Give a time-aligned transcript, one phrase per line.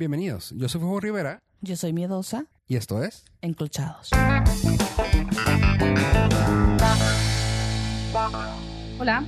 [0.00, 3.26] Bienvenidos, yo soy Fuego Rivera Yo soy miedosa, y esto es...
[3.42, 4.08] enclochados.
[8.98, 9.22] Hola,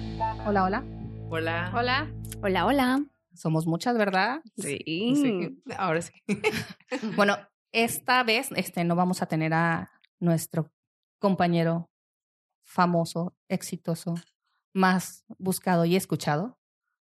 [0.46, 0.84] hola, hola.
[1.28, 1.72] Hola.
[1.74, 2.10] Hola.
[2.42, 3.04] Hola, hola.
[3.34, 4.40] Somos muchas, ¿verdad?
[4.56, 5.60] Sí.
[5.76, 6.14] Ahora sí.
[7.16, 7.36] Bueno,
[7.72, 10.72] esta vez este, no vamos a tener a nuestro
[11.18, 11.90] compañero
[12.64, 14.14] famoso, exitoso,
[14.72, 16.56] más buscado y escuchado,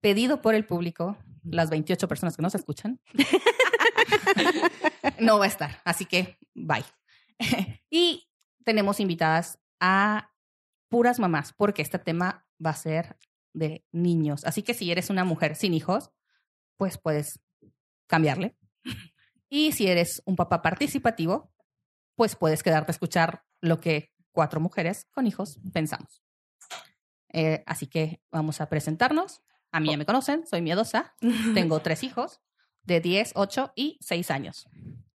[0.02, 1.16] pedido por el público,
[1.50, 3.00] las 28 personas que nos escuchan.
[5.20, 6.84] no va a estar, así que bye.
[7.90, 8.28] y
[8.64, 10.32] tenemos invitadas a
[10.88, 13.16] puras mamás, porque este tema va a ser
[13.52, 14.44] de niños.
[14.44, 16.10] Así que si eres una mujer sin hijos,
[16.76, 17.40] pues puedes
[18.06, 18.56] cambiarle.
[19.48, 21.52] Y si eres un papá participativo,
[22.14, 26.22] pues puedes quedarte a escuchar lo que cuatro mujeres con hijos pensamos.
[27.32, 29.42] Eh, así que vamos a presentarnos.
[29.76, 31.14] A mí ya me conocen, soy miedosa,
[31.52, 32.40] tengo tres hijos
[32.84, 34.66] de 10, 8 y 6 años.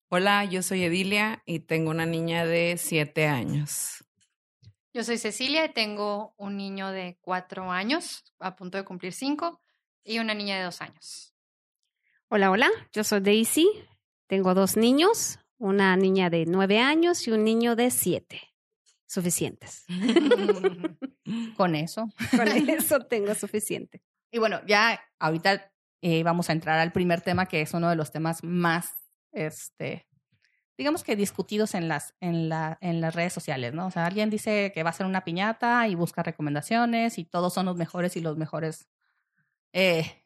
[0.09, 4.03] Hola, yo soy Edilia y tengo una niña de siete años.
[4.95, 9.61] Yo soy Cecilia y tengo un niño de cuatro años, a punto de cumplir cinco,
[10.03, 11.36] y una niña de dos años.
[12.27, 12.71] Hola, hola.
[12.92, 13.69] Yo soy Daisy.
[14.25, 18.42] Tengo dos niños, una niña de nueve años y un niño de siete.
[19.05, 19.86] Suficientes.
[21.58, 22.09] Con eso.
[22.36, 24.02] Con eso tengo suficiente.
[24.31, 27.95] Y bueno, ya ahorita eh, vamos a entrar al primer tema, que es uno de
[27.95, 28.94] los temas más,
[29.31, 30.08] este,
[30.78, 33.88] digamos que discutidos en las, en, la, en las redes sociales, ¿no?
[33.88, 37.53] O sea, alguien dice que va a hacer una piñata y busca recomendaciones y todos
[37.53, 38.88] son los mejores y los mejores,
[39.73, 40.23] eh,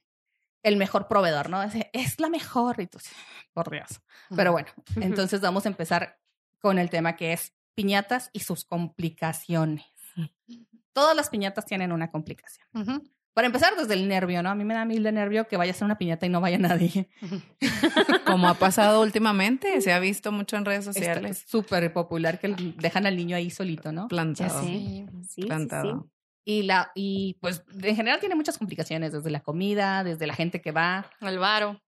[0.64, 1.64] el mejor proveedor, ¿no?
[1.64, 3.00] Es, es la mejor y tú,
[3.54, 4.02] por Dios.
[4.36, 6.20] Pero bueno, entonces vamos a empezar
[6.60, 9.86] con el tema que es piñatas y sus complicaciones.
[10.94, 12.68] Todas las piñatas tienen una complicación.
[13.34, 14.50] Para empezar, desde el nervio, ¿no?
[14.50, 16.42] A mí me da mil de nervio que vaya a ser una piñata y no
[16.42, 17.10] vaya nadie.
[18.26, 21.44] Como ha pasado últimamente, se ha visto mucho en redes Está sociales.
[21.48, 24.04] súper popular que dejan al niño ahí solito, ¿no?
[24.04, 24.60] Ya Plantado.
[24.62, 24.68] sé.
[24.68, 25.06] Sí.
[25.12, 26.04] Sí, sí, Plantado.
[26.04, 26.10] sí.
[26.44, 30.60] Y la, y pues en general tiene muchas complicaciones, desde la comida, desde la gente
[30.62, 31.06] que va.
[31.22, 31.80] El varo.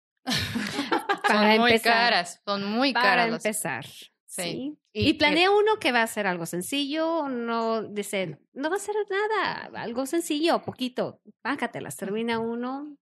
[1.26, 3.30] Para son muy caras, son muy Para caras.
[3.30, 3.86] las- empezar.
[4.34, 4.42] Sí.
[4.42, 4.78] Sí.
[4.94, 8.78] Y- Y, planea uno que va a ser algo sencillo, no dice, no va a
[8.78, 11.96] ser nada, algo sencillo, poquito, págatelas.
[11.96, 12.96] Termina uno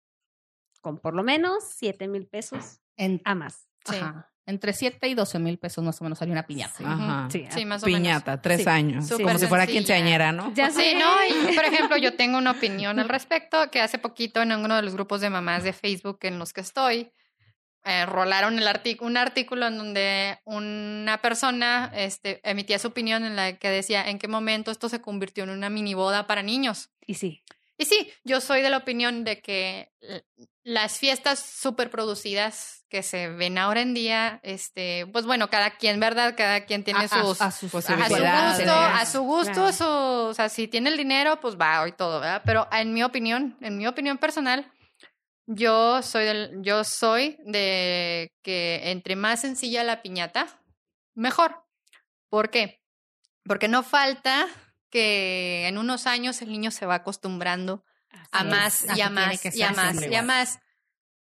[0.81, 3.67] con por lo menos siete mil pesos En, a más.
[3.85, 3.95] Sí.
[3.95, 6.73] ajá, entre 7 y 12 mil pesos más o menos sale una piñata.
[6.77, 6.83] Sí.
[6.85, 7.27] Ajá.
[7.31, 7.99] Sí, Sí, más o menos.
[8.01, 8.69] Piñata, tres Sí.
[8.69, 9.07] años.
[9.07, 10.53] Súper Como si fuera quinceañera, ¿no?
[10.53, 10.95] Ya Sí, sé.
[10.99, 14.75] no, y por ejemplo, yo tengo una opinión al respecto, que hace poquito en uno
[14.75, 17.11] de los grupos de mamás de Facebook en los que estoy,
[17.83, 18.67] eh, rolaron el
[19.01, 24.19] un artículo en donde una persona este, emitía su opinión en la que decía en
[24.19, 26.89] qué momento esto se convirtió en una mini boda para niños.
[27.05, 27.43] Y sí.
[27.77, 29.91] Y sí, yo soy de la opinión de que
[30.63, 35.99] las fiestas súper producidas que se ven ahora en día, este, pues bueno, cada quien,
[35.99, 36.35] ¿verdad?
[36.37, 39.73] Cada quien tiene A- sus, a sus a su gusto, a su gusto, Claro.
[39.73, 42.43] su, o sea, si tiene el dinero, pues va y todo, ¿verdad?
[42.45, 44.71] Pero en mi opinión, en mi opinión personal,
[45.53, 50.47] yo soy del, yo soy de que entre más sencilla la piñata,
[51.15, 51.63] mejor.
[52.29, 52.81] ¿Por qué?
[53.43, 54.47] Porque no falta
[54.89, 57.83] que en unos años el niño se va acostumbrando
[58.31, 60.59] a más y a más y a más y a más.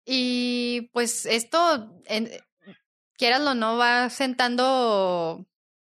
[0.05, 2.29] Y pues esto, en,
[3.17, 5.45] quieras o no, va sentando,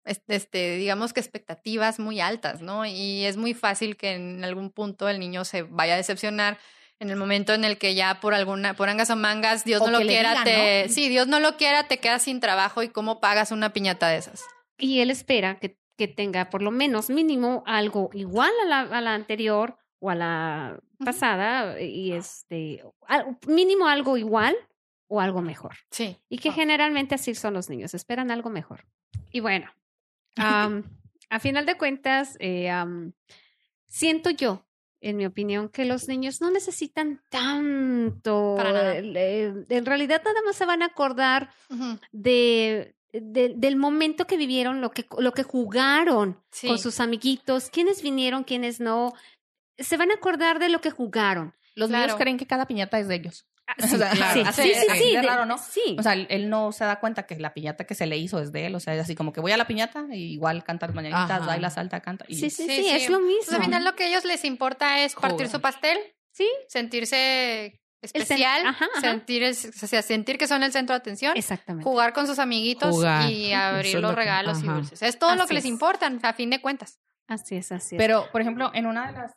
[0.05, 2.87] es- este, digamos que expectativas muy altas, ¿no?
[2.87, 6.59] Y es muy fácil que en algún punto el niño se vaya a decepcionar
[7.00, 9.86] en el momento en el que ya por alguna, por angas o mangas, Dios O
[9.86, 10.92] no lo quiera, te, ¿no?
[10.92, 14.19] sí, Dios no lo quiera, te quedas sin trabajo y cómo pagas una piñata de
[14.19, 14.44] esas.
[14.78, 19.00] Y él espera que, que tenga por lo menos mínimo algo igual a la, a
[19.00, 22.82] la anterior o a la pasada y este
[23.47, 24.56] mínimo algo igual
[25.09, 25.76] o algo mejor.
[25.91, 26.16] Sí.
[26.28, 28.86] Y que generalmente así son los niños, esperan algo mejor.
[29.30, 29.70] Y bueno,
[30.36, 32.70] a final de cuentas, eh,
[33.86, 34.68] siento yo,
[35.00, 38.54] en mi opinión, que los niños no necesitan tanto.
[38.56, 38.97] Para nada.
[38.97, 41.50] en realidad nada más se van a acordar
[42.12, 46.68] de, de- del momento que vivieron, lo que, lo que jugaron Sí.
[46.68, 49.12] con sus amiguitos, quiénes vinieron, quiénes no.
[49.78, 51.54] Se van a acordar de lo que jugaron.
[51.74, 52.06] Los Claro.
[52.06, 53.47] niños creen que cada piñata es de ellos.
[53.68, 55.59] Ah, O sea, sí, así- sí, sí, sí, de de- raro, ¿no?
[55.59, 55.94] Sí.
[55.98, 58.50] O sea, él- no se da cuenta que la piñata que se le hizo es
[58.50, 58.74] de él.
[58.74, 61.30] O sea, es así como que voy a la piñata y igual canta las mañanitas,
[61.30, 61.47] Ajá.
[61.47, 62.24] baila, salta, canta.
[62.28, 62.91] Y sí, sí, sí, Sí, sí.
[62.91, 63.56] es lo mismo.
[63.56, 65.50] al final lo que a ellos les importa es partir Jugar.
[65.50, 65.98] su pastel,
[66.32, 69.00] Sí, sentirse especial, ajá, ajá.
[69.00, 71.84] sentir, el- o sea, sentir que son el centro de atención, exactamente.
[71.84, 73.28] jugar con sus amiguitos Jugar.
[73.30, 75.03] y abrir es los lo que- regalos y dulces.
[75.03, 75.70] Es todo lo Así que les es.
[75.70, 76.98] importa, a fin de cuentas.
[77.26, 77.98] Así es, así es.
[78.00, 79.32] Pero, por ejemplo, en una de las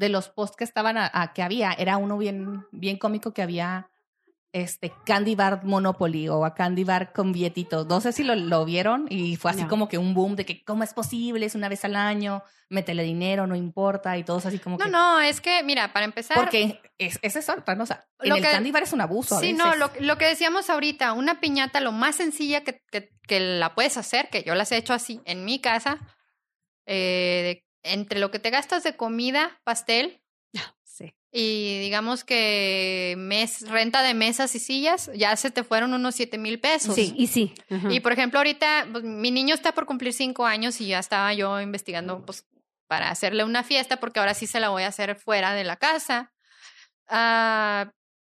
[0.00, 3.42] de los posts que estaban a, a- que había, era uno bien, bien cómico que
[3.42, 3.90] había
[4.52, 7.86] este Candy Bar Monopoly o a Candy Bar con billetitos.
[7.86, 9.68] No sé si lo, lo vieron y fue así No.
[9.68, 13.04] como que un boom de que cómo es posible, es una vez al año, métele
[13.04, 14.90] dinero, no importa y todos así como No, que...
[14.90, 16.36] no, es que, mira, para empezar.
[16.36, 17.84] Porque es, esa es otra, ¿no?
[17.84, 19.58] O sea, en el que- Candy Bar es un abuso a Sí, veces.
[19.58, 23.74] no, lo, lo que decíamos ahorita, una piñata, lo más sencilla que, que, que la
[23.76, 25.98] puedes hacer, que yo las he hecho así en mi casa,
[26.86, 30.20] eh, de- entre lo que te gastas de comida, pastel,
[30.84, 31.14] Sí.
[31.32, 36.36] y digamos que mes, renta de mesas y sillas, ya se te fueron unos siete
[36.36, 36.94] mil pesos.
[36.94, 37.54] Sí, y sí.
[37.88, 41.32] Y por ejemplo, ahorita pues, mi niño está por cumplir cinco años y ya estaba
[41.32, 42.44] yo investigando pues,
[42.86, 45.76] para hacerle una fiesta, porque ahora sí se la voy a hacer fuera de la
[45.76, 46.32] casa.
[47.08, 47.92] Ah,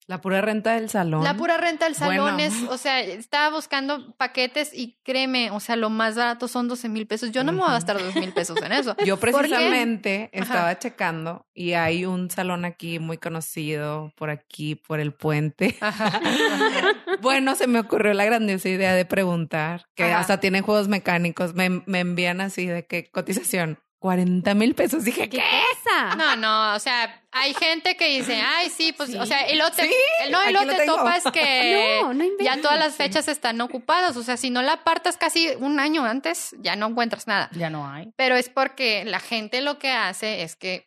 [0.07, 1.23] La pura renta del salón.
[1.23, 2.39] la pura renta del salón Bueno.
[2.39, 6.89] es, o sea, estaba buscando paquetes y créeme, o sea, lo más barato son 12
[6.89, 7.31] mil pesos.
[7.31, 8.95] Yo no me voy a gastar 12 mil pesos en eso.
[9.05, 9.38] Yo ¿Por qué?
[9.38, 10.44] precisamente Ajá.
[10.44, 15.77] estaba checando y hay un salón aquí muy conocido por aquí, por el puente.
[15.81, 16.19] Ajá.
[17.21, 20.19] Bueno, se me ocurrió la grandiosa idea de preguntar, que Ajá.
[20.19, 21.53] hasta tienen juegos mecánicos.
[21.53, 25.05] Me, me envían así de que cotización, 40 mil pesos.
[25.05, 25.44] Dije, ¿Qué ¿qué?
[25.85, 26.15] pasa?
[26.17, 29.17] No, no, o sea, hay gente que dice, ay, sí, pues, Sí.
[29.17, 29.94] o sea, y luego te, Sí,
[30.29, 30.97] no, lo te tengo.
[30.97, 34.17] topas que No, no ya todas las fechas están ocupadas.
[34.17, 37.50] O sea, si no la apartas casi un año antes, ya no encuentras nada.
[37.53, 38.11] Ya no hay.
[38.17, 40.85] Pero es porque la gente lo que hace es que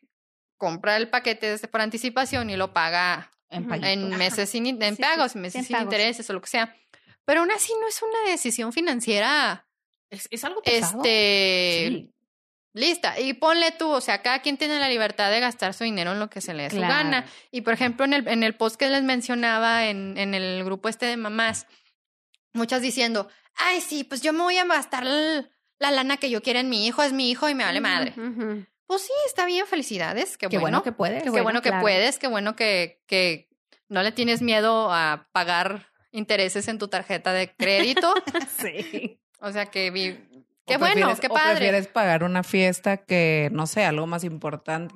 [0.59, 5.01] compra el paquete desde por anticipación y lo paga En meses sin, in- en Sí,
[5.03, 5.85] pagos, sí, meses sin pagos.
[5.95, 6.77] intereses o lo que sea.
[7.25, 9.67] Pero aún así no es una decisión financiera
[10.11, 10.99] Es, es algo pesado.
[11.03, 12.13] este Sí.
[12.77, 13.19] Lista.
[13.19, 16.19] Y ponle tú, o sea, cada quien tiene la libertad de gastar su dinero en
[16.21, 16.95] lo que se le dé su Claro.
[16.95, 17.27] gana.
[17.51, 20.89] Y por ejemplo, en el, en el post que les mencionaba en, en el grupo
[20.89, 21.67] este de mamás,
[22.53, 26.43] muchas diciendo, ay, sí, pues yo me voy a gastar la, la lana que yo
[26.43, 28.15] quiera en mi hijo, es mi hijo y me vale madre.
[28.87, 31.23] Pues sí, está bien, felicidades, qué, Qué bueno que puedes.
[31.23, 31.83] Qué bueno, bueno, que claro.
[31.83, 33.49] puedes, qué bueno que, que
[33.89, 38.15] no le tienes miedo a pagar intereses en tu tarjeta de crédito.
[38.59, 39.21] Sí.
[39.41, 40.17] o sea que vi,
[40.67, 41.57] qué bueno, qué o padre.
[41.57, 44.95] prefieres pagar una fiesta que, no sé, algo más importante.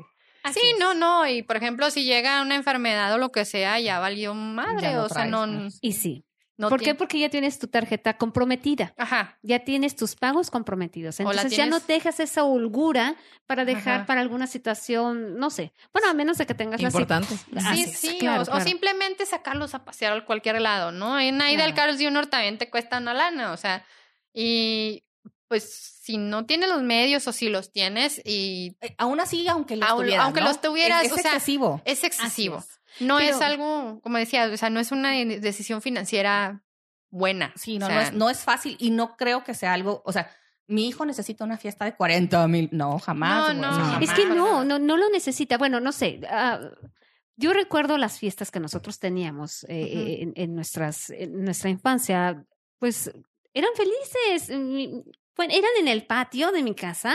[0.55, 3.99] Sí, no, no, y por ejemplo, si llega una enfermedad o lo que sea, ya
[3.99, 5.69] valió madre, Ya no o sea, no.
[5.82, 6.25] Y sí.
[6.56, 6.94] no ¿Por qué?
[6.94, 8.94] Porque ya tienes tu tarjeta comprometida.
[8.96, 11.20] Ajá, Ya tienes tus pagos comprometidos.
[11.20, 14.06] O la Entonces ya no tienes- dejas esa holgura para dejar Ajá.
[14.06, 15.75] para alguna situación, no sé.
[15.93, 17.34] Bueno, a menos de que tengas las Importante.
[17.37, 18.64] sí, Así es, sí, claro, o, o claro.
[18.64, 21.20] simplemente sacarlos a pasear a cualquier lado, ¿no?
[21.20, 21.90] En una ida al Claro.
[21.93, 22.26] Carl's Jr.
[22.28, 23.84] también te cuesta una lana, o sea,
[24.32, 25.05] y
[25.50, 29.75] pues si no tienes los medios o si los tienes y Eh, aún así, aunque
[29.76, 30.47] los tuvieras, aunque ¿no?
[30.47, 31.82] los tuvieras, es, es o sea, excesivo.
[31.85, 32.58] es excesivo.
[32.58, 33.00] es.
[33.00, 36.62] No es algo, como decía, o sea, no es una decisión financiera
[37.11, 37.52] buena.
[37.56, 40.12] Sí, no, o no, es, no es fácil y no creo que sea algo, o
[40.12, 40.31] sea,
[40.69, 42.69] mi hijo necesita una fiesta de 40 mil.
[42.70, 43.53] No, jamás.
[43.56, 44.03] No, no, jamás.
[44.03, 45.58] Es que no, no, no lo necesita.
[45.58, 46.20] Bueno, no sé.
[46.31, 46.61] ah,
[47.37, 50.23] yo recuerdo las fiestas que nosotros teníamos eh, Ujú.
[50.23, 52.44] en, en nuestras, en nuestra infancia.
[52.79, 53.11] Pues
[53.53, 54.56] eran felices.
[54.56, 55.03] Mi-
[55.41, 57.15] Bueno, eran en el patio de mi casa.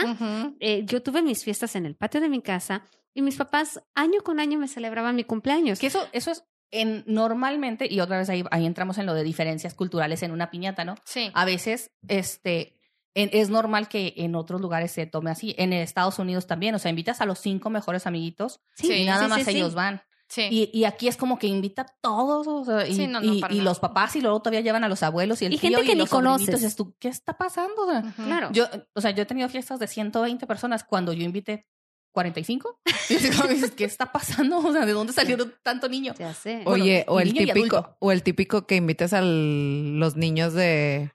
[0.58, 2.82] Eh, yo tuve mis fiestas en el patio de mi casa
[3.14, 5.78] y mis papás año con año me celebraban mi cumpleaños.
[5.78, 6.42] Que eso, eso es
[6.72, 10.50] en, normalmente, y otra vez ahí, ahí entramos en lo de diferencias culturales en una
[10.50, 10.96] piñata, ¿no?
[11.04, 11.30] Sí.
[11.34, 12.80] A veces, este,
[13.14, 15.54] es normal que en otros lugares se tome así.
[15.56, 19.26] En Estados Unidos también, o sea, invitas a los cinco mejores amiguitos Sí, y nada
[19.26, 19.50] sí, más sí.
[19.52, 20.02] ellos van.
[20.28, 20.48] Sí.
[20.50, 23.32] Y, y aquí es como que invita a todos, o sea, y, Sí, no, no,
[23.32, 25.86] y- los papás y luego todavía llevan a los abuelos y el Y tío gente
[25.86, 26.54] que y ni los conoces.
[26.56, 27.82] Dices tú, ¿qué está pasando?
[27.86, 28.24] O sea, Ujú.
[28.24, 28.48] Claro.
[28.52, 31.66] Yo, o sea, yo he tenido fiestas de 120 personas cuando yo invité
[32.12, 32.80] 45.
[33.08, 34.58] Y dices, como dices, ¿qué está pasando?
[34.58, 36.14] O sea, ¿de dónde salieron tanto niño?
[36.18, 36.62] Ya sé.
[36.64, 41.12] Bueno, Oye, o el típico, o el típico que invitas a los niños de,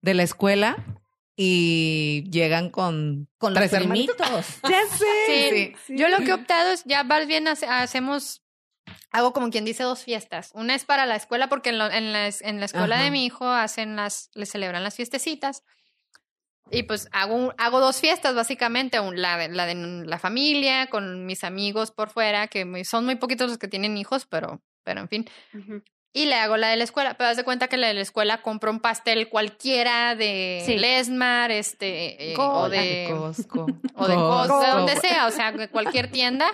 [0.00, 0.76] de la escuela
[1.40, 4.16] y llegan con, Con los tres hermanitos.
[4.68, 5.72] ya sé.
[5.86, 5.94] Sí.
[5.96, 8.42] Yo lo que he optado es ya más bien hace- hacemos,
[9.12, 10.50] hago como quien dice dos fiestas.
[10.54, 13.04] Una es para la escuela porque en, lo- en, la, en la escuela Ajá.
[13.04, 15.62] de mi hijo hacen las, le celebran las fiestecitas.
[16.72, 20.88] Y pues hago, un- hago dos fiestas básicamente, un- la, de- la de la familia
[20.88, 25.00] con mis amigos por fuera, que son muy poquitos los que tienen hijos, pero, pero
[25.02, 25.30] en fin.
[25.54, 25.84] Ujú.
[26.12, 28.00] Y le hago la de la escuela, pero haz de cuenta que la de la
[28.00, 30.78] escuela compro un pastel cualquiera de Sí.
[30.78, 33.66] Lesmar, este, eh, o de Costco.
[33.94, 36.46] o de Costco, de donde sea, o sea, de cualquier tienda,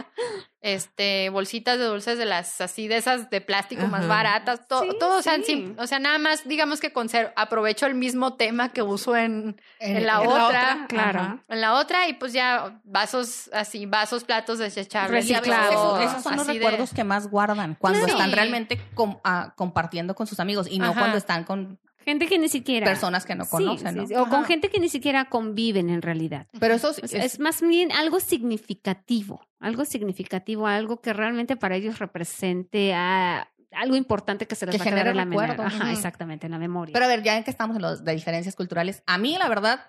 [0.66, 4.88] este, bolsitas de dulces de las así de esas de plástico más baratas, to- Sí,
[4.98, 5.36] todo, o sea,
[5.76, 10.06] o sea, nada más digamos que conser- aprovecho el mismo tema que uso en, en
[10.06, 11.20] la en otra, claro.
[11.20, 11.38] Ajá.
[11.48, 16.00] en la otra y pues ya vasos así, vasos, platos desechables, Reciclados.
[16.00, 18.14] esos, esos son los así de- recuerdos que más guardan cuando Claro.
[18.14, 20.98] están realmente com- ah, compartiendo con sus amigos y no Ajá.
[21.00, 22.86] cuando están con Gente que ni siquiera.
[22.86, 24.06] personas que no conocen, sí, ¿no?
[24.06, 26.46] sí, O con gente que ni siquiera conviven en realidad.
[26.60, 31.56] Pero eso es, O sea, es más bien algo significativo, algo significativo, algo que realmente
[31.56, 35.16] para ellos represente a algo importante que se les Que va a quedar genere en
[35.16, 35.56] la memoria.
[35.58, 36.92] Ajá, exactamente, en la memoria.
[36.92, 39.80] Pero a ver, ya que estamos en los de diferencias culturales, a mí, la verdad,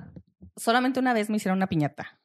[0.56, 2.20] solamente una vez me hicieron una piñata.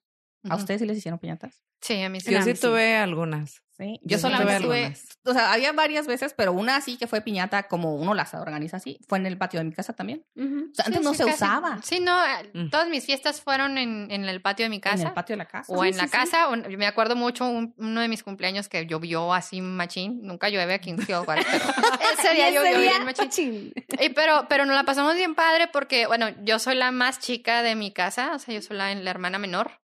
[0.48, 1.62] ¿A ustedes sí les hicieron piñatas?
[1.82, 2.32] Sí, a mí sí.
[2.32, 2.54] Yo sí.
[2.54, 3.62] tuve algunas.
[3.80, 3.98] Sí.
[4.02, 5.18] Yo solamente tuve tuve, algunas.
[5.24, 8.76] o sea, había varias veces, pero una así que fue piñata, como uno las organiza
[8.76, 10.24] así, fue en el patio de mi casa también.
[10.36, 10.68] Ujú.
[10.70, 11.34] O sea, antes Sí, no sí, se casi.
[11.36, 12.68] usaba Sí, no, eh, Mm.
[12.70, 15.08] todas mis fiestas fueron en, en el patio de mi en casa.
[15.08, 15.72] el patio de la casa.
[15.72, 16.12] O Sí, en sí, la sí.
[16.12, 20.20] casa, o en- me acuerdo mucho un- uno de mis cumpleaños que llovió así machín.
[20.22, 21.46] Nunca llueve aquí en Ciudad Juárez,
[22.18, 23.72] ese día llovió bien machín.
[23.98, 27.62] Y pero, pero nos la pasamos bien padre porque, bueno, yo soy la más chica
[27.62, 29.80] de mi casa, o sea, yo soy la, la hermana menor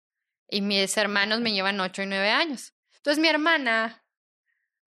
[0.50, 2.74] y mis hermanos me llevan ocho y nueve años.
[3.06, 4.04] Entonces mi hermana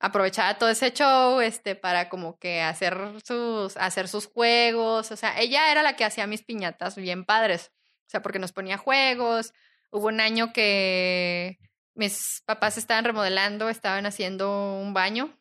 [0.01, 5.39] aprovechaba todo ese show, este, para como que hacer sus, hacer sus juegos, o sea,
[5.41, 7.71] ella era la que hacía mis piñatas bien padres,
[8.09, 9.53] o sea, porque nos ponía juegos.
[9.93, 11.59] Hubo un año que
[11.95, 15.39] mis papás estaban remodelando, estaban haciendo un baño,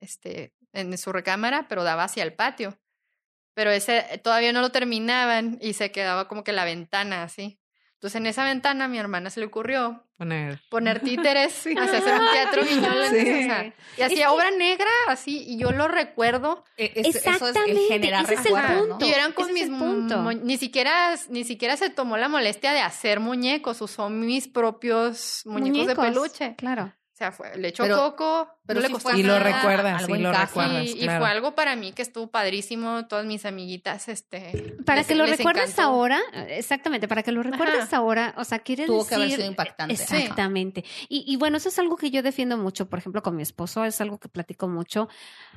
[0.00, 2.76] este, en su recámara, pero daba hacia el patio.
[3.54, 7.59] Pero ese todavía no lo terminaban y se quedaba como que la ventana así.
[8.00, 10.58] Entonces en esa ventana a mi hermana se le ocurrió Poner.
[10.70, 13.06] poner títeres, sea, hacer un teatro guiñol.
[13.10, 13.18] Sí.
[13.18, 16.64] o sea, y hacía obra negra así, y yo lo recuerdo.
[16.78, 18.88] E- es- eso es el Exactamente, generar ese es el recuerdos, ¿no?
[18.94, 19.06] punto.
[19.06, 20.32] Y eran con mis punto.
[20.32, 25.86] ni siquiera ni siquiera se tomó la molestia de hacer muñecos, usó mis propios muñecos,
[25.86, 26.54] de peluche.
[26.56, 26.94] Claro.
[27.20, 29.38] O sea, fue, le echó Pero- coco, pero no le sí costó fue Y lo
[29.38, 33.06] recuerdas, algo sí lo recuerdas, Y, fue algo para mí que estuvo padrísimo.
[33.08, 34.74] Todas mis amiguitas, este.
[34.86, 35.82] Para les- que lo recuerdes encantó.
[35.82, 37.98] ahora, exactamente, para que lo recuerdes Ajá.
[37.98, 39.08] ahora, o sea, quiere Tuvo decir...
[39.10, 39.92] que haber sido impactante.
[39.92, 40.82] Exactamente.
[41.10, 43.84] Y, y bueno, eso es algo que yo defiendo mucho, por ejemplo, con mi esposo,
[43.84, 45.10] es algo que platico mucho.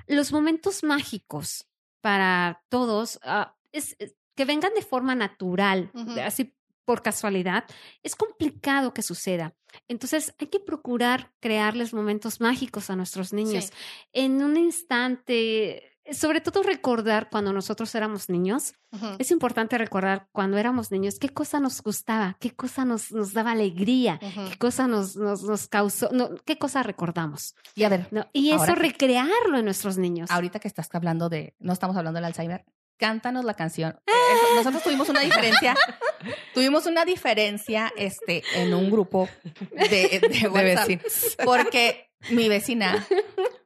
[0.05, 1.65] Los momentos mágicos
[2.01, 5.91] para todos, ah, es, es que vengan de forma natural,
[6.25, 6.53] así
[6.85, 7.65] por casualidad,
[8.03, 9.53] es complicado que suceda.
[9.87, 13.65] Entonces, hay que procurar crearles momentos mágicos a nuestros niños.
[13.65, 13.71] Sí.
[14.13, 18.73] En un instante, sobre todo recordar cuando nosotros éramos niños,
[19.17, 23.51] es importante recordar cuando éramos niños qué cosa nos gustaba, qué cosa nos, nos daba
[23.51, 27.55] alegría, qué cosa nos, nos, nos causó, no, qué cosa recordamos.
[27.73, 28.27] Y a ver, ¿no?
[28.33, 30.29] Y eso recrearlo en nuestros niños.
[30.29, 32.65] ahorita que estás hablando de, no estamos hablando del Alzheimer,
[32.97, 33.99] cántanos la canción.
[34.07, 35.75] Eh, eso- nosotros tuvimos una diferencia,
[36.53, 39.27] tuvimos una diferencia este, en un grupo
[39.71, 41.37] de, de, De WhatsApp, vecinos.
[41.43, 43.05] porque mi vecina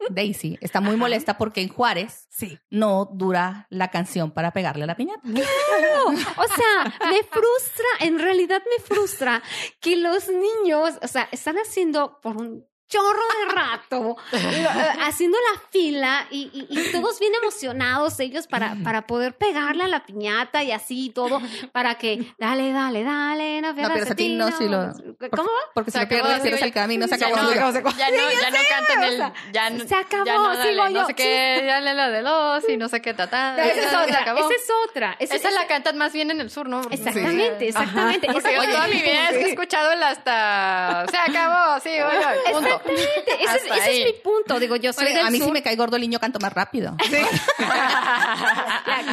[0.09, 2.57] Daisy está muy molesta porque en Juárez Sí.
[2.71, 5.21] no dura la canción para pegarle a la piñata.
[5.25, 9.43] O sea, me frustra, en realidad me frustra
[9.79, 14.67] que los niños, o sea, están haciendo por un chorro de rato, lo- eh,
[15.03, 19.87] haciendo la fila y, y- y todos bien emocionados ellos para, para poder pegarle a
[19.87, 21.41] la piñata y así y todo,
[21.71, 24.93] para que dale, dale, dale, no pierdas pierdas el el tino, si lo-
[25.35, 25.49] ¿Cómo?
[25.73, 27.41] Porque Se si le acabó, pierdes, pierdes el camino, se Ya acabó.
[27.43, 27.71] no, amiga.
[27.97, 29.23] ya no, ya no cantan el.
[29.51, 31.05] ya no, se acabó, ya no, dale, sigo no yo.
[31.07, 33.55] sé qué, dale la de los y no sé qué, tatá.
[33.65, 34.39] Esa es se otra, acabó.
[34.39, 35.15] esa es otra.
[35.19, 36.81] Esa, la cantan más bien en el sur, ¿no?
[36.89, 38.27] Exactamente, exactamente.
[38.31, 41.05] Porque yo toda mi vida he escuchado el hasta.
[41.09, 42.76] Se acabó, sí, oye, punto.
[42.85, 44.59] Ese, ese es mi punto.
[44.59, 45.47] Digo, yo soy Oye, del a mí sur.
[45.47, 46.95] si me cae gordo el niño canto más rápido.
[47.09, 47.27] Ya,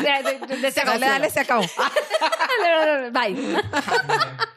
[0.03, 1.65] ya, de- de- de- Dale, dale, se acabó.
[3.13, 3.37] Bye.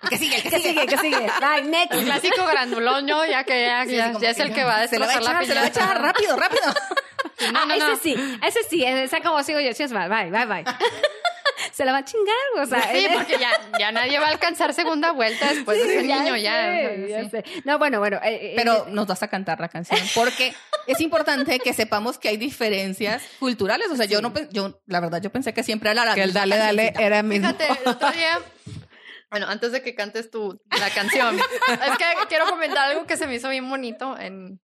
[0.10, 0.86] Que sigue, que ¿Qué sigue?
[0.88, 1.32] ¿Qué sigue?
[1.42, 1.94] Bye, next.
[2.04, 5.16] Clásico granduloño, ya que ya, Sí, es el que va a Se le va a
[5.18, 5.86] destrozar la echar, se le va a piñata.
[5.86, 6.64] echar, rápido, rápido.
[7.52, 7.98] No, ah, no, ese no.
[7.98, 10.64] sí, ese sí, ese como sigo yo, sí es bye, bye, bye.
[11.78, 12.92] Se la va a chingar, o sea.
[12.92, 16.34] Sí, porque ya, ya nadie va a alcanzar segunda vuelta después de ese ya niño,
[16.34, 16.96] sé, ya.
[17.08, 17.30] ya sí.
[17.30, 17.44] sé.
[17.66, 18.18] No, bueno, bueno.
[18.24, 20.56] eh, eh, Pero eh, nos vas a cantar la canción porque
[20.88, 23.92] es importante que sepamos que hay diferencias culturales.
[23.92, 26.34] O sea, yo no, yo la verdad yo pensé que siempre era la Que el
[26.34, 27.48] dale, dale era mismo.
[27.50, 28.40] Fíjate, el otro día,
[29.30, 33.28] bueno, antes de que cantes tú la canción, es que quiero comentar algo que se
[33.28, 34.60] me hizo bien bonito en,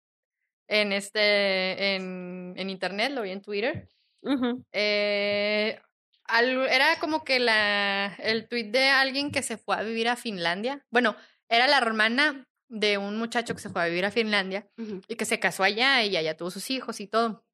[0.68, 3.88] en este, en, en internet, lo vi en Twitter.
[4.20, 4.62] ujú.
[4.72, 5.80] Eh,
[6.28, 10.16] al- era como que la, el tweet de alguien que se fue a vivir a
[10.16, 10.84] Finlandia.
[10.90, 11.16] Bueno,
[11.48, 15.24] era la hermana de un muchacho que se fue a vivir a Finlandia y que
[15.24, 17.44] se casó allá y allá tuvo sus hijos y todo.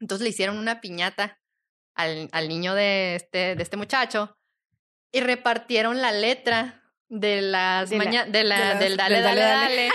[0.00, 1.40] Entonces le hicieron una piñata
[1.96, 4.36] al, al niño de este, de este muchacho
[5.12, 9.24] y repartieron la letra de las De la- de la- de las- del dale, del
[9.24, 9.90] dale, dale, dale,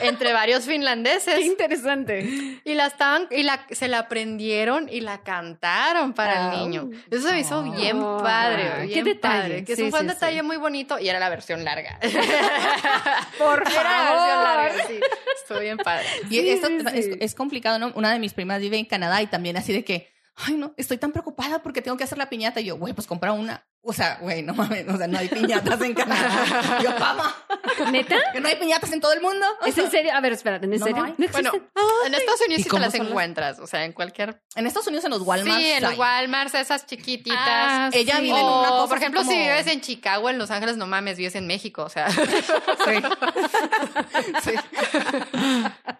[0.00, 1.34] entre varios finlandeses.
[1.38, 2.60] Qué interesante.
[2.64, 6.54] Y la estaban, y la, se la aprendieron y la cantaron para Ah.
[6.54, 6.90] el niño.
[7.10, 9.40] Eso se me hizo bien Ah, padre, qué bien detalle.
[9.42, 9.64] padre.
[9.64, 10.42] Que Sí, eso fue un sí, detalle sí.
[10.42, 11.98] muy bonito y era la versión larga.
[13.38, 14.42] Por Era la versión favor.
[14.56, 15.00] larga, sí.
[15.40, 16.06] Estuvo bien padre.
[16.30, 17.10] Y Sí, esto sí, es, sí.
[17.20, 17.92] es complicado, ¿no?
[17.94, 20.98] Una de mis primas vive en Canadá y también así de que, ay, no, estoy
[20.98, 22.60] tan preocupada porque tengo que hacer la piñata.
[22.60, 25.28] Y yo, güey, pues compra una, O sea, güey, no mames, o sea, no hay
[25.28, 26.78] piñatas en Canadá.
[26.82, 27.34] Yo, mamá,
[27.92, 28.16] ¿Neta?
[28.32, 29.44] que no hay piñatas en todo el mundo.
[29.60, 30.12] O ¿Es en serio?
[30.14, 31.04] A ver, espérate, ¿en No serio?
[31.04, 31.14] hay.
[31.18, 31.26] ¿No?
[31.32, 31.52] Bueno,
[32.06, 34.40] en Estados Unidos ¿y sí te las encuentras, o sea, en cualquier...
[34.56, 35.60] en Estados Unidos, en los Walmart.
[35.60, 35.98] sí, en los.
[35.98, 37.36] Walmart, esas chiquititas.
[37.38, 38.22] Ah, Ella sí.
[38.22, 40.86] vive en una O, cosa por ejemplo, si vives en Chicago, en Los Ángeles, no
[40.86, 42.08] mames, vives en México, o sea.
[42.84, 43.02] Sí.
[44.42, 44.52] Sí.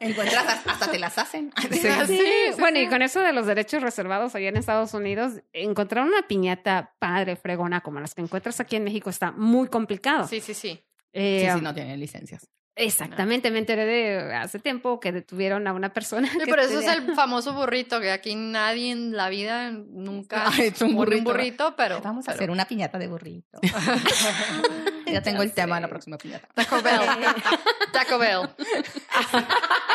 [0.00, 1.52] Encuentras, hasta, te las hacen.
[1.74, 5.32] Sí, sí, sí, bueno, y con eso de los derechos reservados allá en Estados Unidos,
[5.52, 10.26] encontrar una piñata padre, fregona, como las que encuentras aquí en México, está muy complicado.
[10.28, 10.82] Sí, sí, sí.
[11.12, 12.48] Eh, Sí, sí, no tienen licencias.
[12.76, 16.28] Exactamente, me enteré de hace tiempo que detuvieron a una persona.
[16.28, 20.48] Sí, que pero eso es el famoso burrito, que aquí nadie en la vida nunca
[20.48, 21.76] Ha hecho un pone burrito.
[21.76, 22.00] pero...
[22.00, 23.60] Vamos a pero- hacer una piñata de burrito.
[25.06, 26.48] ya tengo el tema de la próxima piñata.
[26.52, 26.98] Taco Bell.
[27.92, 28.40] Taco Bell.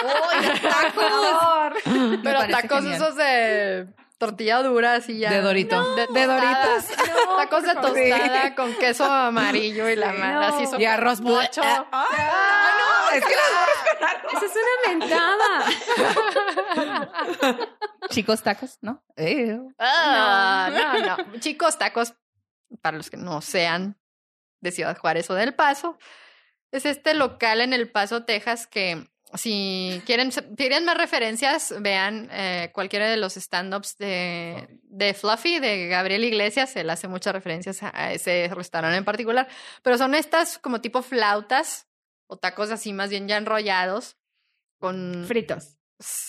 [0.03, 1.73] ¡Uy, tacos!
[2.23, 2.95] Pero tacos genial.
[2.95, 3.87] esos de
[4.19, 5.31] tortilla dura, así ya.
[5.31, 5.95] De Dorito.
[5.95, 6.05] de.
[6.05, 6.85] Doritos.
[7.37, 10.21] tacos de tostada con queso amarillo y la Sí.
[10.21, 10.79] así No.
[10.79, 11.61] Y arroz mocho.
[11.63, 13.33] Ah, no, es que
[14.35, 15.65] Esa es una mentada.
[18.09, 19.03] Chicos, tacos, ¿no?
[19.15, 21.39] Eh, Ah, no, no.
[21.39, 22.13] Chicos, tacos,
[22.81, 23.97] para los que no sean
[24.61, 25.97] de Ciudad Juárez o del Paso,
[26.71, 32.71] es este local en El Paso, Texas, que si quieren, quieren más referencias, vean eh,
[32.73, 38.11] cualquiera de los stand-ups de, de Fluffy, de Gabriel Iglesias, él hace muchas referencias a-
[38.13, 39.47] ese restaurante en particular,
[39.83, 41.87] pero son estas como tipo flautas
[42.27, 44.17] o tacos así más bien ya enrollados
[44.79, 45.25] con...
[45.27, 45.75] Fritos.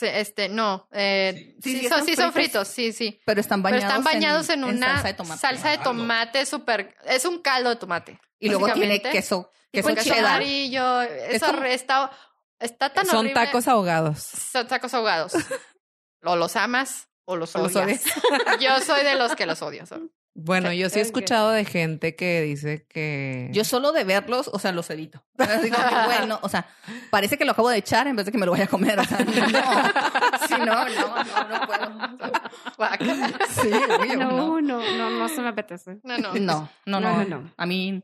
[0.02, 2.66] Este, no, eh, Sí, sí, sí, son, sí son fritos.
[2.66, 3.20] fritos, sí, sí.
[3.24, 5.40] pero están Pero bañados, están bañados en, una salsa de tomate.
[5.40, 6.96] salsa de tomate súper...
[7.06, 8.20] Es un caldo de tomate.
[8.40, 10.24] Y luego tiene queso, queso Con queso cheddar.
[10.36, 11.02] amarillo.
[11.02, 12.10] Eso como- está,
[12.60, 13.34] está tan son horrible.
[13.34, 14.18] tacos ahogados.
[14.20, 15.32] Son tacos ahogados.
[16.24, 18.02] o los amas o los ¿O los odias.
[18.60, 19.84] Yo soy de los que los odio.
[20.34, 23.48] Bueno, yo sí he escuchado de gente que dice que...
[23.52, 25.22] Yo solo de verlos, o sea, los evito.
[25.36, 26.68] Así como que, bueno, o sea,
[27.10, 28.98] parece que lo acabo de echar en vez de que me lo vaya a comer.
[29.00, 29.34] O sea, no.
[30.46, 31.90] Sí, no, no, no, no puedo.
[33.48, 33.70] Sí,
[34.16, 34.30] no.
[34.30, 35.98] No, no, no, no se me apetece.
[36.04, 36.32] No, no.
[36.34, 37.52] No, no, No, no, no, no.
[37.56, 38.02] A mí,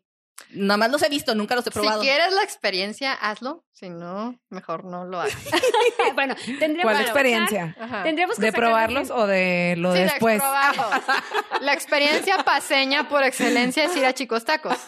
[0.50, 2.00] nada más los he visto, nunca los he probado.
[2.00, 3.64] Si quieres la experiencia, hazlo.
[3.72, 5.36] Si no, mejor no lo hagas.
[6.14, 7.76] bueno, tendríamos ¿Cuál que experiencia?
[7.78, 8.02] Ajá.
[8.04, 10.38] Tendríamos que ¿De probarlos o de lo Sí, de después?
[10.40, 10.84] probarlo.
[11.60, 14.78] La experiencia paseña por excelencia es ir a Chicos Tacos.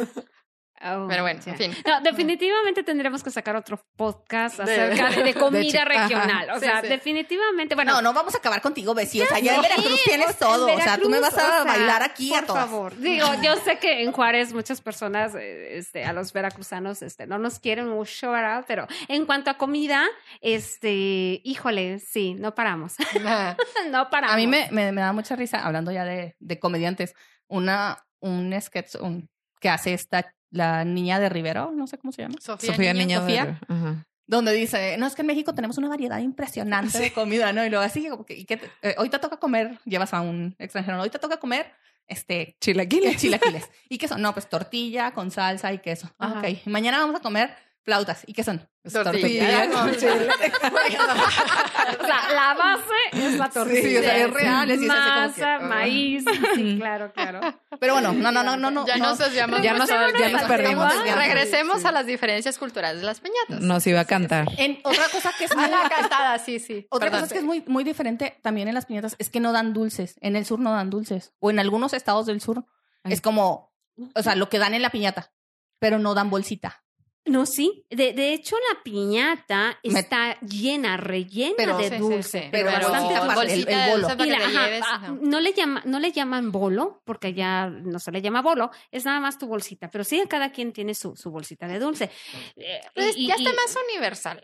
[0.80, 1.74] Oh, Pero bueno, en fin.
[1.86, 6.50] No, definitivamente tendremos que sacar otro podcast acerca de, de comida regional.
[6.50, 6.88] O sea, sí.
[6.88, 7.94] definitivamente, bueno.
[7.94, 9.22] no, no vamos a acabar contigo, Bessie.
[9.22, 10.72] O sea, ya en Veracruz tienes todo.
[10.72, 12.64] o sea, tú me vas a o sea, bailar aquí por a todas.
[12.66, 12.96] favor.
[12.96, 17.38] Digo, yo sé que en Juárez muchas personas, eh, este, a los veracruzanos, este, no
[17.38, 18.64] nos quieren mucho, ¿verdad?
[18.68, 20.06] Pero en cuanto a comida,
[20.40, 22.94] este, híjole, sí, no paramos.
[23.90, 24.34] no paramos.
[24.34, 27.14] A mí me, me, me da mucha risa, hablando ya de, de comediantes,
[27.48, 29.28] una, un sketch un-
[29.60, 33.06] que hace esta, la niña de Rivero, no sé cómo se llama, Sofía, Sofía Niño.
[33.06, 33.44] Niña Sofía.
[33.46, 34.06] de- Ajá.
[34.26, 37.64] donde dice, no, es que en México tenemos una variedad impresionante de comida, ¿no?
[37.64, 40.54] Y luego así, como que, y que eh, hoy te toca comer, llevas a un
[40.58, 41.02] extranjero, ¿no?
[41.02, 41.72] hoy te toca comer,
[42.06, 43.16] este, Chilaquiles.
[43.18, 43.68] chilaquiles.
[43.88, 44.20] ¿Y qué son?
[44.22, 46.10] No, pues tortilla con salsa y queso.
[46.18, 46.40] Ah, Ajá.
[46.40, 46.66] ok.
[46.66, 47.50] Mañana vamos a comer
[47.88, 48.22] flautas.
[48.26, 48.68] ¿Y qué son?
[48.92, 50.28] Tortilla con chile.
[50.28, 53.80] O sea, la base es la tortilla.
[53.82, 55.60] Sí, o sea, es real, es- es como que, Masa, ah.
[55.60, 56.24] maíz,
[56.54, 57.40] sí, claro, claro.
[57.80, 58.86] Pero bueno, no, no, no, no, no.
[58.86, 59.06] Ya no.
[59.08, 59.62] nos desviamos.
[59.62, 60.92] Ya nos, ya nos perdimos.
[61.16, 61.86] Regresemos Sí.
[61.86, 63.60] a las diferencias culturales de las peñatas.
[63.60, 64.48] Nos iba a cantar.
[64.58, 66.86] En, otra cosa que es muy, la cantada, sí, sí.
[66.90, 67.22] otra Perdón.
[67.24, 70.16] cosa que es muy, muy diferente también en las piñatas es que no dan dulces.
[70.20, 71.32] En el sur no dan dulces.
[71.38, 72.66] O en algunos estados del sur
[73.04, 73.14] Ay.
[73.14, 73.72] es como,
[74.14, 75.32] o sea, lo que dan en la piñata,
[75.78, 76.84] pero no dan bolsita.
[77.28, 77.84] No, sí.
[77.90, 82.40] De, de hecho, la piñata Me- está llena, rellena Pero- de Sí, sí, dulce.
[82.42, 82.48] sí.
[82.50, 83.28] pero bastante bolsita dulce.
[83.28, 84.02] el- bolsita el de bolo.
[84.02, 85.16] dulce para Y que la- te ajá, lleves, ajá.
[85.20, 89.04] no le llama, no le llaman bolo, porque ya no se le llama bolo, es
[89.04, 92.10] nada más tu bolsita, pero sí cada quien tiene su, su bolsita de dulce.
[92.56, 94.42] Eh, Pues y- ya y- está más universal.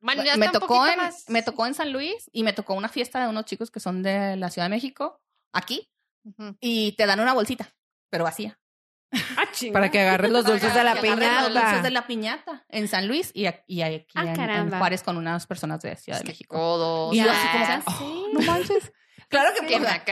[0.00, 1.24] Bueno, ya me está un tocó poquito en, más.
[1.28, 4.02] me tocó en San Luis y me tocó una fiesta de unos chicos que son
[4.02, 5.20] de la Ciudad de México,
[5.52, 5.88] aquí,
[6.24, 6.56] Ujú.
[6.60, 7.72] y te dan una bolsita,
[8.10, 8.58] pero vacía.
[9.36, 9.44] Ah.
[9.72, 11.90] Para que agarres los dulces de la agarren los dulces de piñata.
[11.90, 14.70] la piñata en San Luis y aquí, y aquí Ah, en- en.
[14.78, 16.56] Juárez con unas personas de Ciudad de Es México.
[16.56, 17.14] codos.
[17.14, 17.82] Y yo Ya así como, sé.
[18.04, 18.92] "Oh, no manches.
[19.28, 20.04] Claro que Qué o sea.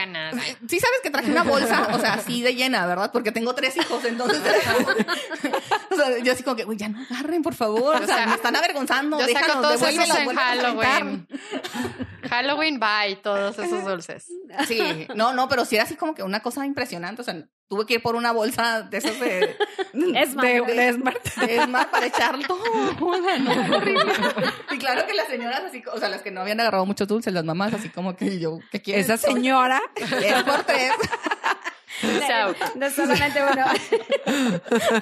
[0.67, 3.11] Sí sabes que traje una bolsa, o sea, así de llena, ¿verdad?
[3.11, 4.41] Porque tengo tres hijos, entonces...
[5.91, 7.97] o sea, yo así como que, "Uy, ya no agarren, por favor.
[8.01, 9.19] O sea, O sea, me están avergonzando.
[9.19, 11.27] Yo saco déjanos, todos esos en Halloween.
[11.27, 12.31] rentar".
[12.31, 14.25] Halloween, bye, todos esos dulces.
[14.67, 17.21] Sí, no, no, pero sí era así como que una cosa impresionante.
[17.21, 17.35] O sea,
[17.71, 19.55] tuve que ir por una bolsa de esas de,
[20.15, 20.75] Es más, De- güey.
[20.75, 21.23] de Smart.
[21.35, 22.59] de Esmar para echarlo todo.
[22.99, 24.11] Joda, no, horrible.
[24.71, 27.31] Y claro que las señoras así, o sea, las que no habían agarrado muchos dulces,
[27.33, 29.05] las mamás así como que yo, ¿qué quieres?
[29.05, 29.81] Esa señora.
[29.95, 30.91] Es por tres.
[32.03, 33.65] O sea, No solamente uno.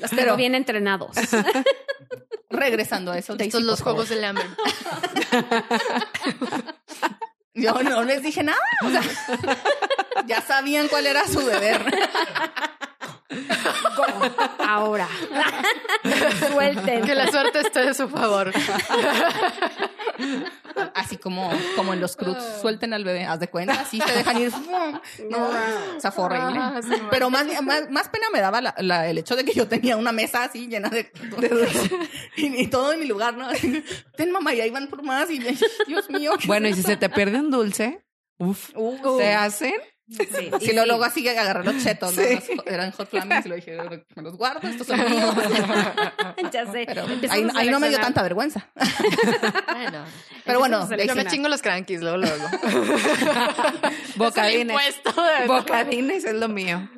[0.00, 1.16] Los Pero- bien entrenados.
[2.50, 4.44] Regresando a eso, Estos los juegos del hambre.
[7.58, 8.58] Yo no les dije nada.
[8.84, 9.02] O sea,
[10.26, 11.84] ya sabían cuál era su deber.
[14.66, 15.08] Ahora.
[16.50, 17.02] Suelten.
[17.04, 18.52] Que la suerte esté de su favor.
[20.94, 24.38] Así como, como en los cruz, suelten al bebé, haz de cuenta, así se dejan
[24.40, 24.52] ir.
[25.30, 25.48] No,
[25.96, 26.58] o sea, fue horrible.
[26.58, 26.80] Ah.
[27.10, 29.96] Pero más, más, más pena me daba la- la- el hecho de que yo tenía
[29.96, 31.68] una mesa así llena de, de
[32.36, 33.48] y, y todo en mi lugar, ¿no?
[33.48, 33.84] Así,
[34.16, 35.38] Ten mamá, y ahí van por más y
[35.86, 36.32] Dios mío.
[36.40, 38.00] ¿qué Bueno, y si se te pierde un dulce,
[38.38, 38.70] uf,
[39.18, 39.74] se hacen.
[40.10, 42.22] Sí, Si lo luego así que agarré los chetos, ¿no?
[42.22, 42.34] Sí.
[42.56, 43.76] Los- eran hot flamings y lo dije,
[44.16, 45.34] me los guardo, estos son míos.
[46.52, 46.84] Ya sé.
[46.86, 48.66] Pero ahí, ahí no me dio tanta vergüenza.
[48.74, 50.04] Bueno,
[50.44, 52.44] Pero bueno, yo me chingo los crankies luego, luego.
[54.16, 54.76] Bocadines.
[55.46, 56.88] Bocadines es lo mío.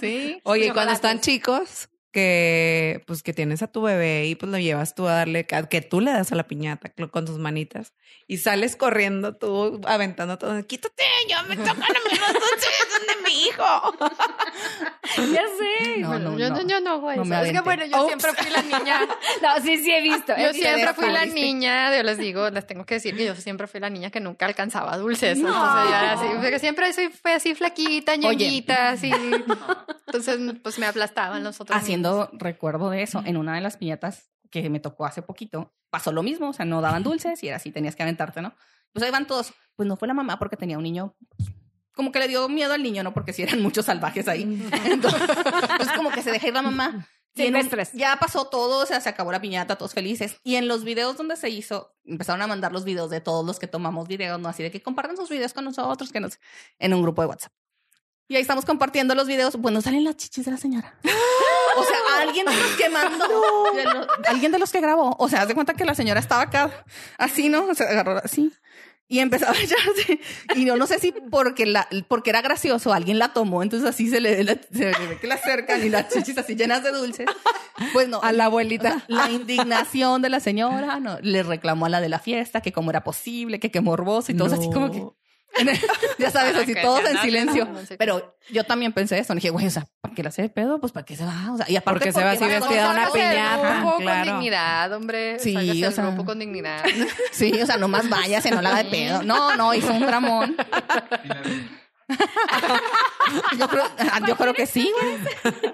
[0.00, 0.40] Sí.
[0.44, 4.94] Oye, cuando están chicos, que pues que tienes a tu bebé y pues lo llevas
[4.94, 7.94] tú a darle, que tú le das a la piñata con tus manitas
[8.28, 13.06] y sales corriendo tú aventando todo, quítate, ya me tocan a mí los dulces, son
[13.06, 14.12] de mi hijo.
[15.32, 15.98] Ya sé.
[15.98, 16.62] No, no, yo, no.
[16.66, 19.00] yo no me es que bueno, yo siempre fui la niña.
[19.42, 20.32] No, sí, sí he visto.
[20.34, 20.68] he Yo visto.
[20.68, 23.80] siempre fui la niña, yo les digo, les tengo que decir que yo siempre fui
[23.80, 25.38] la niña que nunca alcanzaba dulces.
[25.38, 25.48] No.
[25.48, 29.10] Entonces, ya era así, porque siempre soy, fue así flaquita, ñoñita, así.
[30.06, 31.76] Entonces, pues me aplastaban los otros.
[31.76, 32.01] Haciendo
[32.32, 36.22] recuerdo de eso, en una de las piñatas que me tocó hace poquito, pasó lo
[36.22, 38.54] mismo, o sea, no daban dulces y era así, tenías que aventarte, ¿no?
[38.92, 39.52] Pues ahí van todos.
[39.76, 41.14] Pues no fue la mamá porque tenía un niño,
[41.94, 43.12] como que le dio miedo al niño, ¿no?
[43.14, 44.42] Porque si eran muchos salvajes ahí.
[44.84, 45.22] Entonces,
[45.76, 47.06] pues como que se deja ir la mamá.
[47.34, 47.60] Y en un-
[47.94, 50.36] ya pasó todo, o sea, se acabó la piñata, todos felices.
[50.44, 53.58] Y en los videos donde se hizo, empezaron a mandar los videos de todos los
[53.58, 54.50] que tomamos videos, ¿no?
[54.50, 56.38] Así de que compartan sus videos con nosotros, que nos...
[56.78, 57.52] en un grupo de WhatsApp.
[58.28, 59.56] Y ahí estamos compartiendo los videos.
[59.56, 60.94] Bueno, salen las chichis de la señora.
[61.74, 65.16] O sea, alguien de los que mandó, de los- alguien de los que grabó.
[65.18, 66.84] O sea, haz de cuenta que la señora estaba acá,
[67.16, 67.74] así, ¿no?
[67.74, 68.52] Se agarró así.
[69.08, 70.20] Y empezaba a echarse.
[70.54, 74.10] Y yo no sé si porque, la, porque era gracioso, alguien la tomó, entonces así
[74.10, 76.90] se le, la- se le ve que la acercan y las chichis así llenas de
[76.92, 77.24] dulces.
[77.94, 78.20] Pues no.
[78.22, 79.02] A la abuelita.
[79.08, 82.90] La indignación de la señora, no, le reclamó a la de la fiesta que cómo
[82.90, 85.02] era posible, que qué morboso y todos así como que,
[86.18, 87.66] ya sabes, así todos en silencio.
[87.66, 87.96] no sé qué.
[87.98, 90.80] Pero yo también pensé eso, dije, güey, o sea, ¿para qué la hace de pedo?
[90.80, 91.52] Pues ¿para qué se va?
[91.52, 93.80] O sea, y aparte Porque se va así vestida esa una de- piñata.
[93.80, 94.24] grupo claro.
[94.30, 95.38] con dignidad, hombre.
[95.38, 96.82] Sí, o sea- grupo con dignidad.
[97.32, 99.22] Sí, o sea, nomás váyase, no la haga de pedo.
[99.22, 100.56] No, no, hizo un dramón.
[103.58, 104.92] Yo creo, ah, yo creo que sí.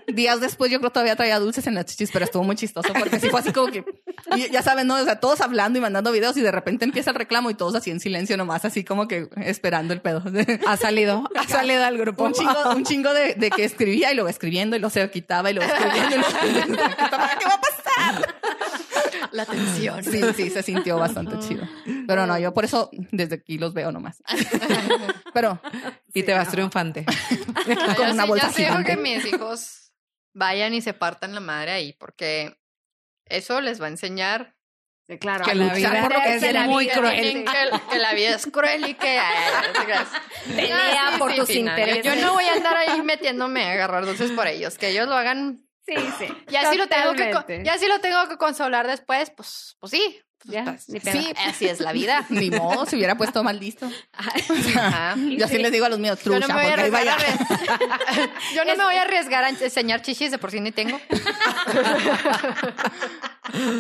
[0.06, 3.18] Días después yo creo todavía traía dulces en las chichis, pero estuvo muy chistoso porque
[3.18, 3.84] sí fue así como que,
[4.36, 4.96] y ya saben, ¿no?
[4.96, 7.74] O sea, todos hablando y mandando videos y de repente empieza el reclamo y todos
[7.74, 10.22] así en silencio nomás, así como que esperando el pedo.
[10.66, 12.24] Ha salido, ha salido al grupo.
[12.24, 15.50] Un chingo, un chingo de, de que escribía y luego escribiendo y luego se quitaba
[15.50, 16.76] y luego escribiendo y luego escribiendo.
[16.76, 18.34] ¿Qué va a pasar?
[19.38, 20.02] La tensión.
[20.04, 21.62] Sí, sí, se sintió bastante chido.
[22.06, 24.22] Pero no, yo por eso desde aquí los veo nomás.
[25.34, 25.60] Pero
[26.12, 27.04] Y te vas triunfante.
[27.66, 28.90] No, Con una sí- bolsa yo sí gigante.
[28.90, 29.92] que mis hijos
[30.34, 32.58] vayan y se partan la madre ahí, porque
[33.26, 34.54] eso les va a enseñar
[35.06, 35.42] Sí, claro.
[35.46, 37.14] Que la luchar vida por lo que es muy vida cruel.
[37.32, 39.18] que, que- que la vida es cruel y que
[40.54, 42.04] Pelea por tus no, yo- intereses.
[42.04, 45.14] Yo, no voy a andar ahí metiéndome a agarrar dulces por ellos, que ellos lo
[45.16, 45.64] hagan.
[45.88, 46.26] Sí, sí.
[46.48, 50.20] Ya si lo tengo que ya si lo tengo que consolar después, pues pues sí.
[50.44, 52.24] Pues, Ya, pues, sí, así es la vida.
[52.30, 53.90] ni modo, se hubiera puesto mal listo.
[54.12, 55.14] Ajá.
[55.16, 57.16] Yo así les digo a los míos, Yo no trucha, me voy a arriesgar vaya.
[57.16, 61.00] a Yo no me voy a arriesgar a enseñar chichis de por sí ni tengo.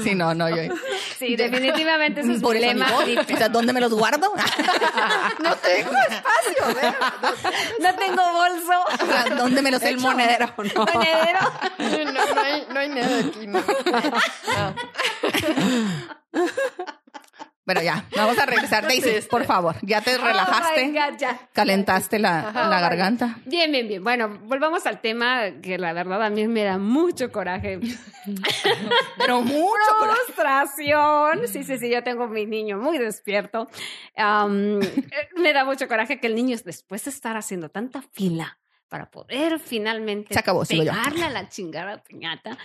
[0.02, 0.74] Sí, no, no, yo.
[1.18, 2.86] Sí, definitivamente es ni problema.
[2.96, 4.32] O sea, ¿dónde me los guardo?
[5.40, 6.96] No tengo espacio, ¿verdad?
[7.80, 8.84] No tengo bolso.
[9.02, 10.00] O sea, ¿Dónde me los El echo?
[10.00, 10.84] monedero, no.
[10.94, 11.38] Monedero.
[11.78, 13.60] No, no hay, no hay nada aquí, no.
[13.60, 14.74] No.
[17.64, 18.88] Pero ya, vamos a regresar.
[18.88, 21.38] Daisy, por favor, ya te Oh relajaste, my God, ya.
[21.52, 23.36] calentaste la, la garganta.
[23.44, 24.02] Bien, bien, bien.
[24.02, 27.78] Bueno, volvamos al tema que la verdad a mí me da mucho coraje.
[29.18, 30.18] Pero mucho coraje.
[30.28, 31.46] Frustración.
[31.48, 33.68] Sí, sí, sí, yo tengo mi niño muy despierto.
[34.16, 39.10] Eh, me da mucho coraje que el niño, después de estar haciendo tanta fila para
[39.10, 40.92] poder finalmente Se acabó, sigo yo.
[40.92, 42.58] pegarle a la chingada piñata,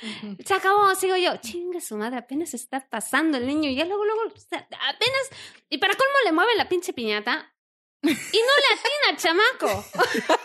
[0.43, 1.37] se acabó, sigo yo.
[1.37, 5.29] Chinga su madre, apenas está pasando el niño y ya luego, luego, apenas.
[5.69, 7.52] Y para colmo le mueve la pinche piñata.
[8.03, 9.85] Y no le atina, chamaco.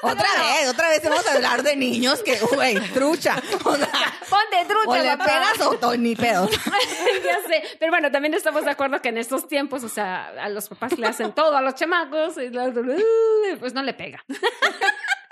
[0.00, 3.34] Otra vez, otra vez vamos a hablar de niños que, güey, trucha.
[3.64, 3.88] O, sea,
[4.30, 5.24] Ponte trucha, o le papá.
[5.24, 6.48] pegas o, o ni pedo.
[7.24, 7.64] ya sé.
[7.80, 10.96] Pero bueno, también estamos de acuerdo que en estos tiempos, o sea, a los papás
[10.96, 12.72] le hacen todo a los chamacos y la-
[13.58, 14.24] pues no le pega.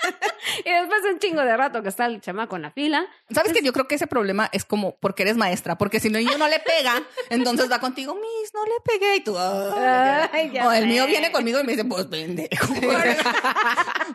[0.64, 3.52] y después de un chingo de rato que está el chamaco en la fila, ¿Sabes
[3.52, 5.76] que yo creo que ese problema es como porque eres maestra?
[5.78, 9.16] Porque si el niño no le pega, entonces va contigo, Miss, no le pegué.
[9.16, 10.28] Y tú, "Ay".
[10.32, 12.72] Ay, ya o el mío viene conmigo y me dice, pues pendejo.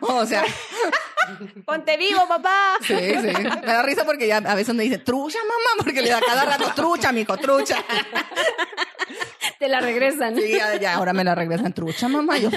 [0.00, 0.44] o sea,
[1.64, 2.76] ponte vivo, papá.
[2.80, 3.32] sí, sí.
[3.32, 6.44] Me da risa porque ya a veces me dice, trucha, mamá, porque le da cada
[6.44, 7.76] rato, trucha, mijo, trucha.
[9.58, 10.34] Te la regresan.
[10.36, 12.36] Sí, ya, ya, ahora me la regresan, trucha, mamá.
[12.38, 12.50] Yo,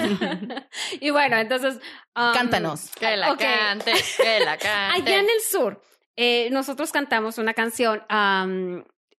[1.00, 1.76] Y bueno, entonces.
[2.16, 2.90] um, cántanos.
[2.98, 3.38] Que la Ok.
[3.40, 5.02] cante, que la cante.
[5.02, 5.82] Allá en el sur,
[6.16, 8.04] eh, nosotros cantamos una canción.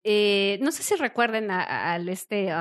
[0.05, 2.53] eh, no sé si recuerden al este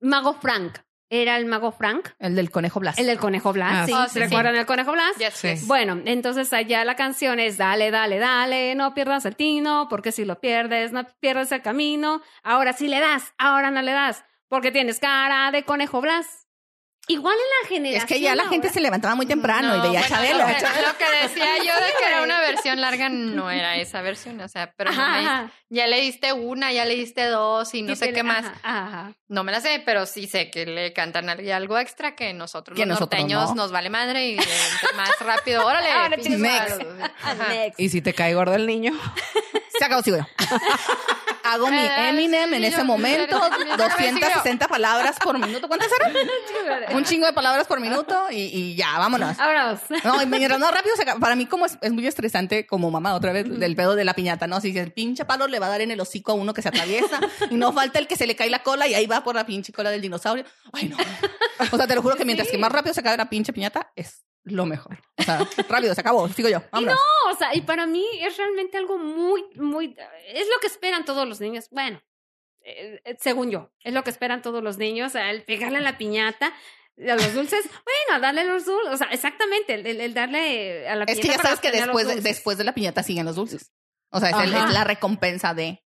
[0.00, 0.78] Mago Frank.
[1.10, 2.98] Era el Mago Frank, El del conejo Blas.
[2.98, 3.72] el del Conejo Blas.
[3.72, 3.92] Ah, ¿sí?
[3.94, 5.16] sí, sí, ¿Recuerdan el Conejo Blas?
[5.16, 5.48] Yes, Sí.
[5.48, 5.66] yes.
[5.66, 10.26] Bueno, entonces allá la canción es dale, dale, dale, no pierdas el tino, porque si
[10.26, 12.20] lo pierdes, no pierdes el camino.
[12.42, 16.46] Ahora sí le das, ahora no le das, porque tienes cara de conejo Blas.
[17.10, 18.02] Igual en la generación.
[18.02, 20.38] Es que ya la gente se levantaba muy temprano y veía bueno, Chabelo.
[20.38, 20.88] Lo a que, Chabelo.
[20.88, 24.48] lo que decía yo de que era una versión larga no era esa versión, o
[24.48, 28.12] sea, pero no me- ya le diste una, ya le diste dos y no sé
[28.12, 28.44] qué más.
[28.62, 29.12] ajá, ajá.
[29.28, 32.76] No me la sé, pero sí sé que le cantan al- algo extra que nosotros
[32.76, 33.54] Que los nosotros norteños no.
[33.62, 34.36] nos vale madre y
[34.96, 35.90] más rápido, órale.
[35.92, 36.82] Ahora, next.
[37.22, 37.80] Ah, next.
[37.80, 38.92] Y si te cae gordo el niño.
[39.78, 40.24] Se acabó, sigo yo.
[41.44, 45.68] Hago mi Eminem en ese momento, sí, sí, sí, 260 palabras por minuto.
[45.68, 46.96] ¿Cuántas eran?
[46.96, 49.36] Un chingo de palabras por minuto y, y ya, vámonos.
[49.36, 49.80] Vámonos.
[50.04, 50.94] No, y mientras no rápido.
[51.20, 54.14] Para mí como es, es muy estresante como mamá otra vez del pedo de la
[54.14, 54.60] piñata, ¿no?
[54.60, 56.68] Si el pinche palo le va a dar en el hocico a uno que se
[56.68, 57.20] atraviesa
[57.50, 59.46] y no falta el que se le cae la cola y ahí va por la
[59.46, 60.44] pinche cola del dinosaurio.
[60.72, 60.96] Ay, no.
[61.72, 63.92] O sea, te lo juro que mientras que más rápido se acabe la pinche piñata
[63.96, 64.98] es lo mejor.
[65.18, 66.62] O sea, rápido, se acabó, sigo yo.
[66.72, 66.98] Vámonos.
[67.32, 69.96] O sea, y para mí es realmente algo muy, muy,
[70.28, 71.68] es lo que esperan todos los niños.
[71.70, 72.00] Bueno,
[72.62, 75.96] eh, eh, según yo, es lo que esperan todos los niños, al pegarle a la
[75.98, 76.46] piñata,
[76.98, 77.64] a los dulces,
[78.08, 81.22] bueno, darle los dulces, o sea, exactamente, el, el- el darle a la Es piñata.
[81.22, 83.72] que ya sabes que después después de la piñata siguen los dulces.
[84.10, 85.82] O sea, es, el- es la recompensa de...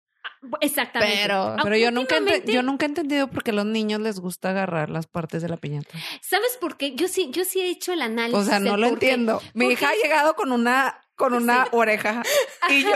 [0.62, 1.18] Exactamente.
[1.24, 4.50] Pero- Pero yo nunca, yo nunca he entendido por qué a los niños les gusta
[4.52, 5.98] agarrar las partes de la piñata.
[6.22, 6.96] ¿Sabes por qué?
[6.96, 8.40] Yo sí, yo sí he hecho el análisis.
[8.40, 8.94] O sea, no lo qué.
[8.94, 9.42] entiendo.
[9.54, 12.22] Mi ¿Por hija ha llegado con una con una oreja
[12.70, 12.92] y yo,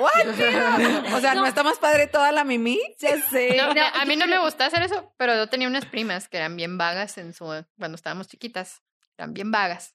[0.00, 0.10] ¿what?
[1.14, 2.80] O sea, ¿no está más padre toda la mimi?
[2.98, 3.54] Ya sé.
[3.54, 6.38] No, No, a mí no me gusta hacer eso, pero yo tenía unas primas que
[6.38, 7.44] eran bien vagas en su
[7.78, 8.80] cuando estábamos chiquitas,
[9.18, 9.94] eran bien vagas.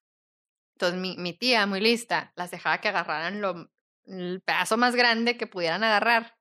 [0.76, 3.72] Entonces mi, mi tía, muy lista, las dejaba que agarraran lo,
[4.06, 6.35] el pedazo más grande que pudieran agarrar.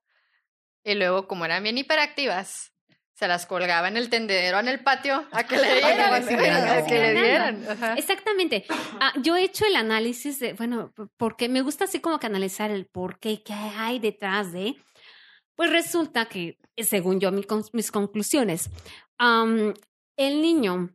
[0.85, 2.71] Y luego, como eran bien hiperactivas,
[3.15, 6.27] se las colgaba en el tendedero en el patio a que le dieran.
[6.27, 7.65] dieran, a que le dieran.
[7.67, 7.93] Ajá.
[7.95, 8.65] Exactamente.
[8.99, 12.69] Ah, yo he hecho el análisis de, bueno, porque me gusta así como que analizar
[12.71, 14.75] el por qué, qué hay detrás de.
[15.55, 18.69] Pues resulta que, según yo, mi mis conclusiones,
[19.17, 20.89] el niño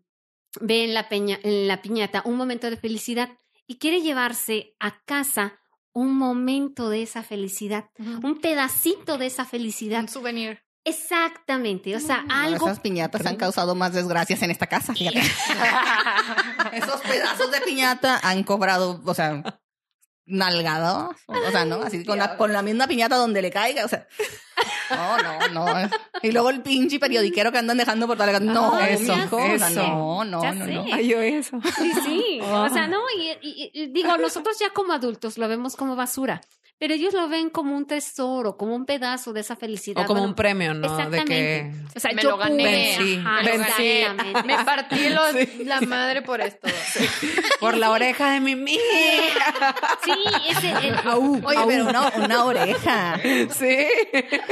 [0.60, 3.30] ve en la, peña, en la piñata un momento de felicidad
[3.66, 5.59] y quiere llevarse a casa
[5.92, 10.00] un momento de esa felicidad, un pedacito de esa felicidad.
[10.00, 10.62] Un souvenir.
[10.84, 15.20] Exactamente, o sea, No, algo Esas piñatas han causado más desgracias en esta casa, fíjate.
[16.72, 19.60] Esos pedazos de piñata han cobrado, o sea,
[20.30, 21.16] nalgados.
[21.26, 21.82] O sea, ¿no?
[21.82, 24.06] Así con la, con la misma piñata donde le caiga, o sea.
[24.90, 25.90] No, no, no.
[26.20, 28.40] Y luego el pinche periodiquero que andan dejando por toda la.
[28.40, 29.82] No, Ay, eso, eso.
[29.86, 30.72] No, no, Ya no, sé.
[30.74, 30.84] no.
[30.92, 31.60] Ay, yo eso.
[31.78, 32.40] Sí, sí.
[32.42, 36.40] O sea, no, y, y- y digo, nosotros ya como adultos lo vemos como basura,
[36.80, 40.02] pero ellos lo ven como un tesoro, como un pedazo de esa felicidad.
[40.02, 41.08] O como Bueno, un premio, ¿no?
[41.10, 42.96] De que O sea, Me yo lo gané.
[42.98, 44.46] Vencí, Ajá, vencí.
[44.46, 46.66] Me partí los- la madre por esto.
[47.60, 48.78] por la oreja de Mimi.
[50.04, 50.12] Sí,
[50.48, 50.96] ese, el-
[51.44, 53.18] Oye, pero una, una oreja.
[53.22, 53.86] Sí.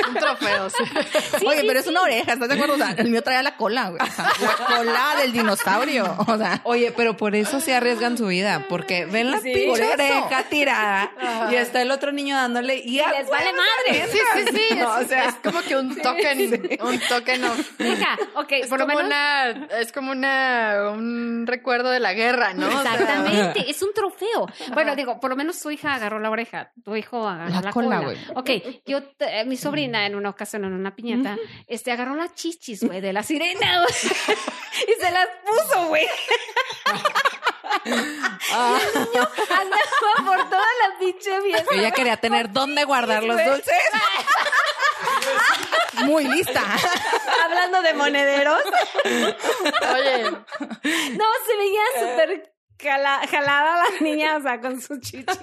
[0.08, 0.70] Un trofeo.
[0.70, 1.46] sí.
[1.46, 2.74] Oye, pero es una oreja, ¿estás de acuerdo?
[2.74, 4.02] O sea, el mío traía la cola, güey.
[4.02, 6.14] O sea, la cola del dinosaurio.
[6.26, 10.44] O sea, Oye, pero por eso se arriesgan su vida, porque ven la pinche oreja
[10.50, 11.10] tirada
[11.50, 14.06] y está el otro niño dándole y, Y les vale madre.
[14.12, 14.74] Sí, sí, sí.
[14.76, 18.68] No, es, o sea, es como que un token, un token of- Deja, ok, Es
[18.68, 19.06] por lo como menos.
[19.10, 22.66] una, es como una, un recuerdo de la guerra, ¿no?
[22.68, 24.46] O sea, Exactamente, es un trofeo.
[24.74, 27.70] Bueno, digo, por lo menos su hija agarró la oreja, tu hijo agarró La la,
[27.72, 28.00] cola, cola.
[28.00, 28.18] güey.
[28.34, 28.50] Ok,
[28.86, 33.00] yo, eh, mi sobrina en una ocasión en una piñata, este, agarró las chichis, güey,
[33.00, 36.06] de la sirena, y se las puso, güey.
[38.52, 38.78] Ah,
[39.50, 41.74] Andaba por toda la pinche fiesta.
[41.74, 43.74] ella quería tener dónde guardar los dulces.
[46.04, 46.62] muy lista.
[47.44, 48.62] Hablando de monederos.
[49.04, 55.36] Oye, No, se veía súper jala- jalada la niña, o sea, con sus chichis.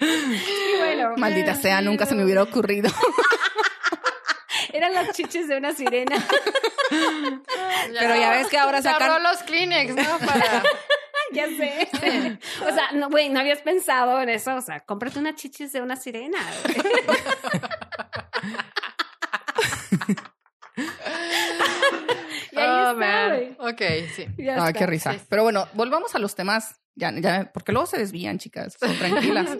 [0.00, 2.90] y bueno, Maldita sea, nunca se me hubiera ocurrido.
[4.76, 6.16] eran las chichis de una sirena.
[6.90, 10.18] Pero ya ves que ahora sacan los Kleenex, ¿no?
[10.18, 10.62] Para,
[11.32, 11.88] ya sé.
[12.62, 14.54] O sea, no, güey, no habías pensado en eso.
[14.54, 16.38] O sea, cómprate una chichis de una sirena.
[16.64, 17.16] güey.
[22.52, 23.56] y ahí Oh, está, man.
[23.60, 23.82] Ok,
[24.14, 24.26] sí.
[24.38, 24.72] Ya Ay, está.
[24.72, 25.12] qué risa.
[25.14, 25.20] Sí.
[25.28, 26.80] Pero bueno, volvamos a los temas.
[26.98, 28.76] Ya, ya, porque luego se desvían, chicas.
[28.98, 29.50] Tranquilas.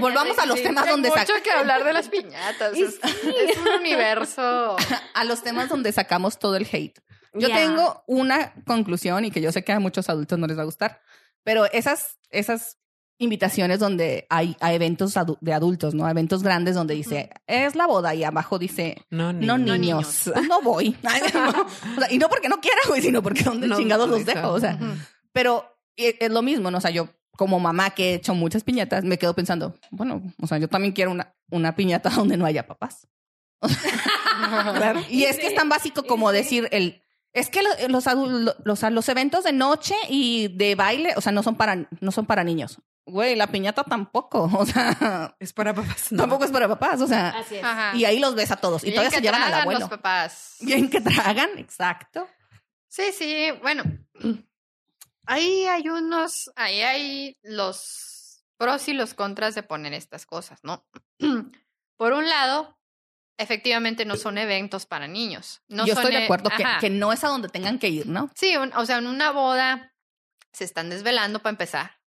[0.00, 0.64] Volvamos a los Sí.
[0.64, 2.72] temas Hay donde mucho sac- que hablar de las piñatas.
[2.72, 4.76] Es, es un universo.
[5.14, 6.98] a los temas donde sacamos todo el hate.
[7.34, 10.62] Yo tengo una conclusión y que yo sé que a muchos adultos no les va
[10.62, 11.00] a gustar,
[11.44, 12.78] pero esas, esas
[13.20, 16.06] invitaciones donde hay a eventos adu- de adultos, ¿no?
[16.06, 19.76] A eventos grandes donde dice, es la boda y abajo dice, No, no niño.
[19.76, 20.22] niños, niños.
[20.34, 20.96] Pues no voy.
[21.04, 21.50] Ay, no.
[21.96, 24.40] O sea, y no porque no quiera, güey, sino porque dónde No, chingados los exacto.
[24.40, 24.52] dejo.
[24.54, 24.78] O sea,
[25.32, 25.64] pero
[25.96, 26.78] e- es lo mismo, ¿no?
[26.78, 30.46] O sea, yo como mamá que he hecho muchas piñatas, me quedo pensando, bueno, o
[30.46, 33.06] sea, yo también quiero una, una piñata donde no haya papás.
[33.60, 35.00] Claro.
[35.08, 37.02] Y es que es tan básico como decir el
[37.32, 41.30] es que lo- los, adul- los, los eventos de noche y de baile, o sea,
[41.30, 42.78] no son para no son para niños.
[43.10, 46.12] Güey, la piñata tampoco, o sea, Es para papás.
[46.12, 46.22] no.
[46.22, 47.64] tampoco es para papás, o sea, Así es.
[47.94, 49.80] Y ahí los ves a todos y Bien todavía que se llevan al tragan abuelo.
[49.80, 50.56] los papás.
[50.60, 52.28] Bien que tragan, exacto.
[52.88, 53.84] Sí, sí, bueno.
[55.26, 60.84] Ahí hay unos, ahí hay los pros y los contras de poner estas cosas, ¿no?
[61.96, 62.76] Por un lado,
[63.38, 65.62] efectivamente no son eventos para niños.
[65.68, 67.88] No Yo son estoy de e- acuerdo que, que no es a donde tengan que
[67.90, 68.28] ir, ¿no?
[68.34, 69.94] Sí, un- o sea, en una boda
[70.52, 71.99] se están desvelando para empezar.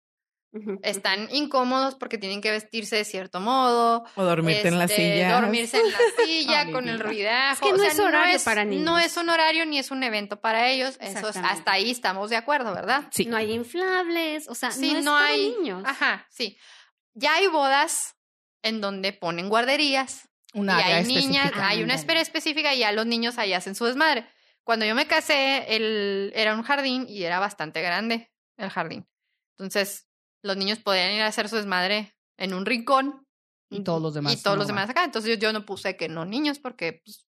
[0.82, 4.04] Están incómodos porque tienen que vestirse de cierto modo.
[4.16, 5.40] O dormirte en la este, silla.
[5.40, 7.54] Dormirse en la silla con el ruidajo.
[7.54, 8.84] Es que no O sea, es horario es- para niños.
[8.84, 10.96] No es un horario ni es un evento para ellos.
[11.00, 11.54] Eso es- Exactamente.
[11.58, 13.04] hasta ahí estamos de acuerdo, ¿verdad?
[13.10, 13.24] Sí.
[13.24, 15.54] No hay inflables, o sea, Sí, no es no para hay.
[15.58, 15.82] niños.
[15.86, 16.58] Ajá, sí.
[17.14, 18.16] Ya hay bodas
[18.62, 21.68] en donde ponen guarderías Un y área hay niñas, específica.
[21.68, 24.26] hay una espera específica y ya los niños ahí hacen su desmadre.
[24.64, 29.08] Cuando yo me casé, el, era un jardín y era bastante grande el jardín.
[29.58, 30.08] Entonces,
[30.42, 33.26] los niños podían ir a hacer su desmadre en un rincón
[33.70, 34.32] Y todos los demás.
[34.34, 35.04] y todos los demás acá.
[35.04, 37.26] Entonces yo, yo no puse que no niños porque, pues,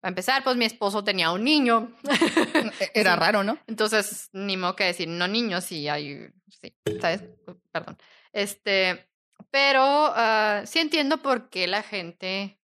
[0.00, 1.92] para empezar, pues mi esposo tenía un niño.
[2.02, 2.72] van.
[2.94, 3.18] Era Sí.
[3.20, 3.58] raro, ¿no?
[3.66, 7.24] Entonces, ni modo que decir no niños y hay, sí, ¿sabes?
[7.72, 7.98] Perdón.
[8.32, 9.08] Este,
[9.50, 9.82] pero
[10.14, 12.60] ah, sí entiendo por qué la gente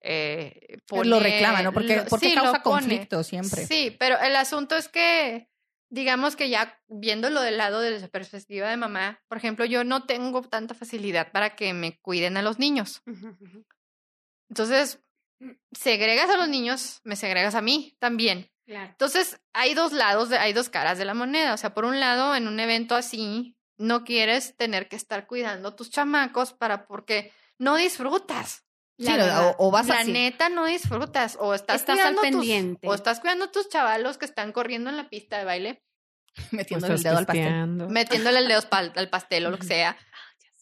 [0.00, 1.72] eh, pone- lo reclama, ¿no?
[1.72, 3.64] Porque, lo- porque sí, causa conflicto siempre.
[3.66, 5.48] Sí, pero el asunto es que,
[5.92, 10.06] digamos que ya viéndolo del lado de la perspectiva de mamá, por ejemplo, yo no
[10.06, 13.02] tengo tanta facilidad para que me cuiden a los niños.
[14.48, 15.00] Entonces,
[15.70, 18.50] segregas a los niños, me segregas a mí también.
[18.64, 18.88] Claro.
[18.90, 21.52] Entonces, hay dos lados, hay dos caras de la moneda.
[21.52, 25.68] O sea, por un lado, en un evento así, no quieres tener que estar cuidando
[25.68, 28.64] a tus chamacos para porque no disfrutas.
[28.98, 29.54] Sí, La no, verdad.
[29.58, 30.12] o, o vas La así.
[30.12, 31.36] neta no disfrutas.
[31.40, 32.86] O estás, Estás al tus- pendiente.
[32.86, 35.82] o estás cuidando a tus chavalos que están corriendo en la pista de baile,
[36.52, 37.66] metiendo O el dedo al pastel.
[37.88, 39.96] metiéndole el dedo al pastel o lo que sea.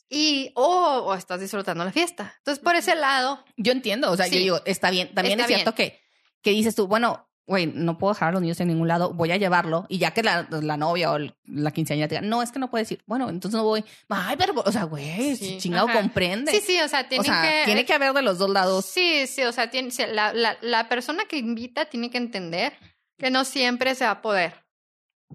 [0.08, 0.64] Y, o,
[1.06, 2.34] o estás disfrutando la fiesta.
[2.38, 4.38] Entonces, por ese lado, Yo entiendo, o sea, yo Sí.
[4.40, 5.14] digo, está bien.
[5.14, 6.00] También Está es cierto que,
[6.42, 9.32] que dices tú, bueno, güey, no puedo dejar a los niños en ningún lado, voy
[9.32, 9.84] a llevarlo.
[9.88, 12.58] Y ya que la, la novia o el- la quinceañera te diga, no, es que
[12.60, 13.02] no puedes ir.
[13.06, 13.84] Bueno, entonces no voy.
[14.08, 16.00] Ay, pero, o sea, güey, Sí, chingado ajá.
[16.00, 16.52] comprende.
[16.52, 17.62] sí, sí, o sea, o sea, que...
[17.66, 18.86] tiene que haber de los dos lados.
[18.86, 22.72] Sí, sí, o sea, tiene, la, la, la persona que invita tiene que entender
[23.18, 24.54] que no siempre se va a poder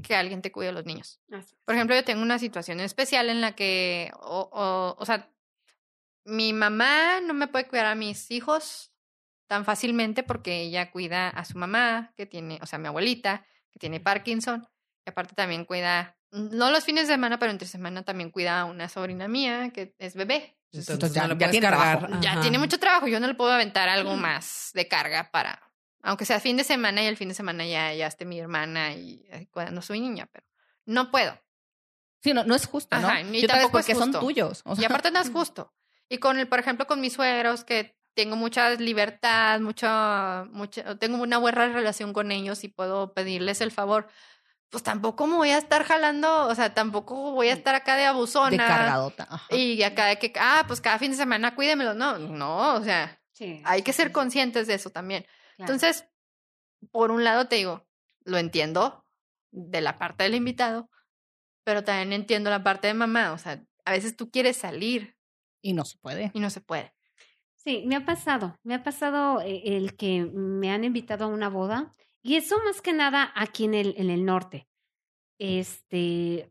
[0.01, 1.19] que alguien te cuide a los niños.
[1.65, 5.29] Por ejemplo, yo tengo una situación especial en la que, o, o, o sea,
[6.25, 8.91] mi mamá no me puede cuidar a mis hijos
[9.47, 13.79] tan fácilmente porque ella cuida a su mamá, que tiene, o sea, mi abuelita, que
[13.79, 14.67] tiene Parkinson,
[15.05, 18.65] y aparte también cuida, no los fines de semana, pero entre semana también cuida a
[18.65, 20.57] una sobrina mía que es bebé.
[20.73, 22.07] Entonces ya- no lo ya puedes tiene trabajo.
[22.21, 26.25] Ya tiene mucho trabajo, yo no le puedo aventar algo más de carga para, aunque
[26.25, 29.25] sea fin de semana y el fin de semana ya, ya esté mi hermana y
[29.51, 30.45] cuidando su niña, pero
[30.85, 31.39] no puedo.
[32.21, 33.07] Sí, no, no es justo, ¿no?
[33.07, 34.19] Ajá, ni Y otra vez tampoco es porque son justo.
[34.19, 34.61] tuyos.
[34.65, 35.73] o Y sea, aparte no es justo.
[36.09, 41.21] Y con el, por ejemplo, con mis suegros, que tengo mucha libertad, mucha, mucha, tengo
[41.21, 44.07] una buena relación con ellos y puedo pedirles el favor,
[44.69, 48.05] pues tampoco me voy a estar jalando, o sea, tampoco voy a estar acá de
[48.05, 48.49] abusona.
[48.49, 49.27] de cargadota.
[49.29, 49.55] ajá.
[49.55, 51.93] Y acá de que, ah, pues cada fin de semana cuídemelo.
[51.93, 53.61] No, no, o sea, Sí.
[53.65, 55.23] hay que ser conscientes de eso también.
[55.57, 55.73] Claro.
[55.73, 56.07] Entonces,
[56.91, 57.85] por un lado te digo,
[58.23, 59.05] lo entiendo
[59.51, 60.89] de la parte del invitado,
[61.65, 63.33] pero también entiendo la parte de mamá.
[63.33, 65.17] O sea, a veces tú quieres salir
[65.61, 66.31] Y no se puede.
[66.33, 66.94] y no se puede.
[67.65, 71.49] Sí, me ha pasado, me ha pasado eh, el que me han invitado a una
[71.49, 71.91] boda
[72.21, 74.67] y eso más que nada aquí en el, en el norte.
[75.39, 76.47] Este,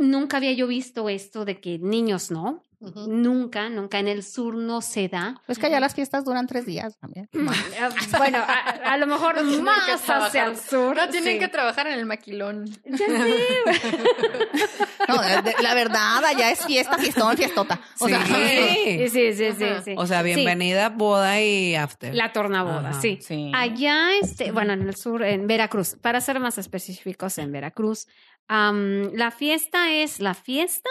[0.00, 4.80] nunca había yo visto esto de que niños no, Nunca, nunca en el sur no
[4.80, 5.34] se da.
[5.46, 7.28] Pues que allá las fiestas duran tres días también.
[7.32, 7.38] Eh,
[8.18, 10.96] Bueno, a, a lo mejor más hacia el sur.
[10.96, 11.38] No tienen sí.
[11.40, 12.66] que trabajar en el maquilón.
[12.84, 13.06] Ya sé,
[15.08, 17.80] No, de- de- la verdad, allá es fiesta, fiestón, fiestota.
[17.98, 18.12] O Sí.
[18.14, 19.82] sea, Sí, sí, sí, sí, Ajá.
[19.82, 19.94] sí.
[19.96, 22.14] O sea, Sí, bienvenida, boda y after.
[22.14, 23.00] la tornaboda, Ajá.
[23.00, 23.18] sí.
[23.20, 23.50] sí.
[23.54, 28.06] Allá, este, bueno, en el sur, en Veracruz, para ser más específicos, en Veracruz,
[28.48, 30.90] la fiesta es la fiesta.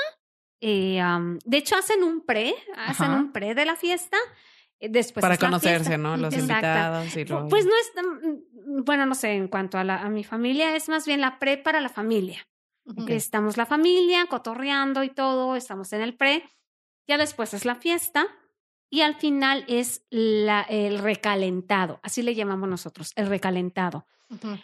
[0.62, 1.02] Eh,
[1.46, 3.16] de hecho, hacen un pre, hacen Ajá.
[3.16, 4.18] un pre de la fiesta.
[4.80, 5.98] eh, Después Para conocerse.
[5.98, 6.18] ¿no?
[6.18, 6.54] Los Exacto.
[6.54, 8.44] invitados y luego- Pues no es, tan-
[8.86, 11.58] bueno, no sé, en cuanto a, la, a mi familia, es más bien la pre
[11.58, 12.48] para la familia.
[13.08, 16.44] Estamos la familia cotorreando y todo, estamos en el pre,
[17.08, 18.28] ya después es la fiesta
[18.90, 24.06] y al final es la, el recalentado, así le llamamos nosotros, el recalentado.
[24.30, 24.58] Ujú.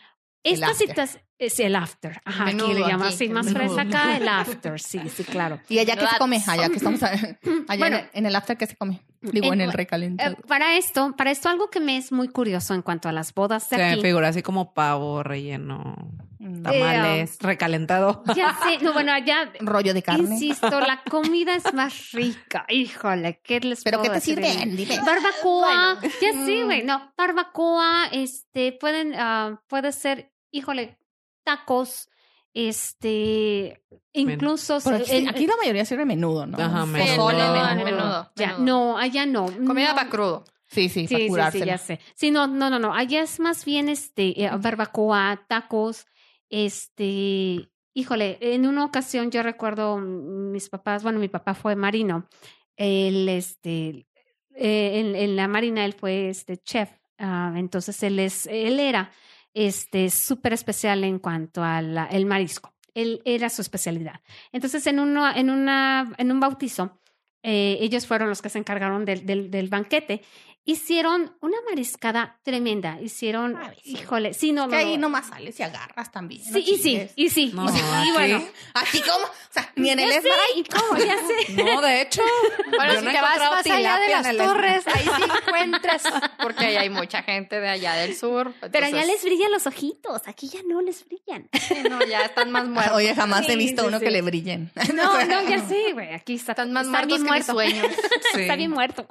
[0.44, 3.76] Esta situación es el after, ajá, aquí le llaman así, más menudo.
[3.76, 5.60] fresa acá, el after, sí, sí, claro.
[5.68, 6.42] ¿Y allá qué se come?
[6.48, 7.12] Allá que estamos a-
[7.68, 8.00] allá Bueno.
[8.14, 9.02] en, el, after qué se come.
[9.22, 10.36] Digo, en, En- el Eh, recalentado.
[10.48, 13.70] para esto, para esto algo que me es muy curioso en cuanto a las bodas
[13.70, 15.96] de Se me figura así como pavo relleno,
[16.40, 16.62] Mm.
[16.62, 18.22] tamales, recalentado.
[18.36, 20.24] Ya sé, no, bueno, allá Rollo de carne.
[20.34, 22.66] Insisto, la comida es más rica.
[22.68, 24.76] Híjole, ¿qué les ¿Pero puedo qué te sirven?
[24.76, 25.00] Dime.
[25.06, 26.66] Barbacoa, ya sí, Mm.
[26.66, 30.98] güey, no, barbacoa, este, pueden, ah, puede ser, híjole,
[31.44, 32.10] tacos,
[32.54, 33.82] este,
[34.14, 36.58] incluso Pero se- aquí, el- aquí la mayoría sirve menudo, ¿no?
[36.58, 37.16] Ajá, menudo.
[37.16, 37.84] Pozole, Menudo, menudo.
[37.86, 38.32] menudo.
[38.36, 38.64] ya, menudo.
[38.66, 39.46] no, allá no.
[39.68, 39.96] Comida no.
[39.96, 40.44] para crudo.
[40.70, 42.00] Sí, sí, Sí, para sí, sí, ya sé.
[42.16, 42.94] Sí, no, no, no, no.
[42.94, 46.06] Allá es más bien este eh, barbacoa, tacos,
[46.50, 52.28] este, híjole, en una ocasión yo recuerdo mis papás, bueno, mi papá fue marino.
[52.76, 54.08] Él, este,
[54.56, 56.90] eh, en, en la marina él fue este chef.
[57.20, 59.12] ah, entonces él es, él era
[59.54, 62.74] este súper especial en cuanto al el marisco.
[62.94, 64.22] Él era su especialidad.
[64.52, 67.00] Entonces, en uno, en una, en un bautizo,
[67.42, 70.22] eh, ellos fueron los que se encargaron del, del, del banquete.
[70.66, 72.98] Hicieron una mariscada tremenda.
[73.02, 73.92] Hicieron, Ay, sí.
[73.98, 75.02] híjole, sí, no, que no, ahí no.
[75.10, 76.42] nomás sales y agarras también.
[76.46, 77.52] no Sí, y sí, y sí.
[77.54, 78.12] No, y, sí, y ¿aquí?
[78.14, 78.44] bueno.
[78.74, 80.98] Así como, o sea, ni en el sé, ¿y cómo?
[80.98, 81.54] Ya sé.
[81.64, 82.22] No, de hecho.
[82.70, 86.04] Bueno, si no he te vas más allá de las torres, ahí sí encuentras.
[86.42, 88.54] Porque ahí hay mucha gente de allá del sur.
[88.62, 90.22] Pero allá entonces, les brillan los ojitos.
[90.28, 91.50] Aquí ya no les brillan.
[91.54, 92.96] sí, no, ya están más muertos.
[92.96, 94.06] Oye, jamás he Sí, visto sí, uno sí.
[94.06, 94.72] que le brillen.
[94.94, 96.14] No, no, ya sé, güey.
[96.14, 97.54] Aquí está, Están más está muertos bien que mis muerto.
[97.82, 97.98] sueños.
[98.34, 98.42] Sí.
[98.42, 99.06] Está bien muerto.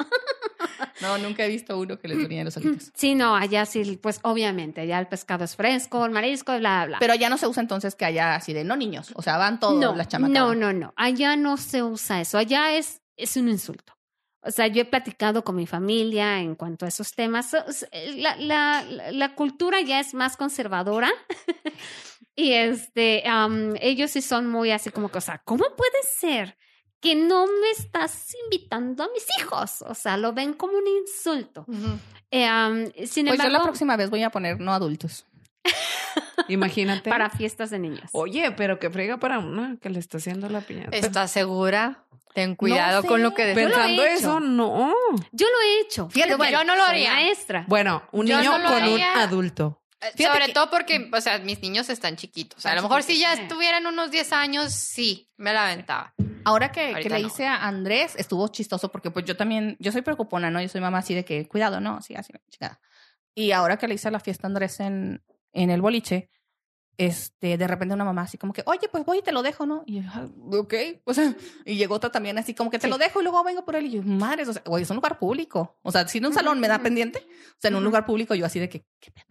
[1.01, 2.91] No, nunca he visto uno que le brillen los ojitos.
[2.95, 6.99] Sí, no, allá sí, pues obviamente, allá el pescado es fresco, el marisco, bla, bla.
[7.01, 9.13] Pero ya no se usa entonces que haya así de no niños.
[9.15, 10.35] O sea, van todos no, las chamacas.
[10.35, 10.93] no, no, no.
[10.97, 12.39] Allá no se usa eso.
[12.39, 13.93] Allá es, es un insulto.
[14.45, 17.55] O sea, yo he platicado con mi familia en cuanto a esos temas.
[17.55, 21.09] S- La, la, la- cultura ya es más conservadora.
[22.35, 26.57] y este, am, ellos sí son muy así como que, o sea, ¿cómo puede ser
[27.03, 29.83] que no me estás invitando a mis hijos?
[29.83, 31.65] O sea, lo ven como un insulto.
[31.69, 31.99] Ujú.
[32.31, 35.27] Eh, am, sin Pues yo embargo, la próxima vez voy a poner no adultos.
[36.49, 37.11] Imagínate.
[37.11, 38.09] para fiestas de niños.
[38.13, 40.97] Oye, pero que frega para una que le está haciendo la piñata.
[40.97, 42.05] ¿Estás segura?
[42.35, 43.09] Ten cuidado sé.
[43.09, 44.15] con lo que Yo lo he Pensando hecho.
[44.15, 44.93] eso, no.
[45.33, 46.09] Yo lo he hecho.
[46.09, 47.13] Fíjate bueno, yo no lo haría.
[47.13, 47.65] Maestra.
[47.69, 49.83] Bueno, un Yo niño no con un adulto.
[50.17, 52.59] Fíjate Sobre que- todo porque, o sea, mis niños están chiquitos.
[52.59, 56.15] O sea, a lo mejor si ya estuvieran unos 10 años, sí, me la aventaba.
[56.45, 57.27] Ahora que, que le no.
[57.27, 60.61] hice a Andrés, estuvo chistoso porque pues yo también, yo soy preocupona, ¿no?
[60.61, 62.81] Yo soy mamá así de que, cuidado, no, sí, así, chingada.
[63.35, 65.23] Y ahora que le hice la fiesta a Andrés en,
[65.53, 66.31] en el boliche,
[66.99, 69.65] este, de repente una mamá así como que, oye, pues voy y te lo dejo,
[69.67, 69.83] ¿no?
[69.87, 70.75] Y yo, "Ah, ok,
[71.05, 71.35] o sea,
[71.65, 72.91] y llegó otra también así como que te Sí.
[72.91, 74.97] lo dejo y luego vengo por él y yo, madres, o sea, güey, es un
[74.97, 75.79] lugar público.
[75.83, 78.35] O sea, si en un salón me da pendiente, o sea, en un lugar público
[78.35, 79.27] yo así de que, ¿qué pedo?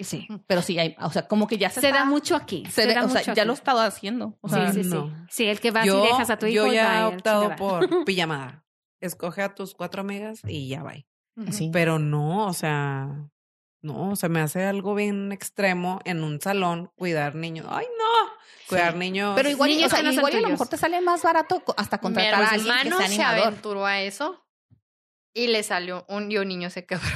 [0.00, 0.28] Sí.
[0.46, 2.64] Pero sí, hay, o sea, como que ya se, Se está- da mucho aquí.
[2.70, 3.46] se da o sea, mucho ya aquí.
[3.46, 4.38] lo he estado haciendo.
[4.40, 5.08] O sea, sí, sí, no.
[5.08, 5.14] sí.
[5.30, 6.66] Sí, el que vas yo, y dejas a tu hijo.
[6.66, 8.64] yo y ya he optado por pijamada.
[9.00, 10.94] Escoge a tus cuatro amigas y ya va.
[11.50, 11.70] sí.
[11.72, 13.08] Pero no, o sea,
[13.82, 17.66] no, se me hace algo bien extremo en un salón cuidar niños.
[17.68, 18.30] Ay, no,
[18.68, 19.34] cuidar niños.
[19.36, 21.98] Pero igual, Niños o sea, no igual a lo mejor te sale más barato hasta
[21.98, 24.44] contratar a alguien que hermano sea se aventuró a eso
[25.34, 27.06] y le salió un, y un niño se quebró.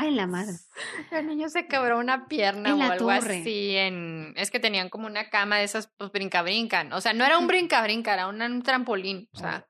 [0.00, 0.52] Ay, la madre.
[1.10, 3.40] El niño se quebró una pierna En o algo torre.
[3.40, 3.74] así.
[3.76, 6.92] En, es que tenían como una cama de esas, pues brinca-brincan.
[6.92, 9.28] O sea, no era un brinca-brinca, era un trampolín.
[9.32, 9.66] O sea,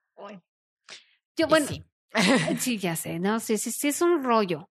[1.35, 1.83] Yo, bueno, sí.
[2.59, 3.41] sí, ya sé, ¿no?
[3.41, 4.71] Sí, sí, sí, es un rollo.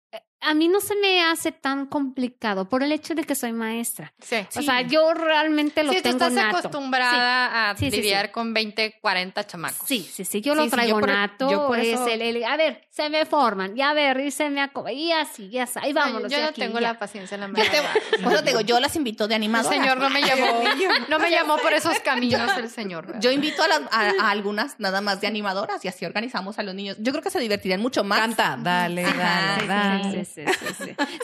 [0.48, 4.12] A mí no se me hace tan complicado por el hecho de que soy maestra.
[4.20, 4.36] Sí.
[4.56, 6.58] O sea, yo realmente lo sí, tú tengo estás nato.
[6.58, 7.96] acostumbrada a Sí, sí, sí.
[8.02, 9.86] lidiar con 20, 40 chamacos.
[9.88, 11.50] Sí, sí, sí, yo Sí, lo sí, traigo yo por- nato.
[11.50, 14.30] yo por es eso- el, el- a ver, se me forman, y a ver, y
[14.30, 16.30] se me aco- y así, y así, ahí No, vámonos.
[16.30, 16.92] yo no aquí, tengo ya.
[16.92, 17.90] la paciencia, la te, verdad.
[18.22, 19.78] por eso te digo, yo las invito de El animadoras.
[19.78, 20.46] señor no me llamó,
[21.10, 23.18] no me llamó por esos caminos el señor.
[23.20, 26.62] Yo invito a, las- a- a algunas nada más de animadoras y así organizamos a
[26.62, 26.96] los niños.
[27.00, 28.20] Yo creo que se divertirían mucho más.
[28.20, 30.26] Canta, dale, Ajá, dale, dale.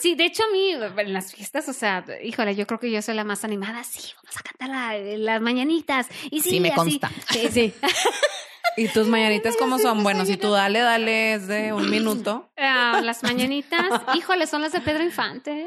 [0.00, 3.02] Sí, de hecho a mí en las fiestas, o sea, híjole, yo creo que yo
[3.02, 3.84] soy la más animada.
[3.84, 6.06] Sí, vamos a cantar la- las mañanitas.
[6.30, 6.76] Y sí, Sí, me así.
[6.76, 7.10] consta.
[7.30, 7.74] Sí, sí.
[8.76, 10.02] ¿Y tus mañanitas cómo son?
[10.02, 12.50] Bueno, si tú dale, dale es de un minuto.
[12.56, 13.84] Ah, las mañanitas,
[14.14, 15.66] híjole, son las de Pedro Infante.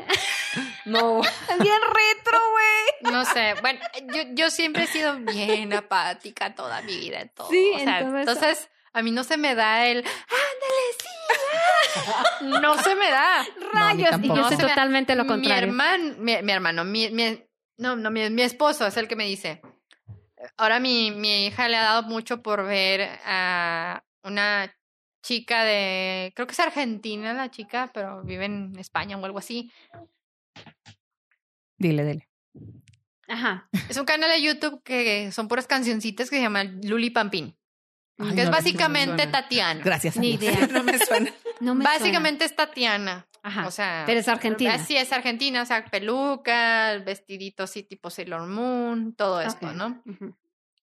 [0.85, 1.21] No.
[1.21, 3.13] Bien retro, güey.
[3.13, 3.79] No sé, bueno,
[4.13, 7.49] yo, yo siempre he sido bien apática toda mi vida en todo.
[7.49, 8.31] Sí, o sea, en todo eso.
[8.31, 11.05] entonces a mí no se me da el ándale, sí.
[11.95, 12.23] Ah".
[12.61, 13.45] No se me da.
[13.73, 14.69] Rayos, y yo No, se me da.
[14.69, 15.63] totalmente lo Mi contrario.
[15.69, 17.43] hermano, mi, mi hermano, mi, mi-
[17.77, 19.61] no, no, mi, mi esposo es el que me dice.
[20.57, 24.71] Ahora mi, mi hija le ha dado mucho por ver a una
[25.23, 29.71] chica de, creo que es argentina la chica, pero vive en España o algo así.
[31.77, 32.29] Dile, dile.
[33.27, 33.67] Ajá.
[33.89, 37.57] Es un canal de YouTube que son puras cancioncitas que se llama Luli Pampín.
[38.17, 39.31] Ay, que es no, básicamente suena.
[39.31, 39.81] Tatiana.
[39.83, 40.17] Gracias.
[40.17, 40.67] Ni idea.
[40.71, 41.31] No me suena.
[41.59, 41.97] No me suena.
[41.99, 43.27] Básicamente es Tatiana.
[43.43, 43.67] Ajá.
[43.67, 44.79] O sea, Pero es argentina.
[44.79, 49.73] Sí, es argentina, o sea, peluca, el vestidito así tipo Sailor Moon, todo esto, Ok.
[49.73, 50.01] ¿no?
[50.05, 50.35] Ujú.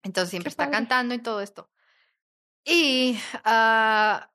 [0.04, 0.76] Entonces siempre Qué está padre.
[0.78, 1.68] cantando y todo esto.
[2.64, 4.30] Y ah,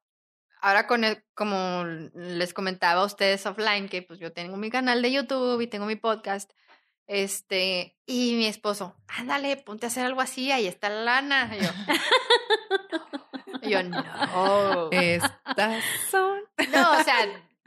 [0.61, 1.83] ahora con el, como
[2.15, 5.85] les comentaba a ustedes offline, que pues yo tengo mi canal de YouTube y tengo
[5.85, 6.51] mi podcast,
[7.07, 11.55] este, y mi esposo, ándale, ponte a hacer algo así, ahí está la lana.
[11.55, 11.69] Y yo,
[13.63, 14.89] y yo, no.
[14.91, 16.41] Estas son.
[16.71, 17.15] No, o sea,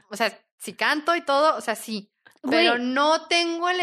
[0.09, 2.11] o sea, si canto y todo, o sea, sí.
[2.49, 2.85] Pero Güey.
[2.85, 3.81] no tengo el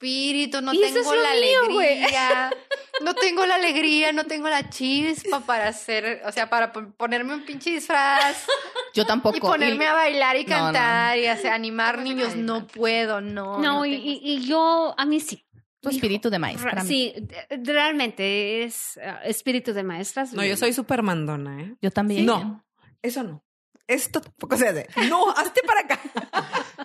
[0.00, 2.50] espíritu, no tengo la mío, alegría.
[3.02, 7.32] No tengo la alegría, no tengo la chispa para hacer, o sea, para po- ponerme
[7.32, 8.44] un pinche disfraz
[8.92, 9.38] Yo tampoco.
[9.38, 10.64] y ponerme Y- a bailar y No, no.
[10.64, 12.36] cantar y hacer, animar niños.
[12.36, 13.58] No puedo, no.
[13.58, 15.46] No, y, tengo- y- yo, a mí sí.
[15.80, 16.72] Tu espíritu de maestra.
[16.72, 17.14] Ra- Sí,
[17.48, 20.34] realmente es ah, espíritu de maestras.
[20.34, 21.74] No, yo soy súper mandona, ¿eh?
[21.80, 22.26] Yo también.
[22.26, 22.66] No,
[23.00, 23.42] eso no.
[23.86, 24.88] Esto tampoco se hace.
[25.08, 26.00] No, hazte para acá.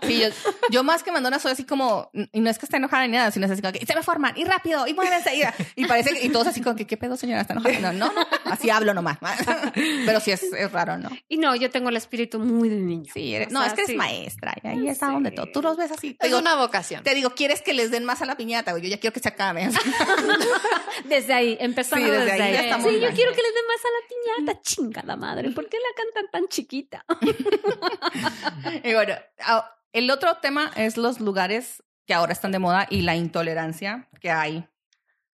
[0.07, 0.27] Sí, yo,
[0.69, 3.31] yo más que mandona soy así como, y no es que esté enojada ni nada,
[3.31, 5.41] sino es así como que se me forman, y rápido, y muévense, y,
[5.81, 7.41] y parece que, y todos así como que, ¿qué pedo, señora?
[7.41, 7.79] Está enojada.
[7.79, 9.17] No, no, no, así hablo nomás.
[10.05, 11.09] Pero sí es, es raro, ¿no?
[11.27, 13.11] Y no, yo tengo el espíritu muy de niño.
[13.13, 13.95] Sí, eres- O no, sea, es que eres sí.
[13.97, 15.47] maestra, y ahí Ya está donde todo.
[15.51, 16.13] Tú los ves así.
[16.13, 17.03] Te es digo, una vocación.
[17.03, 18.71] te digo, ¿quieres que les den más a la piñata?
[18.71, 18.83] güey?
[18.83, 19.69] Yo ya quiero que se acabe.
[21.05, 22.53] Desde ahí, empezando Sí, desde desde, ahí ahí.
[22.53, 24.61] ya estamos sí, yo quiero que les den más a la piñata.
[24.61, 27.05] Chingada madre, ¿por qué la cantan tan chiquita?
[28.83, 33.01] Y bueno, ah, el otro tema es los lugares que ahora están de moda y
[33.01, 34.67] la intolerancia que hay.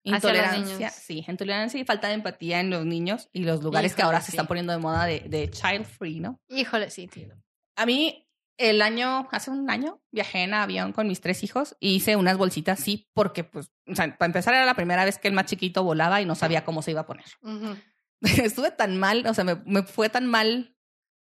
[0.04, 4.06] Intolerancia, sí, intolerancia y falta de empatía en los niños y los lugares que Híjole,
[4.06, 4.38] ahora se sí.
[4.38, 6.40] están poniendo de moda de, de child free, ¿no?
[6.48, 7.34] Híjole, sí, tío.
[7.76, 11.96] A mí, el año, hace un año, viajé en avión con mis tres hijos y
[11.96, 15.28] hice unas bolsitas así porque, pues, o sea, para empezar era la primera vez que
[15.28, 17.26] el más chiquito volaba y no sabía cómo se iba a poner.
[17.42, 17.76] Ujú.
[18.22, 20.76] Estuve tan mal, o sea, me, me fue tan mal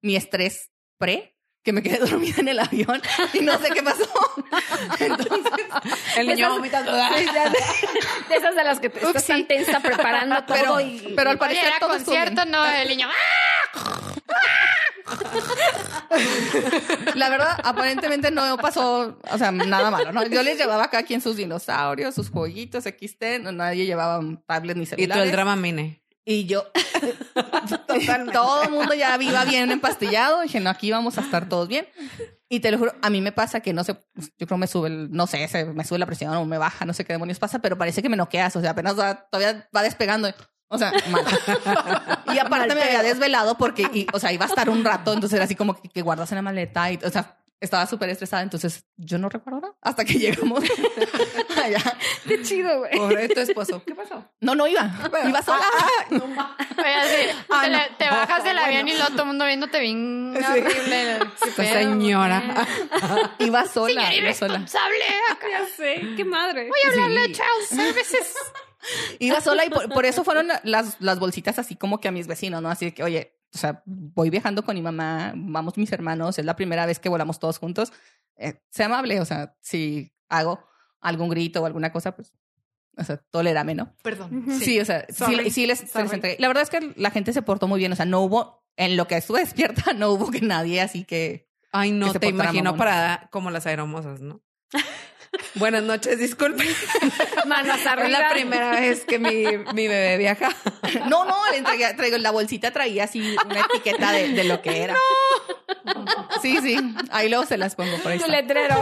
[0.02, 1.37] mi estrés pre
[1.68, 3.02] que me quedé dormida en el avión
[3.34, 4.08] y no sé qué pasó.
[4.98, 5.66] Entonces,
[6.16, 6.92] El niño Esas- vomitando.
[8.28, 11.12] De esas de las que te estás tan tensa preparando todo pero, y...
[11.14, 13.06] pero al parecer era todo concierto, no, el niño.
[17.14, 20.26] La verdad, aparentemente no pasó, o sea, nada malo, ¿no?
[20.26, 24.76] Yo les llevaba acá quien sus dinosaurios, sus jueguitos XT, no, nadie llevaba un tablet
[24.76, 25.24] ni Y tú celulares.
[25.24, 26.00] el drama mine.
[26.30, 26.66] Y yo,
[28.32, 30.42] todo el mundo ya iba bien empastillado.
[30.42, 31.88] Dije, no, aquí vamos a estar todos bien.
[32.50, 33.96] Y te lo juro, a mí me pasa que no sé,
[34.36, 36.84] yo creo me sube, el, no sé, se, me sube la presión o me baja,
[36.84, 39.68] no sé qué demonios pasa, pero parece que me noqueas, o sea, apenas va- todavía
[39.74, 40.28] va despegando.
[40.68, 41.24] O sea, mal.
[42.34, 45.34] Y aparte me había desvelado porque, y, o sea, iba a estar un rato, entonces
[45.36, 48.42] era así como que, que guardas en la maleta y, o sea, estaba súper estresada,
[48.42, 50.62] entonces yo no recuerdo nada hasta que llegamos
[51.64, 51.82] allá.
[52.26, 52.96] Qué chido, güey.
[52.96, 53.82] Pobre tu esposo.
[53.84, 54.24] ¿Qué pasó?
[54.40, 54.90] No, no iba,
[55.26, 55.64] iba sola.
[56.10, 57.16] Oye, así,
[57.50, 57.78] Ah, te, no.
[57.78, 61.18] le- te bajas del avión y luego todo el mundo viéndote bien horrible.
[61.42, 61.78] ¿Qué Esta pedo?
[61.78, 62.66] señora.
[63.38, 64.64] Iba sola, Señor iba sola.
[64.66, 66.68] Ya sé, qué madre.
[66.68, 67.32] Voy a hablarle Sí.
[67.32, 67.34] a
[67.68, 68.34] Child Services.
[69.18, 72.26] Iba sola y por, por eso fueron las, las bolsitas así como que a mis
[72.26, 72.70] vecinos, ¿no?
[72.70, 76.44] Así de que, oye, o sea, voy viajando con mi mamá, vamos mis hermanos, es
[76.44, 77.92] la primera vez que volamos todos juntos.
[78.36, 80.64] Eh, sea amable, o sea, si hago
[81.00, 82.32] algún grito o alguna cosa, pues,
[82.96, 83.94] o sea, tolérame, ¿no?
[84.02, 84.38] Perdón.
[84.38, 84.58] Ujú.
[84.58, 85.50] Sí, o sea, sí, Sorry.
[85.50, 86.36] sí les, se les entregué.
[86.40, 88.96] La verdad es que la gente se portó muy bien, o sea, no hubo, en
[88.96, 92.64] lo que estuve despierta, no hubo que nadie así que Ay, no, que te imagino
[92.64, 92.78] mamón.
[92.78, 94.40] parada como las aeromosas, ¿no?
[95.54, 96.64] Buenas noches, disculpe.
[97.46, 98.08] Manos Es arriba.
[98.20, 100.48] la primera vez que mi, mi bebé viaja.
[101.08, 104.82] No, no, le traía, traigo, la bolsita traía así una etiqueta de, de lo que
[104.82, 104.96] era.
[106.42, 106.76] Sí, sí.
[107.10, 108.18] Ahí luego se las pongo por ahí.
[108.18, 108.76] Tu letrero.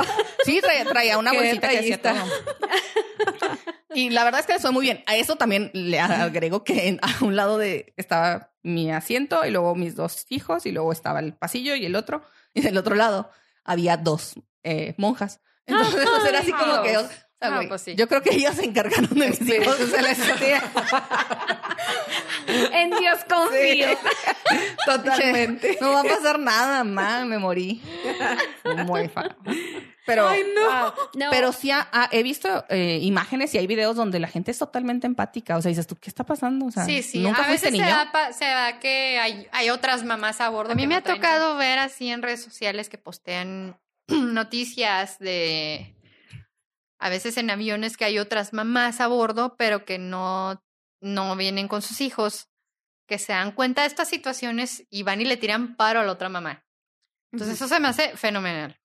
[0.45, 2.15] Sí, traía, traía una Qué bolsita que hacía todo.
[3.95, 5.03] Y la verdad es que les fue muy bien.
[5.07, 9.51] A eso también le agrego que en- a un lado de estaba mi asiento y
[9.51, 12.23] luego mis dos hijos y luego estaba el pasillo y el otro.
[12.55, 13.31] Y del otro lado
[13.65, 14.35] había dos
[14.65, 15.41] eh, monjas.
[15.67, 16.97] Entonces era así como que...
[16.99, 17.95] o sea, pues sí.
[17.97, 19.77] Yo creo que ellas se encargaron de mis hijos.
[19.91, 20.63] se les hacía.
[22.73, 23.89] En Dios confío.
[24.85, 25.79] Totalmente.
[25.81, 27.83] No va a pasar nada, ma, me morí.
[28.87, 29.37] Muy fa-
[30.07, 30.63] Pero, Ay, no.
[30.65, 30.93] Wow.
[31.15, 31.27] No.
[31.31, 34.59] pero sí ha- ha- he visto eh, imágenes y hay videos donde la gente es
[34.59, 35.57] totalmente empática.
[35.57, 36.67] O sea, dices tú, ¿qué está pasando?
[36.67, 37.19] O sea, Sí, sí.
[37.19, 37.87] ¿nunca a veces se niño?
[37.87, 40.73] da, pa- se da que hay, hay otras mamás a bordo.
[40.73, 43.77] A mí me no ha tocado ver así en redes sociales que postean
[44.09, 45.97] noticias de
[46.99, 50.63] a veces en aviones que hay otras mamás a bordo, pero que no,
[51.01, 52.49] no vienen con sus hijos,
[53.07, 56.13] que se dan cuenta de estas situaciones y van y le tiran paro a la
[56.13, 56.65] otra mamá.
[57.33, 58.81] Entonces eso se me hace fenomenal,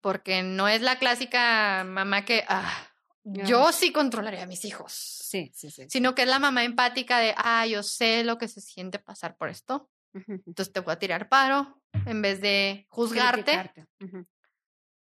[0.00, 2.88] porque no es la clásica mamá que, ah,
[3.24, 5.86] yo sí controlaré a mis hijos Sí, sí, sí.
[5.88, 9.36] sino que es la mamá empática de, ah, yo sé lo que se siente pasar
[9.36, 13.72] por esto, entonces te voy a tirar paro en vez de juzgarte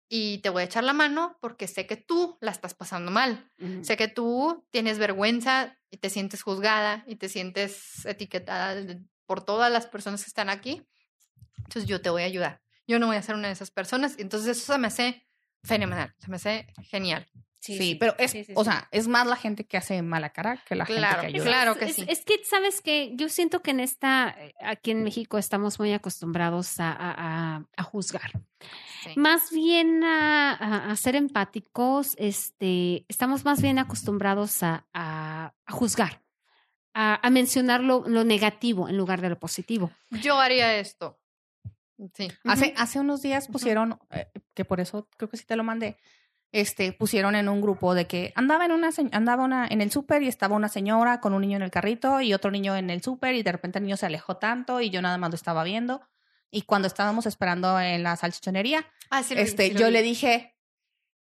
[0.08, 3.48] y te voy a echar la mano porque sé que tú la estás pasando mal,
[3.82, 8.74] sé que tú tienes vergüenza y te sientes juzgada y te sientes etiquetada
[9.26, 10.84] por todas las personas que están aquí,
[11.58, 14.18] entonces yo te voy a ayudar, yo no voy a ser una de esas personas,
[14.18, 15.24] y entonces eso se me hace
[15.62, 17.30] fenomenal, se me hace genial.
[17.62, 18.70] Sí, pero es, sí, sí, o sí.
[18.70, 21.44] sea, es más la gente que hace mala cara que la Claro, gente que ayuda.
[21.44, 22.06] claro que es, sí.
[22.08, 25.92] Es que, ¿sabes que Yo siento que en esta, eh, aquí en México estamos muy
[25.92, 28.32] acostumbrados a, a- a- a juzgar.
[29.04, 29.10] Sí.
[29.16, 35.72] Más bien a, a- a ser empáticos, este, estamos más bien acostumbrados a, a- a
[35.72, 36.22] juzgar,
[36.94, 39.90] a, a mencionar lo, lo negativo en lugar de lo positivo.
[40.10, 41.18] Yo haría esto.
[42.14, 42.28] Sí.
[42.44, 45.98] Hace, hace unos días pusieron, eh, que por eso creo que sí te lo mandé,
[46.52, 50.22] este, pusieron en un grupo de que andaba en una, andaba una, en el súper
[50.22, 53.02] y estaba una señora con un niño en el carrito y otro niño en el
[53.02, 55.62] súper y de repente el niño se alejó tanto y yo nada más lo estaba
[55.64, 56.02] viendo.
[56.50, 59.92] Y cuando estábamos esperando en la salchichonería, Ah, sí este, sí yo vi.
[59.92, 60.56] le dije,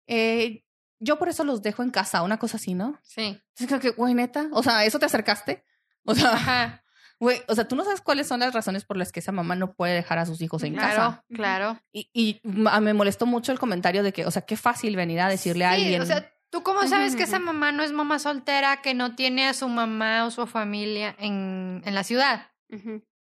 [0.06, 0.64] eh,
[0.98, 2.98] yo por eso los dejo en casa, una cosa así, ¿no?
[3.02, 3.22] Sí.
[3.22, 5.64] Entonces creo que, güey, neta, o sea, ¿eso te acercaste?
[6.04, 6.84] O sea, Ajá.
[7.20, 9.54] Güey, o sea, tú no sabes cuáles son las razones por las que esa mamá
[9.54, 11.24] no puede dejar a sus hijos en claro, casa.
[11.32, 11.78] claro.
[11.92, 15.20] Y, y ma- me molestó mucho el comentario de que, o sea, qué fácil venir
[15.20, 16.02] a decirle a Sí, alguien.
[16.02, 19.46] o sea, ¿tú cómo sabes que esa mamá no es mamá soltera, que no tiene
[19.46, 22.48] a su mamá o su familia en, en la ciudad?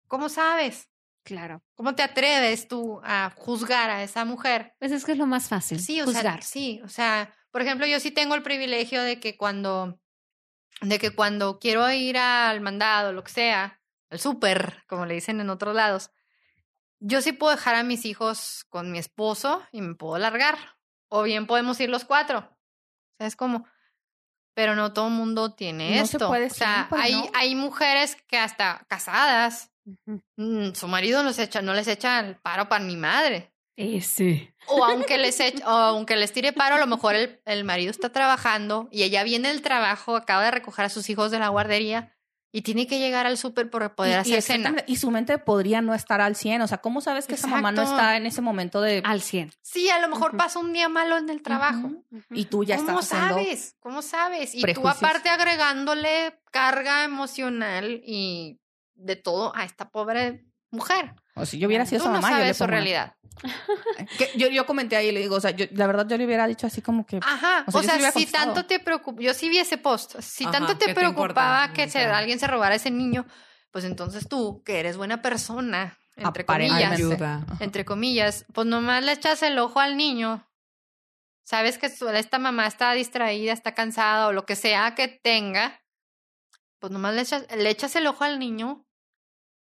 [0.08, 0.90] ¿Cómo sabes?
[1.24, 1.64] Claro.
[1.76, 4.76] ¿Cómo te atreves tú a juzgar a esa mujer?
[4.80, 5.80] Pues es que es lo más fácil.
[5.80, 6.24] Sí, o juzgar.
[6.24, 10.00] sea, sí, o sea, por ejemplo, yo sí tengo el privilegio de que cuando,
[10.84, 15.40] de que cuando quiero ir al mandado, lo que sea, al súper, como le dicen
[15.40, 16.12] en otros lados,
[17.00, 20.58] yo sí puedo dejar a mis hijos con mi esposo y me puedo largar.
[21.10, 22.40] O bien podemos ir los cuatro.
[22.40, 23.66] O sea, es como,
[24.54, 26.28] pero no todo el mundo tiene No se esto.
[26.28, 27.32] puede o sea, siempre, hay, ¿no?
[27.34, 29.72] hay mujeres que hasta casadas,
[30.38, 33.53] mm, su marido los echa, no les echa el paro para mi madre.
[33.76, 34.54] Ese.
[34.68, 37.92] O aunque les eche- o aunque les tire paro, a lo mejor el, el marido
[37.92, 41.50] está trabajando y ella viene del trabajo, acaba de recoger a sus hijos de la
[41.50, 42.16] guardería
[42.56, 44.76] y tiene que llegar al súper por poder y, y hacer cena.
[44.86, 46.62] y su mente podría no estar al 100.
[46.62, 48.00] O sea, ¿cómo sabes que esa mamá no Exacto.
[48.04, 49.02] está en ese momento de...
[49.04, 49.52] Al 100.
[49.64, 51.90] Sí, a lo mejor pasa un día malo en el trabajo.
[52.30, 53.36] Y tú ya ¿Cómo estás haciendo...
[53.44, 53.76] sabes?
[53.80, 54.54] ¿Cómo sabes?
[54.54, 58.60] Y tú aparte agregándole carga emocional y
[58.94, 61.16] de todo a esta pobre mujer.
[61.36, 63.16] O si yo hubiera sido Tú esa no mamá, yo le sabes su realidad.
[64.18, 66.26] Que yo, yo comenté ahí y le digo, o sea, yo, la verdad yo le
[66.26, 67.18] hubiera dicho así como que...
[67.18, 68.46] Ajá, O sea, o sea, si contestado.
[68.54, 71.74] tanto te preocupa, yo sí vi ese post, si Ajá, tanto te ¿qué te preocupaba
[71.74, 73.26] que se, alguien se robara a ese niño,
[73.72, 77.44] pues entonces tú, que eres buena persona, entre comillas, Ayuda.
[77.60, 80.48] entre comillas, pues nomás le echas el ojo al niño.
[81.44, 85.82] Sabes que su- esta mamá está distraída, está cansada o lo que sea que tenga,
[86.80, 88.86] pues nomás le echas, le echas el ojo al niño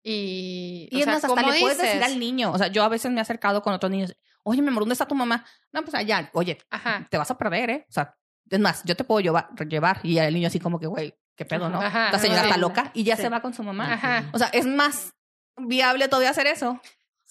[0.08, 0.88] y...
[0.90, 2.52] Y o es sea, más, hasta ¿cómo le puedes decir al niño.
[2.52, 4.16] O sea, yo a veces me he acercado con otros niños.
[4.44, 5.44] Oye, mi amor, ¿dónde está tu mamá?
[5.72, 6.30] No, pues allá.
[6.32, 7.06] Oye, Ajá.
[7.10, 7.86] te vas a perder, ¿eh?
[7.88, 8.16] O sea,
[8.48, 9.48] es más, yo te puedo llevar.
[9.68, 9.98] llevar.
[10.04, 11.80] Y el niño así como que, güey, qué pedo, ¿no?
[11.80, 12.46] Ajá, La señora sí.
[12.48, 13.22] está loca y ya Sí.
[13.22, 13.94] se va con su mamá.
[13.94, 14.30] Ajá.
[14.32, 15.12] O sea, es más
[15.56, 16.80] viable todavía hacer eso.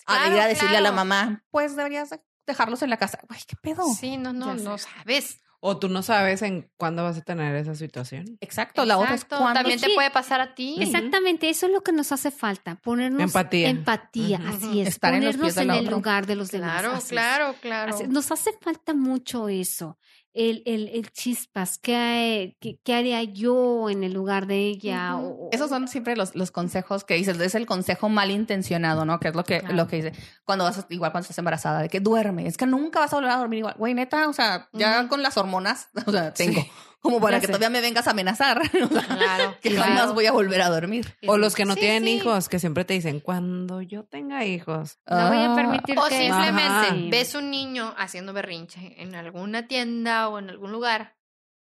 [0.08, 3.18] a Claro, ir a decirle a la mamá, pues deberías de- dejarlos en la casa.
[3.28, 3.86] Güey, qué pedo.
[3.94, 5.40] Sí, no, no, no sabes.
[5.68, 8.38] O tú no sabes en cuándo vas a tener esa situación.
[8.39, 10.76] Exacto, la otra es cuando También te puede pasar a ti.
[10.80, 13.70] Exactamente, eso es lo que nos hace falta, ponernos Empatía.
[13.70, 15.97] empatía, así es, Estar en los ponernos pies del en el otro.
[15.97, 16.82] lugar de los demás.
[16.82, 17.09] Claro, así es.
[17.09, 17.95] claro, claro.
[17.95, 19.97] Así- Nos hace falta mucho eso,
[20.36, 25.16] el, el, el chispas, ¿qué, qué, qué haría yo en el lugar de ella?
[25.16, 29.20] O- o- Esos son siempre los, los consejos que dices, es el consejo malintencionado, ¿no?
[29.20, 29.76] Que es lo que, Claro.
[29.76, 30.14] lo que dice
[30.44, 33.32] cuando vas, igual cuando estás embarazada, de que duerme, es que nunca vas a volver
[33.32, 33.76] a dormir igual.
[33.78, 36.62] Güey, neta, o sea, ya con las hormonas, o sea, tengo,
[37.06, 37.51] como para Ya que sé.
[37.53, 39.93] todavía me vengas a amenazar, o sea, Claro, que claro.
[39.95, 41.16] jamás voy a volver a dormir.
[41.28, 42.10] O los que no Sí, tienen sí.
[42.16, 44.99] hijos, que siempre te dicen, cuando yo tenga hijos.
[45.08, 46.18] no voy a Ah, permitir O que...
[46.18, 46.95] simplemente Ajá.
[47.10, 51.16] ves un niño haciendo berrinche en alguna tienda o en algún lugar.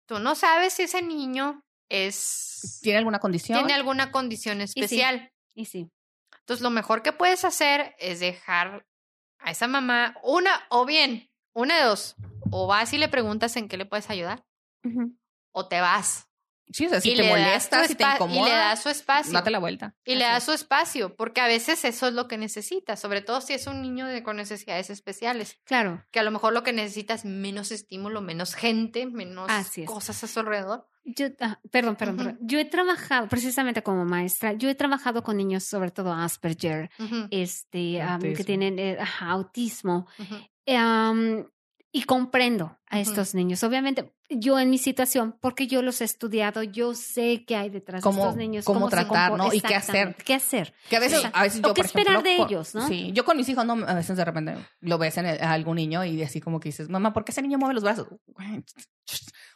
[0.07, 3.57] Tú no sabes si ese niño es ¿Tiene alguna condición?
[3.59, 5.31] tiene alguna condición especial.
[5.53, 5.89] Y sí,
[6.39, 8.85] Entonces, lo mejor que puedes hacer es dejar
[9.39, 12.15] a esa mamá una o bien, una de dos,
[12.51, 14.43] o vas y le preguntas en qué le puedes ayudar
[14.83, 15.15] Ujú.
[15.53, 16.27] O te vas.
[16.71, 19.33] Sí, o sea, si y te molesta, si te incomoda, y le das su espacio.
[19.33, 19.95] date la vuelta.
[20.05, 23.41] Y le das su espacio, porque a veces eso es lo que necesitas, sobre todo
[23.41, 26.73] si es un niño de, con necesidades especiales, Claro, que a lo mejor lo que
[26.73, 29.51] necesita es menos estímulo, menos gente, menos
[29.85, 30.87] cosas a su alrededor.
[31.03, 32.39] yo, ah, perdón, perdón, perdón.
[32.41, 36.89] Yo he trabajado, precisamente como maestra, yo he trabajado con niños, sobre todo Asperger,
[37.29, 40.07] este, am, que tienen eh, ajá, autismo.
[40.65, 41.45] Am,
[41.95, 43.63] y comprendo a estos niños.
[43.63, 48.03] Obviamente, yo en mi situación, porque yo los he estudiado, yo sé qué hay detrás
[48.03, 48.65] de estos niños.
[48.65, 49.53] cómo tratar, ¿no?
[49.53, 50.15] Y qué hacer.
[50.25, 50.73] ¿Qué hacer?
[50.89, 51.27] Que a veces, Sí.
[51.31, 52.87] a veces O yo, qué por esperar ejemplo, de con- ellos, ¿no?
[52.87, 55.53] Sí, yo con mis hijos, no, a veces de repente lo ves en el- a
[55.53, 58.07] algún niño y así como que dices, mamá, ¿por qué ese niño mueve los brazos?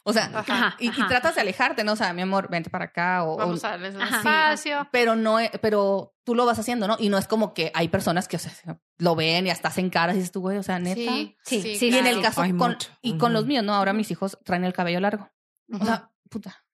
[0.08, 0.40] O sea, Ajá.
[0.40, 1.92] Ajá, y, tratas de alejarte, ¿no?
[1.92, 3.36] O sea, mi amor, vente para acá o...
[3.36, 4.88] Vamos a darles un espacio.
[4.90, 6.96] pero no, e- pero tú lo vas haciendo, ¿no?
[6.98, 9.90] Y no es como que hay personas que o sea, lo ven y hasta hacen
[9.90, 10.94] caras y dices tú, güey, o sea, neta.
[10.94, 12.88] Sí, Sí, sí, sí, Y en el caso Hay con, mucho.
[13.02, 13.74] y con los míos, ¿no?
[13.74, 15.30] Ahora mis hijos traen el cabello largo.
[15.70, 16.64] O sea, puta.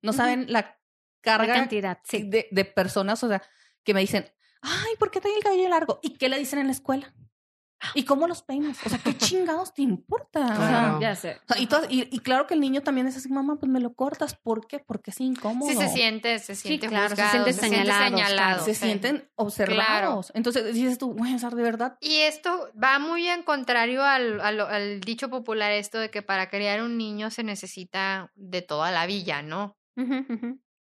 [0.00, 0.78] No saben la La
[1.20, 2.22] carga cantidad, sí.
[2.22, 3.42] de, de personas, o sea,
[3.84, 4.32] que me dicen,
[4.62, 5.98] ay, ¿por qué trae el cabello largo?
[6.02, 7.12] ¿Y qué le dicen en la escuela?
[7.94, 8.76] ¿Y cómo los peinas?
[8.84, 10.40] O sea, ¿qué chingados te importa?
[10.44, 11.00] O sea, Claro.
[11.00, 11.36] Ya sé.
[11.48, 13.70] o sea, y, todas- y, y claro que el niño también es así, mamá, pues
[13.70, 14.34] me lo cortas.
[14.34, 14.80] ¿Por qué?
[14.80, 15.70] Porque es incómodo.
[15.70, 18.64] Sí, se siente, se siente claro, se juzgado, sienten se siente señalados, señalado.
[18.64, 18.84] se sí.
[18.84, 20.32] sienten observados.
[20.34, 21.96] Entonces dices tú, güey, o sea, de verdad.
[22.00, 26.50] Y esto va muy en contrario al, al- al dicho popular esto de que para
[26.50, 29.76] criar un niño se necesita de toda la villa, ¿no?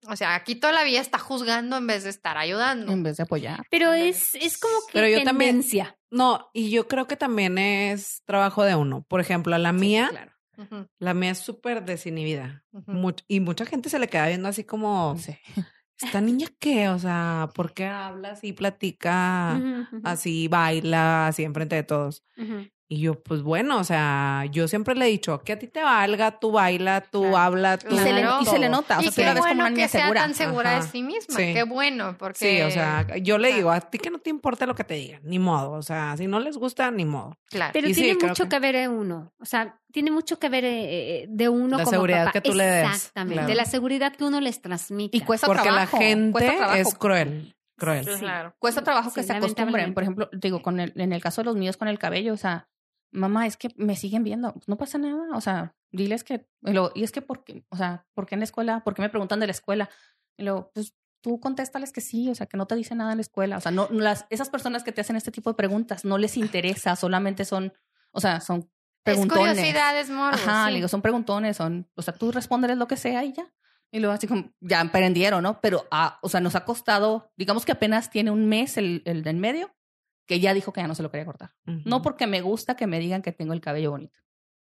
[0.07, 2.93] O sea, aquí toda la villa está juzgando en vez de estar ayudando.
[2.93, 3.67] En vez de apoyar.
[3.69, 5.97] Pero es, es como que Pero yo también- tendencia.
[6.11, 9.05] No, y yo creo que también es trabajo de uno.
[9.09, 10.33] Por ejemplo, a la mía, Claro.
[10.99, 12.65] La mía es súper desinhibida.
[12.73, 15.37] Much- y mucha gente se le queda viendo así como, Sí.
[16.01, 16.89] ¿esta niña qué?
[16.89, 19.61] O sea, ¿por qué habla así, platica,
[20.03, 22.25] así, baila, así enfrente de todos?
[22.91, 25.83] Y yo, pues bueno, o sea, yo siempre le he dicho que a ti te
[25.83, 27.37] valga, tú baila, tú Claro.
[27.37, 27.95] habla, tú.
[27.95, 28.97] Y se, le, y se le nota.
[28.99, 30.21] O Y sea, tú qué la ves como bueno una niña que sea segura.
[30.23, 30.85] tan segura Ajá.
[30.87, 31.37] de sí misma.
[31.37, 31.53] Sí.
[31.53, 32.39] Qué bueno, porque...
[32.39, 34.95] Sí, o sea, yo le digo a ti que no te importa lo que te
[34.95, 35.73] digan, ni modo.
[35.73, 37.37] O sea, si no les gusta, ni modo.
[37.51, 37.73] Claro.
[37.75, 38.59] Pero Y tiene mucho que- que...
[38.59, 39.35] ver en uno.
[39.39, 42.33] O sea, tiene mucho que ver eh, eh, de uno La como seguridad papá.
[42.33, 43.35] que tú le des, Exactamente.
[43.35, 43.49] claro.
[43.49, 45.15] De la seguridad que uno les transmite.
[45.15, 45.99] Y cuesta Porque trabajo.
[45.99, 47.55] la gente cuesta es cruel.
[47.77, 48.07] Cruel.
[48.07, 48.19] Sí.
[48.21, 48.55] Claro.
[48.59, 49.93] Cuesta trabajo que se acostumbren.
[49.93, 52.37] Por ejemplo, digo, con el, en el caso de los míos con el cabello, o
[52.37, 52.67] sea,
[53.11, 54.55] mamá, es que me siguen viendo.
[54.67, 55.37] No pasa nada.
[55.37, 56.47] O sea, diles que.
[56.63, 57.65] Y, luego, y es que, ¿por qué?
[57.71, 58.83] O sea, ¿por qué en la escuela?
[58.85, 59.89] ¿Por qué me preguntan de la escuela?
[60.37, 63.19] Y luego, pues tú contéstales que sí, o sea, que no te dicen nada en
[63.19, 63.57] la escuela.
[63.57, 66.37] O sea, no, las, esas personas que te hacen este tipo de preguntas no les
[66.37, 67.73] interesa, solamente son,
[68.13, 68.69] o sea, son Es
[69.03, 69.57] preguntones.
[69.57, 70.37] curiosidad, es morbo.
[70.37, 70.71] Ajá, sí.
[70.73, 73.53] le digo, son preguntones, son, o sea, tú respóndeles lo que sea y ya.
[73.91, 75.61] Y luego así como, ya aprendieron, ¿no?
[75.61, 79.23] Pero, ah, o sea, nos ha costado, digamos que apenas tiene un mes el, el
[79.23, 79.75] del medio,
[80.29, 81.55] que ya dijo que ya no se lo quería cortar.
[81.65, 84.19] No porque me gusta que me digan que tengo el cabello bonito.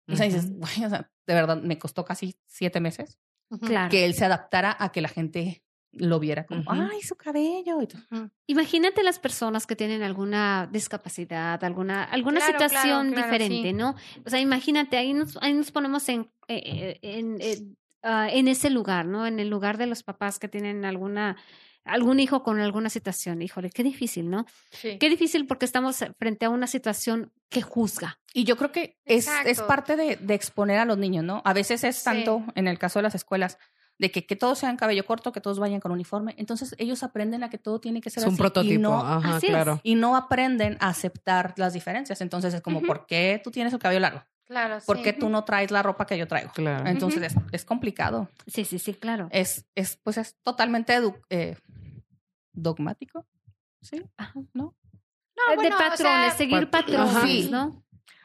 [0.08, 3.18] O sea, dices, güey, o sea, de verdad, me costó casi siete meses.
[3.62, 3.90] Claro.
[3.92, 7.82] que él se adaptara a que la gente lo viera como, ay, su cabello.
[7.82, 8.02] Y todo.
[8.10, 8.30] Ujú.
[8.48, 13.74] Imagínate las personas que tienen alguna discapacidad, alguna, alguna Claro, situación claro, claro, diferente, sí.
[13.74, 13.96] ¿no?
[14.26, 17.62] O sea, imagínate, ahí nos, ahí nos ponemos en, eh, eh, en, eh,
[18.04, 19.28] ah, en ese lugar, ¿no?
[19.28, 21.36] En el lugar de los papás que tienen alguna
[21.86, 23.42] algún hijo con alguna situación.
[23.42, 24.46] Híjole, qué difícil, ¿no?
[24.72, 24.98] Sí.
[25.00, 28.20] Qué difícil porque estamos frente a una situación que juzga.
[28.34, 31.42] Y yo creo que es, es parte de, de exponer a los niños, ¿no?
[31.46, 32.04] A veces es Sí.
[32.06, 33.58] tanto, en el caso de las escuelas,
[33.98, 36.34] de que, que todos sean cabello corto, que todos vayan con uniforme.
[36.38, 38.74] Entonces ellos aprenden a que todo tiene que ser Es un así prototipo.
[38.74, 39.52] Y no, Ajá, así es.
[39.52, 39.80] claro.
[39.84, 42.20] y no aprenden a aceptar las diferencias.
[42.22, 42.82] Entonces es como.
[42.82, 44.24] ¿por qué tú tienes el cabello largo?
[44.52, 45.04] Claro, ¿Por sí.
[45.04, 46.52] qué tú no traes la ropa que yo traigo?
[46.52, 46.86] Claro.
[46.86, 48.28] Entonces es, es complicado.
[48.48, 49.30] Sí, sí, sí, claro.
[49.32, 50.94] Es, es, pues es totalmente
[51.30, 51.56] eh,
[52.52, 53.26] dogmático.
[53.82, 54.34] Sí, Ajá.
[54.54, 54.76] ¿no?
[55.38, 57.50] No, de o patrones, sea, seguir pat- patrones.
[57.50, 57.82] ¿no?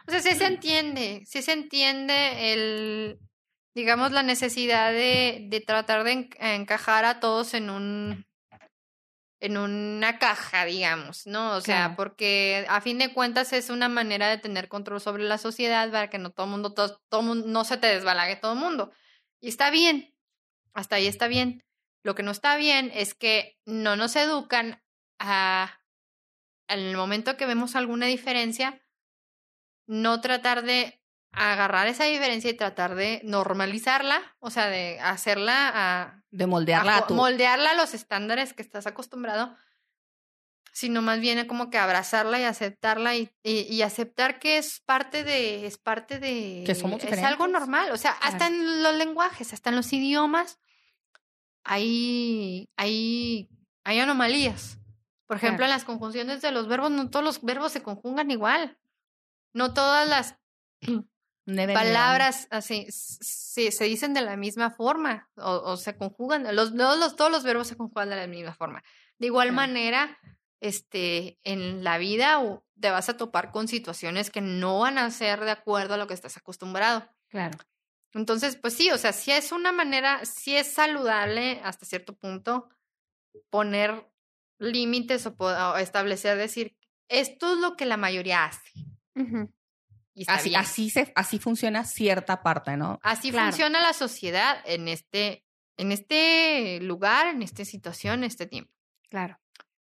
[0.08, 3.20] O sea, sí se entiende, sí se entiende el,
[3.72, 8.25] digamos, la necesidad de, de tratar de en- encajar a todos en un,
[9.40, 11.56] en una caja, digamos, ¿no?
[11.56, 11.96] O sea, Claro.
[11.96, 16.08] porque a fin de cuentas es una manera de tener control sobre la sociedad para
[16.08, 18.92] que no todo mundo, todo, todo mundo, no se te desbalague todo el mundo.
[19.40, 20.14] Y está bien,
[20.72, 21.62] hasta ahí está bien.
[22.02, 24.82] Lo que no está bien es que no nos educan
[25.18, 25.80] a,
[26.68, 28.80] en el momento que vemos alguna diferencia,
[29.86, 31.00] no tratar de
[31.36, 37.06] agarrar esa diferencia y tratar de normalizarla, o sea, de hacerla a, De moldearla a
[37.06, 37.14] tu...
[37.14, 39.54] moldearla a los estándares que estás acostumbrado,
[40.72, 45.24] sino más bien como que abrazarla y aceptarla y, y, y aceptar que es parte
[45.24, 49.52] de, es parte de, Que somos es algo normal, o sea, hasta en los lenguajes,
[49.52, 50.58] hasta en los idiomas,
[51.64, 53.50] hay, hay,
[53.84, 54.78] hay anomalías.
[55.26, 58.78] Por ejemplo, en las conjunciones de los verbos, no todos los verbos se conjugan igual.
[59.52, 60.36] No todas las
[61.46, 66.74] Never palabras así se, se dicen de la misma forma o, o se conjugan los,
[67.16, 68.82] todos los verbos se conjugan de la misma forma
[69.18, 69.56] de igual Claro.
[69.56, 70.18] manera
[70.60, 72.40] este en la vida
[72.80, 76.06] te vas a topar con situaciones que no van a ser de acuerdo a lo
[76.06, 77.56] que estás acostumbrado Claro.
[78.12, 82.68] entonces pues sí o sea sí es una manera sí es saludable hasta cierto punto
[83.50, 84.10] poner
[84.58, 86.76] límites o, establecer decir
[87.08, 88.72] esto es lo que la mayoría hace.
[90.16, 90.60] Y está Así, bien.
[90.62, 92.98] así, se, así funciona cierta parte, ¿no?
[93.02, 93.48] Así Claro.
[93.48, 95.44] funciona la sociedad en este,
[95.76, 98.72] en este lugar, en esta situación, en este tiempo.
[99.10, 99.38] Claro.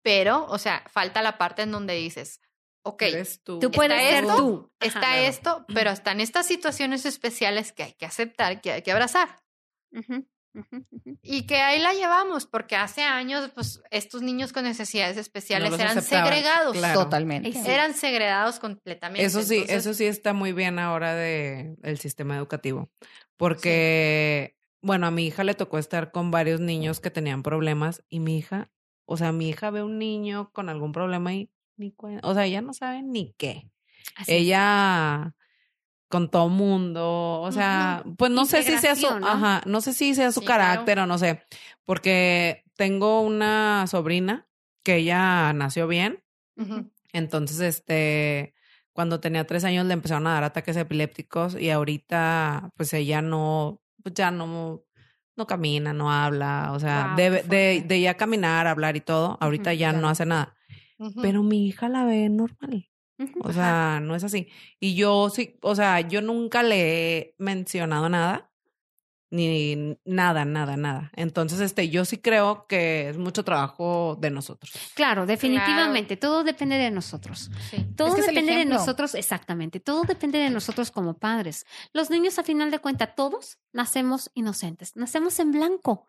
[0.03, 2.41] Pero, o sea, falta la parte en donde dices,
[2.83, 3.59] ok, Eres tú.
[3.61, 4.37] Tú puedes ser esto?
[4.37, 4.73] tú.
[4.81, 5.21] está Ajá.
[5.21, 9.41] esto, pero están estas situaciones especiales que hay que aceptar, que hay que abrazar.
[11.23, 16.03] Y que ahí la llevamos, porque hace años, pues, estos niños con necesidades especiales eran
[16.03, 16.77] segregados.
[16.77, 17.05] claro.
[17.05, 17.53] Totalmente.
[17.53, 17.59] Sí.
[17.67, 19.25] Eran segregados completamente.
[19.25, 22.91] Eso sí, Entonces, eso sí está muy bien ahora de el sistema educativo.
[23.37, 28.21] Porque, bueno, a mi hija le tocó estar con varios niños que tenían problemas y
[28.21, 28.71] mi hija,
[29.07, 31.93] o sea, mi hija ve un niño con algún problema y ni
[32.23, 33.69] o sea, ella no sabe ni qué.
[34.15, 34.41] Así es.
[34.43, 35.35] ella
[36.15, 40.15] con todo mundo, o sea, pues no sé si sea su, ajá, no sé si
[40.15, 40.63] sea su Sí, claro.
[40.63, 41.43] carácter o no sé,
[41.85, 44.47] porque tengo una sobrina
[44.85, 46.23] que ella nació bien,
[47.13, 48.55] entonces este,
[48.93, 53.83] cuando tenía tres años le empezaron a dar ataques epilépticos y ahorita pues ella no,
[54.05, 54.85] pues ya no,
[55.35, 59.75] no camina, no habla, o sea, Guau, de, de, ya caminar, hablar y todo, ahorita
[59.75, 60.55] ya no hace nada,
[61.21, 62.87] pero mi hija la ve normal.
[63.43, 64.49] O sea, no es así.
[64.81, 68.51] Y yo sí, o sea, yo nunca le he mencionado nada,
[69.31, 71.11] ni nada, nada, nada.
[71.17, 74.73] Entonces, este, yo sí creo que es mucho trabajo de nosotros.
[74.95, 76.17] Claro, definitivamente.
[76.17, 77.51] Todo depende de nosotros.
[77.71, 77.85] Sí.
[77.97, 79.81] Todo es depende de nosotros, exactamente.
[79.81, 81.67] Todo depende de nosotros como padres.
[81.93, 86.07] Los niños, a final de cuentas, todos nacemos inocentes, nacemos en blanco.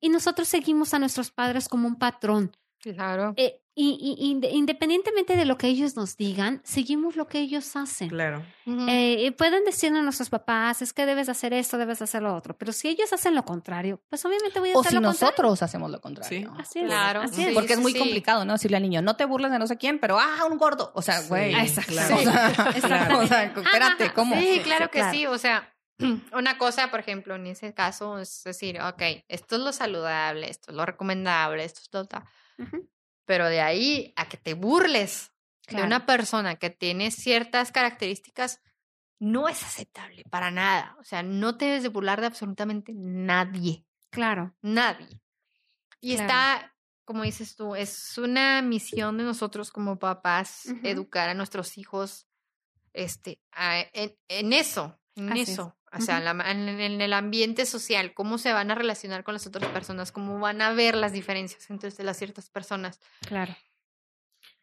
[0.00, 2.56] Y nosotros seguimos a nuestros padres como un patrón.
[2.92, 3.32] Claro.
[3.36, 7.74] Eh, y, y- inde- independientemente de lo que ellos nos digan, seguimos lo que ellos
[7.74, 8.08] hacen.
[8.08, 8.44] Claro.
[8.66, 8.86] Ujú.
[8.88, 12.56] Eh, pueden decirnos a nuestros papás, es que debes hacer esto, debes hacer lo otro.
[12.56, 15.26] Pero si ellos hacen lo contrario, pues obviamente voy a O hacer si lo contrario.
[15.32, 16.54] nosotros hacemos lo contrario.
[16.56, 16.84] Así es.
[16.86, 17.44] Claro, así sí.
[17.48, 17.54] es.
[17.54, 17.98] Porque es muy sí.
[17.98, 18.52] complicado, ¿no?
[18.52, 20.92] Decirle al niño, no te burles de no sé quién, pero ah, un gordo.
[20.94, 21.54] O sea, Sí, güey.
[21.60, 21.92] Exacto.
[21.92, 22.14] claro.
[22.16, 23.14] O sea, Exactamente.
[23.16, 24.36] o sea, espérate, ¿cómo?
[24.36, 25.12] Sí, claro que claro.
[25.12, 25.26] sí.
[25.26, 25.74] O sea,
[26.32, 30.70] una cosa, por ejemplo, en ese caso es decir, ok, esto es lo saludable, esto
[30.70, 32.06] es lo recomendable, esto es lo
[33.24, 35.32] Pero de ahí a que te burles
[35.66, 35.82] Claro.
[35.84, 38.60] de una persona que tiene ciertas características,
[39.18, 40.94] no es aceptable para nada.
[41.00, 43.86] O sea, no te debes de burlar de absolutamente nadie.
[44.10, 44.54] Claro.
[44.60, 45.22] Nadie.
[46.02, 46.22] Y Claro.
[46.22, 46.76] está,
[47.06, 52.28] como dices tú, es una misión de nosotros como papás educar a nuestros hijos
[52.92, 55.48] este, a- en, en eso, en Así es.
[55.50, 55.76] eso.
[55.92, 59.46] O sea, la- en, en el ambiente social, cómo se van a relacionar con las
[59.46, 63.00] otras personas, cómo van a ver las diferencias entre las ciertas personas.
[63.26, 63.54] Claro.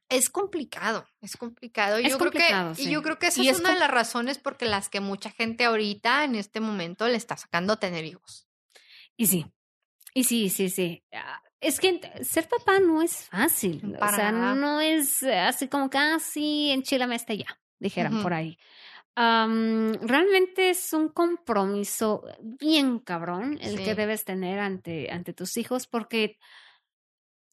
[0.09, 1.95] Es complicado, es complicado.
[1.97, 2.89] Es yo complicado, creo que, sí.
[2.89, 4.99] y yo creo que esa Y es, es una de las razones por las que
[4.99, 8.45] mucha gente ahorita, en este momento, le está sacando a tener hijos.
[9.15, 9.45] Y sí.
[10.13, 11.01] Y sí, sí, sí.
[11.13, 13.95] Ah, Es que ser papá no es fácil.
[13.97, 14.55] Para o sea, nada.
[14.55, 18.23] no es eh, así como que, ah, enchilame este ya, dijeran Ujú.
[18.23, 18.57] por ahí.
[19.15, 23.83] Realmente es un compromiso bien cabrón el Sí.
[23.83, 26.37] que debes tener ante, ante tus hijos porque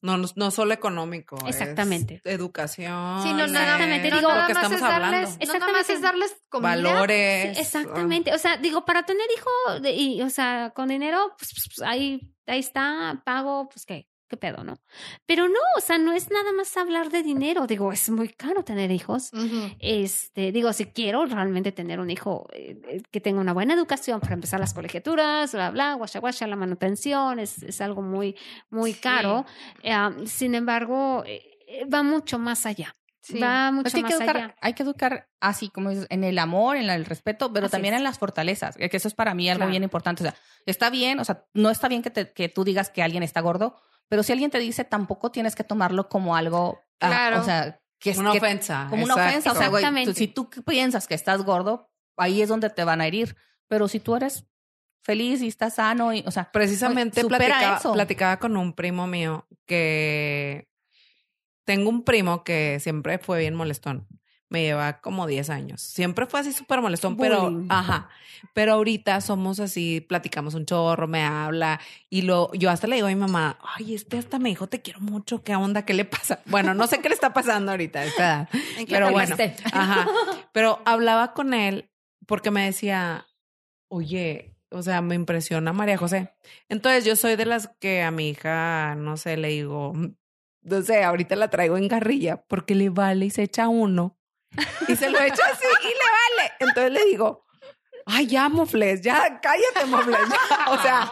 [0.01, 1.35] No, no, no solo económico.
[1.45, 2.21] es Exactamente.
[2.23, 3.21] educación.
[3.21, 5.37] Sí, no, es Exactamente, no, digo, nada lo que más estamos es darles, nada más
[5.41, 5.93] Exactamente.
[5.93, 6.69] es darles comida.
[6.69, 7.55] Valores.
[7.57, 8.33] Sí, exactamente.
[8.33, 11.85] O sea, digo, para tener hijo, de- y, o sea, con dinero, pues, pues, pues,
[11.89, 14.79] ahí, ahí está, pago, pues qué, qué pedo, ¿no?
[15.25, 17.67] Pero no, o sea, no es nada más hablar de dinero.
[17.67, 19.31] Digo, es muy caro tener hijos.
[19.79, 24.19] Este, digo, si quiero realmente tener un hijo eh, eh, que tenga una buena educación
[24.19, 28.35] para empezar las colegiaturas, bla, bla, guasha, guasha, la manutención, es, es algo muy,
[28.69, 28.99] muy Sí.
[29.01, 29.45] caro.
[29.83, 29.93] Eh,
[30.25, 32.95] sin embargo, eh, va mucho más allá.
[33.21, 33.37] Sí.
[33.37, 34.55] Va mucho Pues sí, hay, que más educar, allá.
[34.61, 37.93] hay que educar así como dices, en el amor, en el respeto, pero Así también
[37.93, 37.99] es.
[37.99, 39.69] en las fortalezas, que eso es para mí algo Claro.
[39.71, 40.23] bien importante.
[40.23, 43.03] O sea, está bien, o sea, no está bien que, te- que tú digas que
[43.03, 43.75] alguien está gordo,
[44.09, 47.41] pero si alguien te dice, tampoco tienes que tomarlo como algo, ah, Claro.
[47.41, 48.87] o sea, que es Una que- ofensa.
[48.89, 49.51] como una ofensa.
[49.51, 50.13] O sea, güey, tú- Exactamente.
[50.15, 53.35] si tú piensas que estás gordo, ahí es donde te van a herir.
[53.67, 54.45] Pero si tú eres
[55.03, 57.93] feliz y estás sano, y, o sea, Precisamente supera platicaba, eso.
[57.93, 60.67] platicaba con un primo mío que
[61.65, 64.07] tengo un primo que siempre fue bien molestón.
[64.49, 65.81] Me lleva como 10 años.
[65.81, 68.09] Siempre fue así súper molestón, pero, ajá.
[68.53, 71.79] Pero ahorita somos así, platicamos un chorro, me habla.
[72.09, 74.81] Y lo, yo hasta le digo a mi mamá, ay, este hasta me dijo, te
[74.81, 75.85] quiero mucho, ¿qué onda?
[75.85, 76.39] ¿Qué le pasa?
[76.45, 78.49] Bueno, no sé qué le está pasando ahorita esta edad.
[78.77, 79.35] ¿En qué Pero bueno,
[79.73, 80.07] ajá.
[80.51, 81.91] Pero hablaba con él
[82.25, 83.27] porque me decía,
[83.87, 86.33] oye, o sea, me impresiona María José.
[86.69, 89.93] Entonces yo soy de las que a mi hija, no sé, le digo,
[90.61, 94.18] no sé, ahorita la traigo en carrilla porque le vale y se echa uno.
[94.87, 96.51] Y se lo echa así y le vale.
[96.59, 97.45] Entonces le digo,
[98.05, 100.17] ay, ya, Mofles, ya, cállate, Mofles.
[100.29, 100.71] ya".
[100.71, 101.11] O sea,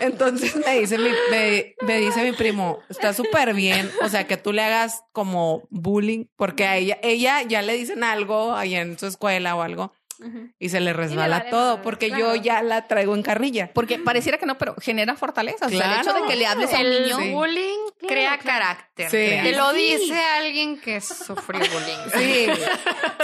[0.00, 3.90] entonces me dice mi, me, dice mi primo, está súper bien.
[4.02, 8.04] O sea, que tú le hagas como bullying, porque a ella, ella ya le dicen
[8.04, 9.92] algo ahí en su escuela o algo
[10.58, 12.34] Y se le resbala vale todo, porque claro.
[12.36, 13.70] yo ya la traigo en carrilla.
[13.74, 15.66] porque pareciera que no, pero genera fortaleza.
[15.66, 17.18] O sea, el hecho de que le hables a un El niño.
[17.18, 17.30] Sí.
[17.32, 18.60] bullying crea claro.
[18.64, 19.10] carácter.
[19.10, 19.16] Sí.
[19.42, 19.96] Te lo Sí.
[19.98, 22.04] dice alguien que sufrió bullying.
[22.14, 22.46] Sí,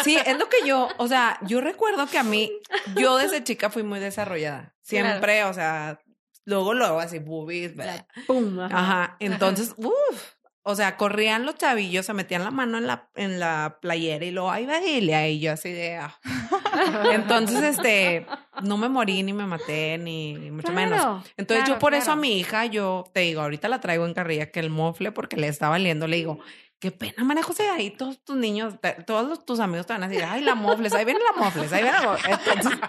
[0.05, 2.51] sí, es lo que yo, o sea, yo recuerdo que a mí,
[2.97, 4.75] yo desde chica fui muy desarrollada.
[4.83, 6.01] Siempre, o sea,
[6.45, 8.07] luego, luego, así, boobies, ¿verdad?
[8.27, 8.77] Pum, ajá.
[8.79, 9.17] Ajá.
[9.21, 10.35] Entonces, uff.
[10.63, 14.31] O sea, corrían los chavillos, se metían la mano en la, en la playera y
[14.31, 16.19] luego, ay, Bajilia, y yo así de, ah.
[17.13, 18.27] Entonces, este,
[18.63, 21.01] no me morí ni me maté, ni mucho menos.
[21.37, 24.15] Entonces, claro, yo por eso a mi hija, yo te digo, ahorita la traigo en
[24.15, 26.39] carrilla que el mofle porque le está valiendo, le digo,
[26.79, 28.75] qué pena, María José, ahí todos tus niños,
[29.07, 31.73] todos los- tus amigos te van a decir, ay, la mofles, ahí viene la mofles,
[31.73, 32.39] ahí viene la mofles.
[32.55, 32.81] Entonces,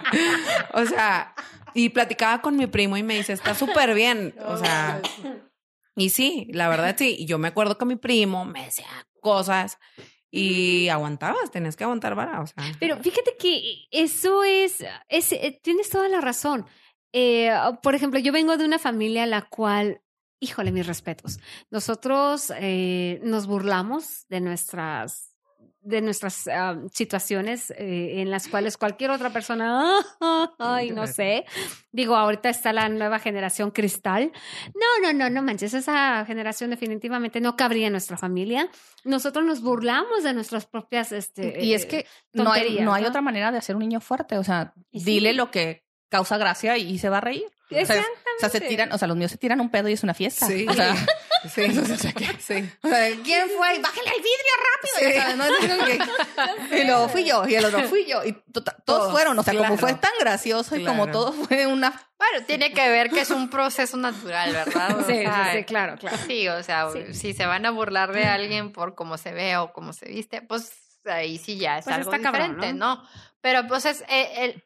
[0.73, 1.33] o sea,
[1.73, 5.01] y platicaba con mi primo y me dice, está súper bien, o sea,
[5.95, 8.87] y sí, la verdad sí, y yo me acuerdo que mi primo me decía
[9.21, 9.77] cosas
[10.31, 12.63] y aguantabas, tenías que aguantar vara, o sea.
[12.79, 16.65] Pero fíjate que eso es, es eh, tienes toda la razón.
[17.13, 17.51] Eh,
[17.83, 20.01] por ejemplo, yo vengo de una familia la cual,
[20.39, 21.39] híjole, mis respetos.
[21.69, 25.30] Nosotros eh, nos burlamos de nuestras
[25.81, 31.45] de nuestras ah, situaciones eh, en las cuales cualquier otra persona, "Ah, ay, no sé.
[31.91, 34.31] Digo, ahorita está la nueva generación cristal.
[34.75, 38.69] No, no, no, no manches, esa generación definitivamente no cabría en nuestra familia.
[39.03, 43.05] Nosotros nos burlamos de nuestras propias, este, Y es eh, que no hay, no hay
[43.05, 44.37] otra manera de hacer un niño fuerte.
[44.37, 45.03] O sea, sí.
[45.03, 47.45] dile lo que causa gracia y se va a reír.
[47.71, 48.21] O sea, Exactamente.
[48.37, 50.13] O sea, se tiran, o sea, los míos se tiran un pedo y es una
[50.13, 50.47] fiesta.
[50.47, 50.65] Sí.
[50.67, 50.95] O sea,
[51.43, 51.79] Sí, sí.
[51.79, 52.37] o sea, ¿quién
[53.49, 53.79] fue?
[53.79, 54.95] Bájale el vidrio rápido.
[54.95, 55.85] O sea, no como
[56.69, 58.23] que- y luego fui yo, y el otro fui yo.
[58.23, 59.37] Y to- todos, Todos, fueron.
[59.39, 59.77] O sea, como claro.
[59.79, 61.11] fue tan gracioso y como Claro.
[61.19, 61.89] todo fue una.
[62.19, 64.99] Bueno, tiene que ver que es un proceso natural, ¿verdad?
[64.99, 66.17] O Sí, sí, sea, sí, claro, claro.
[66.27, 67.13] Sí, o sea, Sí.
[67.15, 70.43] si se van a burlar de alguien por cómo se ve o cómo se viste,
[70.43, 70.71] pues
[71.05, 72.97] ahí sí ya es Pues algo está cabrón, diferente, ¿no?
[72.97, 73.03] ¿no?
[73.41, 74.63] Pero pues es eh, el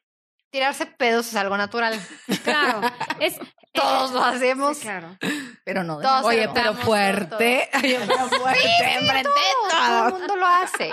[0.55, 1.99] tirarse pedos es algo natural.
[2.43, 2.81] Claro.
[3.19, 3.35] Es,
[3.73, 4.77] Todos lo hacemos.
[4.77, 5.17] Sí, claro.
[5.65, 5.99] Pero no.
[5.99, 6.23] Todos.
[6.23, 7.69] Oye, pero fuerte.
[7.83, 8.67] Oye, pero fuerte.
[8.93, 10.91] enfrente de Todo el mundo lo hace.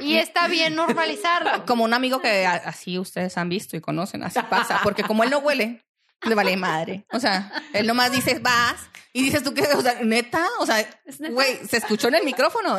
[0.00, 1.64] Y está bien normalizarlo.
[1.64, 4.80] Como un amigo que así ustedes han visto y conocen, así pasa.
[4.82, 5.84] Porque como él no huele,
[6.22, 7.06] le vale madre.
[7.12, 8.88] O sea, él nomás dice, vas.
[9.12, 10.84] Y dices tú que, o sea, neta, o sea,
[11.30, 12.78] güey, se escuchó en el micrófono.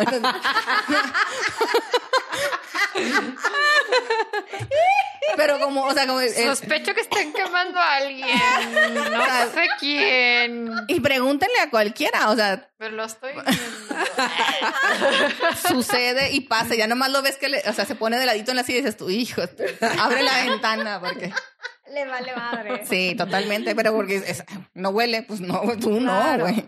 [5.36, 6.20] Pero como, o sea, como.
[6.22, 8.28] Sospecho que estén quemando a alguien.
[9.12, 9.24] No
[9.54, 10.72] sé quién.
[10.88, 13.52] y pregúntenle a cualquiera, o sea, Pero lo estoy viendo.
[15.68, 16.76] sucede y pasa.
[16.76, 18.80] Ya nomás lo ves que, le, o sea, se pone de ladito en la silla
[18.80, 19.42] y dices tú, hijo,
[20.00, 21.32] abre la ventana porque.
[21.92, 22.86] Le vale madre.
[22.86, 26.66] Sí, totalmente, pero porque es- no huele, pues no, tú no, güey.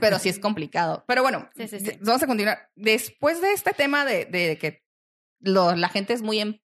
[0.00, 1.04] Pero sí es complicado.
[1.08, 1.84] Pero bueno, Sí, sí, sí.
[1.84, 2.68] de- vamos a continuar.
[2.76, 4.82] Después de este tema de, de que
[5.40, 6.58] lo- la gente es muy, em-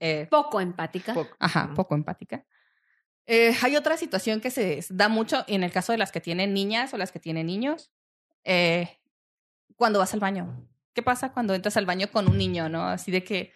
[0.00, 1.14] eh, Poco empática.
[1.14, 1.36] Poco.
[1.38, 2.44] ajá, poco empática.
[3.26, 6.52] Eh, hay otra situación que se da mucho en el caso de las que tienen
[6.52, 7.90] niñas o las que tienen niños.
[8.44, 9.00] eh,
[9.76, 10.68] cuando vas al baño.
[10.92, 12.84] ¿Qué pasa cuando entras al baño con un niño, no?
[12.86, 13.52] Así de que.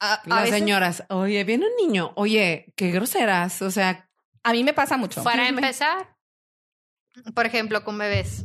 [0.00, 4.10] a- a Las veces- señoras, oye, viene un niño, oye, qué groseras, o sea,
[4.42, 5.22] A mí me pasa mucho.
[5.24, 6.16] Para empezar,
[7.34, 8.44] por ejemplo, con bebés,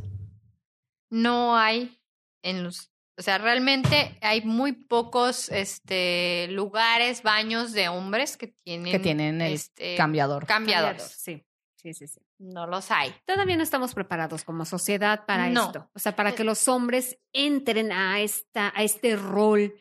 [1.10, 2.00] no hay
[2.42, 8.92] en los, o sea, realmente hay muy pocos este lugares, baños de hombres que tienen
[8.92, 10.46] Que tienen el este, cambiador.
[10.46, 11.02] cambiadores.
[11.02, 11.44] Sí,
[11.76, 12.20] sí, sí, sí.
[12.38, 13.14] No los hay.
[13.26, 15.66] Todavía no estamos preparados como sociedad para No.
[15.66, 15.90] esto.
[15.94, 16.34] O sea, para Eh.
[16.34, 19.74] que los hombres entren a, esta, a este rol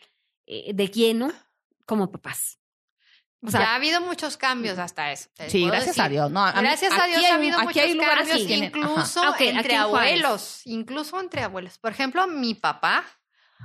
[0.46, 1.32] eh, de lleno
[1.86, 2.60] como papás.
[3.44, 5.30] O sea, ya ha habido muchos cambios hasta eso.
[5.48, 6.04] Sí, gracias decir.
[6.04, 6.30] a Dios.
[6.32, 9.30] No, a mí- Gracias a Dios hay ha habido muchos cambios, incluso Ajá.
[9.32, 11.80] Ok, aquí entre en abuelos, incluso entre abuelos.
[11.80, 13.04] Por ejemplo, mi papá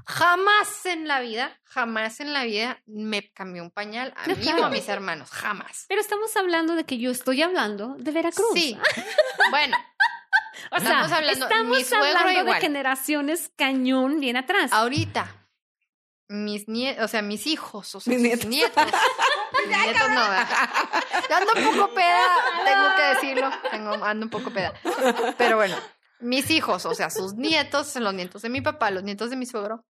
[0.04, 4.62] jamás en la vida, jamás en la vida me cambió un pañal a mí claro.
[4.62, 5.86] o a mis hermanos, jamás.
[5.88, 8.48] pero estamos hablando de que yo estoy hablando de Veracruz.
[8.54, 8.78] Sí,
[9.50, 9.76] bueno,
[10.70, 11.46] O sea, estamos hablando-
[11.78, 14.72] estamos hablando de generaciones cañón bien atrás.
[14.72, 15.32] ahorita
[16.28, 18.46] mis nietos, o sea, mis hijos, o sea, Mis nietos.
[18.46, 18.84] nietos.
[19.58, 20.48] mis nietos no, ¿verdad?
[21.30, 22.26] Yo ando un poco peda,
[22.64, 24.72] tengo que decirlo, tengo, ando un poco peda.
[25.38, 25.76] Pero bueno,
[26.20, 29.46] mis hijos, o sea, sus nietos, los nietos de mi papá, los nietos de mi
[29.46, 29.84] suegro,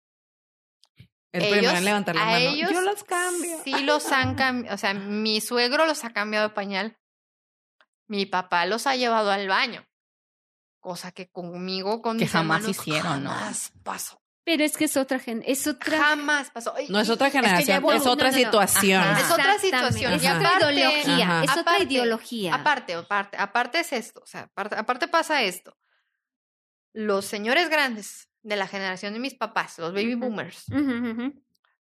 [1.31, 2.37] El ellos, primero en levantar la a mano.
[2.37, 3.57] ellos Yo los cambio.
[3.63, 6.97] Sí los han cambiado, o sea, mi suegro los ha cambiado de pañal.
[8.07, 9.85] Mi papá los ha llevado al baño.
[10.79, 13.29] Cosa que conmigo, con Que mis jamás hermanos, hicieron, ¿no?
[13.31, 14.19] Jamás pasó.
[14.45, 16.75] Pero es que es otra gen, es otra Jamás pasó.
[16.77, 18.45] Y- No es otra que generación, es otra no, no, no.
[18.45, 19.01] situación.
[19.01, 19.19] Ajá.
[19.21, 20.13] Es otra situación.
[20.13, 21.25] Es otra aparte- ideología.
[21.25, 21.43] Ajá.
[21.45, 22.53] Es otra Aparte- ideología.
[22.55, 25.73] Aparte, aparte, aparte es esto, o sea, aparte, aparte pasa esto.
[26.93, 30.65] Los señores grandes de la generación de mis papás, los baby boomers,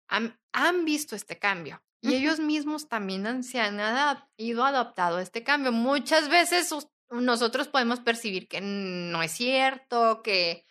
[0.08, 1.84] han, han visto este cambio.
[2.04, 5.72] Y ellos mismos también han, se han adap- ido adaptado a este cambio.
[5.72, 10.66] Muchas veces sus- nosotros podemos percibir que no es cierto, que,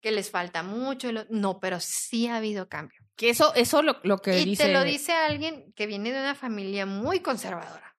[0.00, 1.12] que les falta mucho.
[1.12, 2.98] lo- No, pero sí ha habido cambio.
[3.14, 4.64] Que eso, eso lo, lo que y dice.
[4.64, 7.96] te lo dice alguien que viene de una familia muy conservadora.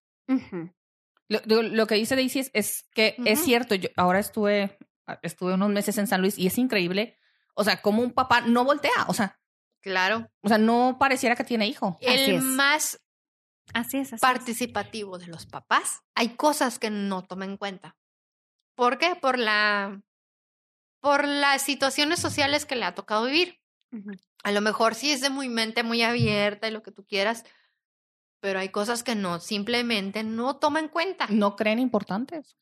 [1.30, 3.76] Lo, que dice Daisy es, es que es cierto.
[3.76, 4.78] Yo ahora estuve,
[5.22, 7.18] estuve unos meses en San Luis y es increíble.
[7.54, 9.06] O sea, como un papá no voltea.
[9.08, 9.40] O sea,
[9.82, 10.30] Claro.
[10.42, 11.98] o sea, no pareciera que tiene hijo.
[12.02, 12.44] Así El es.
[12.44, 13.02] más
[13.74, 14.22] Así es, así es.
[14.22, 17.96] participativo de los papás, hay cosas que no toma en cuenta.
[18.76, 19.16] ¿Por qué?
[19.16, 20.02] Por la
[21.02, 23.60] por las situaciones sociales que le ha tocado vivir.
[24.44, 27.44] A lo mejor sí es de muy mente muy abierta y lo que tú quieras,
[28.40, 31.28] pero hay cosas que no, simplemente no toma en cuenta.
[31.30, 32.58] No creen importantes.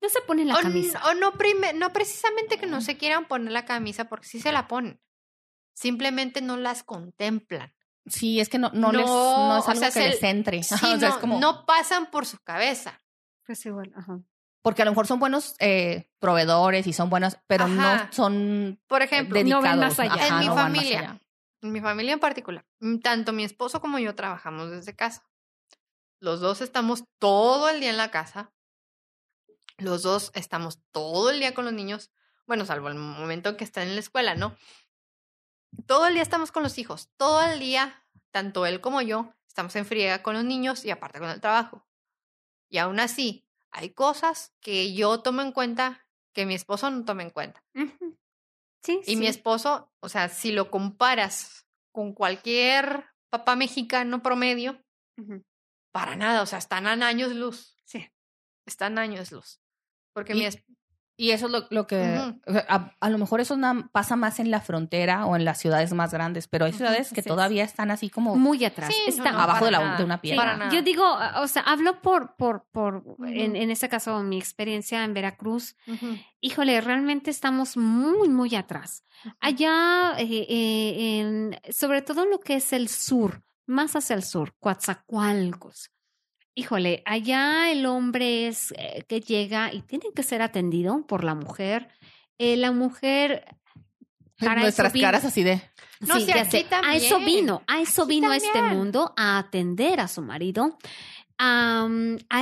[0.00, 1.00] No se pone la o, camisa.
[1.06, 4.52] o no, prime- no precisamente que no se quieran poner la camisa, porque sí se
[4.52, 5.00] la ponen.
[5.74, 7.74] Simplemente no las contemplan.
[8.06, 10.22] Sí, es que no, no, No, les, no es o algo sea, que se- les
[10.22, 10.62] entre.
[10.62, 13.00] Sí, o sea, no, es como, no pasan por su cabeza.
[13.46, 14.20] Pues igual, ajá.
[14.62, 18.04] porque a lo mejor son buenos eh, proveedores y son buenos, pero Ajá.
[18.06, 19.64] no son Por ejemplo, dedicados.
[19.64, 20.14] no ven más allá.
[20.14, 20.98] Ajá, En mi no familia.
[21.00, 21.20] allá.
[21.62, 25.26] en mi familia en particular, mm, tanto mi esposo como yo trabajamos desde casa.
[26.20, 28.50] Los dos estamos todo el día en la casa.
[29.78, 32.10] Los dos estamos todo el día con los niños.
[32.46, 34.56] Bueno, salvo el momento en que están en la escuela, ¿no?
[35.86, 37.08] Todo el día estamos con los hijos.
[37.16, 41.18] Todo el día, tanto él como yo, estamos en friega con los niños y aparte
[41.18, 41.86] con el trabajo.
[42.68, 47.22] Y aún así, hay cosas que yo tomo en cuenta que mi esposo no toma
[47.22, 47.62] en cuenta.
[48.82, 54.84] Sí, Y mi esposo, o sea, si lo comparas con cualquier papá mexicano promedio,
[55.92, 57.76] para nada, o sea, están a años luz.
[57.84, 58.10] Sí.
[58.66, 59.60] Están a años luz.
[60.14, 60.62] Porque Y- mi es-
[61.16, 62.02] Y eso es lo, lo que
[62.68, 63.56] a, a lo mejor eso
[63.92, 67.20] pasa más en la frontera o en las ciudades más grandes, pero hay ciudades que
[67.20, 67.26] es.
[67.26, 68.92] todavía están así como Muy atrás.
[68.92, 70.68] Sí, no, Está no, abajo de, la, de una piedra.
[70.72, 71.04] Yo digo,
[71.36, 75.76] o sea, hablo por, por, por, en, en este caso, mi experiencia en Veracruz.
[76.40, 79.04] Híjole, realmente estamos muy, muy atrás.
[79.38, 84.52] Allá, eh, eh, en, sobre todo lo que es el sur, más hacia el sur,
[84.58, 85.92] Coatzacoalcos.
[86.54, 91.34] Híjole, allá el hombre es eh, que llega y tiene que ser atendido por la
[91.34, 91.88] mujer.
[92.38, 93.44] Eh, la mujer
[94.38, 95.60] para eso Nuestras caras así de...
[96.00, 96.66] No, sí, ya aquí sé.
[96.70, 100.78] A eso vino, a eso Aquí vino a este mundo, a atender a su marido.
[101.36, 101.88] A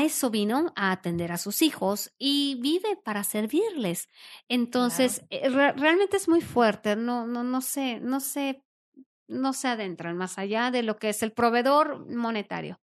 [0.02, 4.08] eso vino, a atender a sus hijos y vive para servirles.
[4.48, 6.96] Entonces, eh, re- realmente es muy fuerte.
[6.96, 8.62] No, no, no sé, no sé,
[9.28, 12.80] no se adentran más allá de lo que es el proveedor monetario.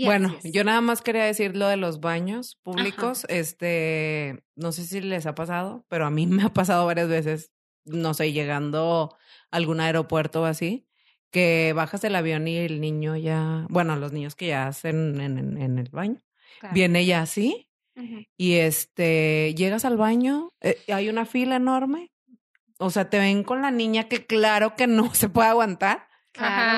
[0.00, 3.26] Y Bueno, yo nada más quería decir lo de los baños públicos.
[3.28, 7.50] Este, no sé si les ha pasado, pero a mí me ha pasado varias veces,
[7.84, 9.16] no sé, llegando
[9.50, 10.86] a algún aeropuerto o así,
[11.32, 15.38] que bajas del avión y el niño ya, bueno, los niños que ya hacen en,
[15.38, 16.20] en- en el baño,
[16.60, 16.74] Claro.
[16.74, 17.68] viene ya así
[18.36, 22.12] y este, llegas al baño, eh, hay una fila enorme,
[22.78, 26.07] o sea, te ven con la niña que claro que no se puede aguantar.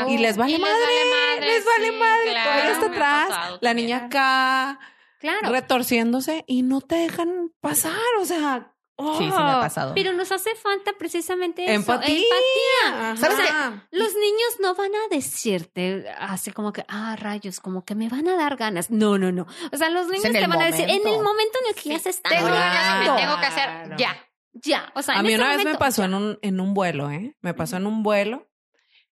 [0.08, 2.86] Y les vale Y les madre, vale madre, les vale sí, madre, claro, todavía está
[2.86, 4.78] atrás, pasado la niña acá,
[5.18, 5.50] Claro.
[5.50, 8.72] retorciéndose y no te dejan pasar, o sea.
[8.98, 9.94] Sí, sí me ha oh, pasado.
[9.94, 12.18] Pero nos hace falta precisamente eso, Empatía.
[12.18, 13.16] empatía.
[13.16, 13.46] ¿Sabes O qué?
[13.46, 18.10] sea, Los niños no van a decirte así como que, ah, rayos, como que me
[18.10, 18.90] van a dar ganas.
[18.90, 19.46] No, no, no.
[19.72, 21.58] O sea, los niños te van a decir, en el momento.
[21.62, 23.96] en el que ya se están Tengo ganas me tengo que hacer Claro.
[23.96, 24.16] ya.
[24.52, 26.06] Ya, o sea, A en mí ese una vez me pasó ya.
[26.06, 27.36] en un, en un vuelo, ¿eh?
[27.40, 28.49] Me pasó en un vuelo.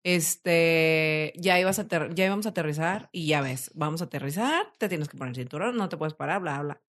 [0.04, 4.90] Este, ya ibas a ya íbamos a aterrizar y ya ves, vamos a aterrizar, te
[4.90, 6.82] tienes que poner el cinturón, no te puedes parar, bla, bla.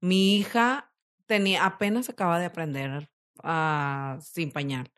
[0.00, 0.90] Mi hija
[1.26, 3.10] tenía, apenas acaba de aprender
[3.42, 4.90] ah, sin pañal.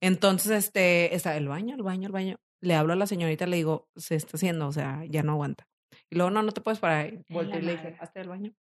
[0.00, 2.40] Entonces, este, está el baño, el baño, el baño.
[2.60, 5.68] Le hablo a la señorita, le digo, se está haciendo, o sea, ya no aguanta.
[6.10, 7.12] Y luego, no, no te puedes parar.
[7.12, 8.54] Y volteé y le dije, hazte el baño.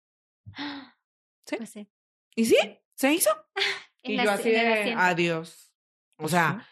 [1.46, 1.86] Pues sí.
[2.34, 2.56] Y sí,
[2.94, 3.30] se hizo.
[4.06, 5.72] Y yo así de adiós.
[6.18, 6.68] O sea,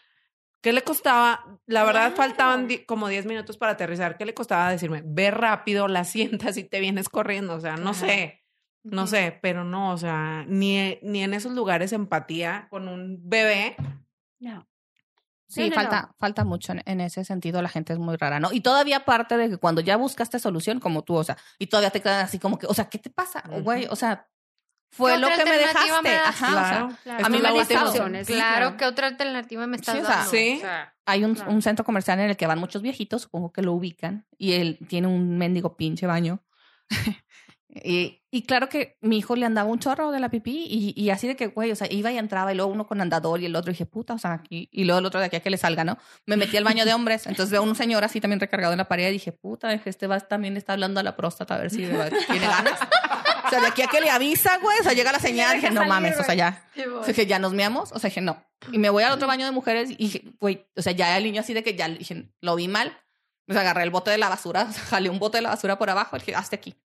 [0.63, 1.59] ¿qué le costaba?
[1.67, 4.17] La verdad, faltaban di- como 10 minutos para aterrizar.
[4.17, 5.03] ¿Qué le costaba decirme?
[5.05, 7.53] Ve rápido, la sientas y te vienes corriendo.
[7.53, 8.39] O sea, no sé.
[8.85, 13.77] No sé, pero no, o sea, ni, ni en esos lugares empatía con un bebé.
[14.39, 14.67] No.
[15.47, 16.15] Sí, No, falta, no.
[16.19, 18.51] falta mucho en, en ese sentido, la gente es muy rara, ¿no?
[18.51, 21.91] Y todavía aparte de que cuando ya buscaste solución, como tú, o sea, y todavía
[21.91, 23.85] te quedan así como que, o sea, ¿qué te pasa, güey?
[23.89, 24.27] O sea,
[24.93, 26.01] fue ¿Qué lo que me dejaste.
[26.03, 26.27] me das?
[26.29, 26.97] Ajá, o sea, claro.
[27.03, 27.25] Claro.
[27.25, 27.91] A mí me ha pasado.
[27.93, 28.77] claro, claro.
[28.77, 30.31] ¿qué otra alternativa me estás Sí, o sea, dando?
[30.31, 30.53] sí.
[30.57, 31.51] O sea, hay un, Claro.
[31.51, 34.77] un centro comercial en el que van muchos viejitos, supongo que lo ubican, y él
[34.87, 36.43] tiene un mendigo pinche baño.
[37.69, 41.09] y, y claro que mi hijo le andaba un chorro de la pipí y, y
[41.09, 43.47] así de que, güey, o sea, iba y entraba y luego uno con andador y
[43.47, 45.39] el otro, y dije, puta, o sea, aquí, y luego el otro de aquí a
[45.39, 45.97] que le salga, ¿no?
[46.27, 48.77] Me metí al baño de hombres, entonces veo a un señor así también recargado en
[48.77, 51.71] la pared y dije, puta, este va también está hablando a la próstata a ver
[51.71, 51.97] si tiene
[52.47, 52.79] ganas.
[53.53, 55.85] Sea, de aquí a que le avisa, güey, o sea, llega la señal, dije, no
[55.85, 56.67] mames, o sea, ya.
[56.99, 58.43] O sea, que ya nos meamos, o sea, dije, no.
[58.71, 61.23] Y me voy al otro baño de mujeres y dije, güey, o sea, ya el
[61.23, 62.97] niño así de que ya dije, lo vi mal.
[63.47, 65.49] O sea, agarré el bote de la basura, o sea, jalé un bote de la
[65.49, 66.75] basura por abajo dije, hazte aquí.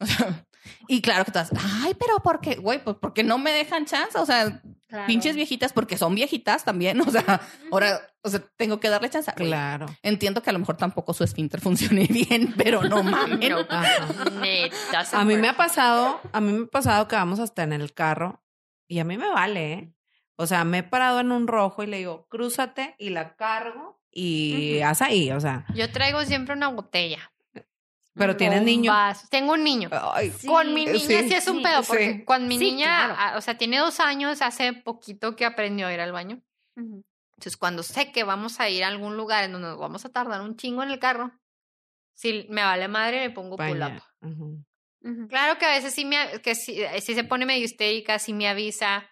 [0.00, 0.46] O sea,
[0.86, 1.50] y claro que todas,
[1.82, 2.54] ay, pero ¿por qué?
[2.54, 5.06] Güey, pues porque no me dejan chance, o sea, Claro.
[5.06, 7.40] pinches viejitas, porque son viejitas también, o sea,
[7.70, 9.30] ahora, o sea, tengo que darle chance.
[9.34, 9.86] Claro.
[10.02, 13.50] Entiendo que a lo mejor tampoco su esfínter funcione bien, pero no mames.
[13.50, 13.66] No.
[15.12, 17.92] A mí me ha pasado, a mí me ha pasado que vamos hasta en el
[17.92, 18.42] carro
[18.86, 19.94] y a mí me vale, ¿eh?
[20.36, 24.00] O sea, me he parado en un rojo y le digo, crúzate y la cargo
[24.10, 27.30] y haz ahí, o sea, Yo traigo siempre una botella.
[28.14, 28.92] Pero tienes niño.
[28.92, 29.26] vaso.
[29.30, 29.88] Tengo un niño.
[29.92, 30.46] Ay, Sí.
[30.46, 32.24] Con mi niña sí, sí, es un sí, pedo, porque sí.
[32.24, 33.14] con mi Sí, niña, claro.
[33.18, 36.42] ah, o sea, tiene dos años, hace poquito que aprendió a ir al baño.
[36.76, 40.08] Entonces, cuando sé que vamos a ir a algún lugar en donde nos vamos a
[40.10, 41.32] tardar un chingo en el carro,
[42.14, 44.02] si me vale madre, me pongo pull up.
[45.28, 48.32] Claro que a veces sí me, que sí, eh, sí se pone medio histérica, sí
[48.32, 49.08] me avisa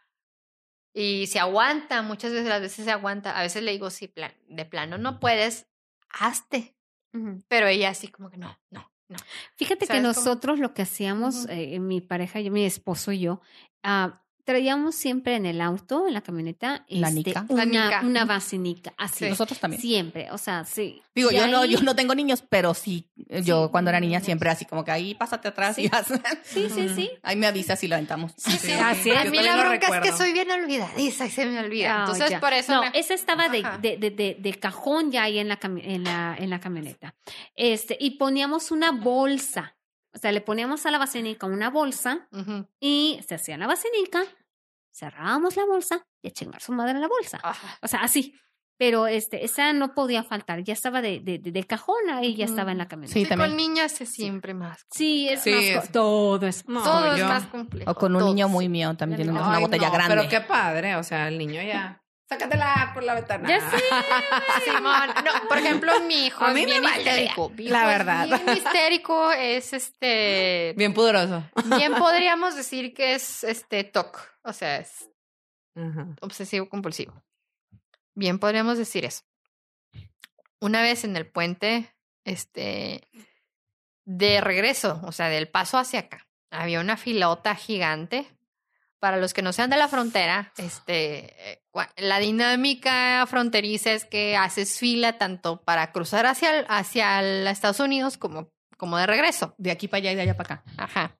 [0.92, 3.38] y se aguanta, muchas veces las veces se aguanta.
[3.38, 5.68] A veces le digo, sí, plan, de plano no puedes,
[6.08, 6.75] hazte.
[7.48, 9.16] Pero ella así como que no, no, no.
[9.56, 13.40] Fíjate que nosotros lo que hacíamos, eh, mi pareja, yo, mi esposo y yo,
[13.82, 17.44] ah, traíamos siempre en el auto, en la camioneta, La este, nica.
[17.48, 18.00] La una, nica.
[18.04, 19.24] una vacinica, así.
[19.24, 19.28] Sí.
[19.28, 19.82] Nosotros también.
[19.82, 21.02] Siempre, o sea, sí.
[21.14, 23.08] Digo, Y yo no, yo no tengo niños, pero sí,
[23.44, 25.82] yo Sí, cuando era niña siempre así como que ahí pásate atrás Sí.
[25.84, 26.06] y haz.
[26.44, 27.10] Sí, sí, sí.
[27.22, 28.32] Ahí me avisas si lo aventamos.
[28.36, 29.30] Sí, sí, Así A es.
[29.30, 31.94] mí Yo la bronca es que soy bien olvidadiza y se me olvida.
[31.96, 32.40] Ah, Entonces, ya.
[32.40, 35.48] por eso No, me- esa estaba de, de, de, de- de cajón ya ahí en
[35.48, 37.14] la, cami- en, la, en la camioneta.
[37.56, 39.74] Este, y poníamos una bolsa.
[40.16, 42.66] O sea, le poníamos a la vacinica una bolsa Ujú.
[42.80, 44.24] y se hacía la vacinica,
[44.92, 47.38] cerrábamos la bolsa y a chingar su madre la bolsa.
[47.42, 47.78] Ajá.
[47.82, 48.34] O sea, así.
[48.78, 50.62] Pero este, esa no podía faltar.
[50.62, 53.14] Ya estaba de, de, de- de cajón ahí, ya estaba en la camioneta.
[53.14, 53.50] Sí, Sí, también.
[53.50, 54.84] con niñas es siempre más.
[54.90, 55.84] Sí, es Sí, más.
[55.84, 57.90] es- Todo es No, Todo es más complejo.
[57.90, 58.28] O con un todo.
[58.28, 59.32] niño muy mío también niña.
[59.40, 60.16] una Ay, botella no, grande.
[60.16, 62.02] Pero qué padre, o sea, el niño ya.
[62.28, 63.48] Sácatela por la ventana.
[63.48, 63.76] Ya sé.
[64.64, 65.10] Simón.
[65.24, 67.50] No, por ejemplo, mi hijo A es mí me bien histérico.
[67.50, 68.26] Mi La hijo es verdad.
[68.26, 70.74] Bien histérico, es este.
[70.76, 71.44] Bien pudoroso.
[71.76, 74.18] Bien podríamos decir que es este TOC.
[74.42, 75.08] O sea, es
[76.20, 77.22] obsesivo compulsivo.
[78.14, 79.22] Bien podríamos decir eso.
[80.60, 81.94] Una vez en el puente,
[82.24, 83.06] este,
[84.04, 88.26] de regreso, o sea, del paso hacia acá, había una filota gigante.
[88.98, 91.62] Para los que no sean de la frontera, este, eh,
[91.98, 97.78] la dinámica fronteriza es que haces fila tanto para cruzar hacia, el- hacia el Estados
[97.80, 99.54] Unidos como, como de regreso.
[99.58, 100.64] De aquí para allá y de allá para acá.
[100.78, 101.18] Ajá.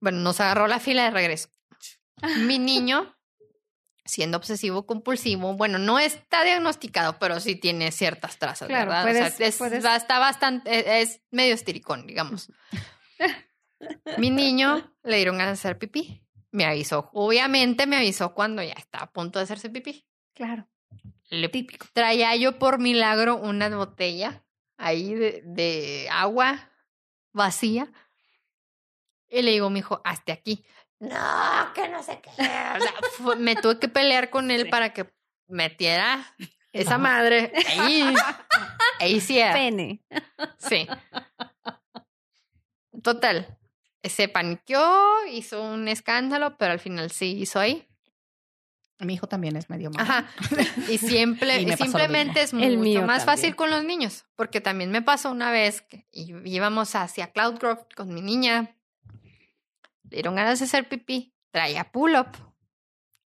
[0.00, 1.50] Bueno, nos agarró la fila de regreso.
[2.38, 3.14] Mi niño,
[4.06, 9.02] siendo obsesivo compulsivo, bueno, no está diagnosticado, pero sí tiene ciertas trazas, Claro, ¿verdad?
[9.04, 12.50] puedes- o sea, es, puedes- está bastante, es, es medio estiricón, digamos.
[14.18, 16.22] Mi niño le dieron ganas de hacer pipí.
[16.54, 20.06] Me avisó, obviamente me avisó cuando ya estaba a punto de hacerse pipí.
[20.34, 20.68] Claro.
[21.28, 21.48] Le
[21.92, 24.44] Traía yo por milagro una botella
[24.76, 26.70] ahí de, de agua
[27.32, 27.90] vacía.
[29.28, 30.64] Y le digo, mi hijo, hasta aquí.
[31.00, 32.30] No, que no sé qué.
[32.30, 35.12] O sea, fue- me tuve que pelear con él para que
[35.48, 36.24] metiera
[36.72, 38.14] esa madre ahí.
[39.00, 39.54] Ahí sí era.
[39.54, 40.04] Pene.
[40.58, 40.86] Sí.
[43.02, 43.58] Total.
[44.04, 47.88] Se paniqueó, hizo un escándalo, pero al final sí hizo ahí.
[49.00, 50.02] Mi hijo también es medio malo.
[50.02, 50.30] Ajá.
[50.88, 53.20] Y siempre, Y simplemente es mucho más también.
[53.20, 54.24] fácil con los niños.
[54.36, 58.76] Porque también me pasó una vez que íbamos hacia Cloud Grove con mi niña.
[60.04, 61.34] Le dieron ganas de hacer pipí.
[61.50, 62.28] Traía pull-up.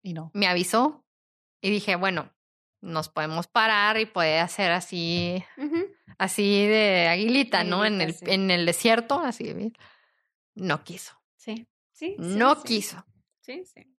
[0.02, 0.30] Y no.
[0.32, 1.04] Me avisó.
[1.60, 2.32] Y dije, bueno,
[2.80, 5.42] nos podemos parar y puede hacer así,
[6.18, 7.84] así de aguilita, ¿no?
[7.84, 8.24] En el, sí.
[8.28, 9.72] en el desierto, así.
[10.58, 11.12] No quiso.
[11.36, 11.66] Sí.
[11.92, 12.14] Sí.
[12.18, 12.60] sí, No sí.
[12.64, 13.04] quiso.
[13.40, 13.94] Sí, sí.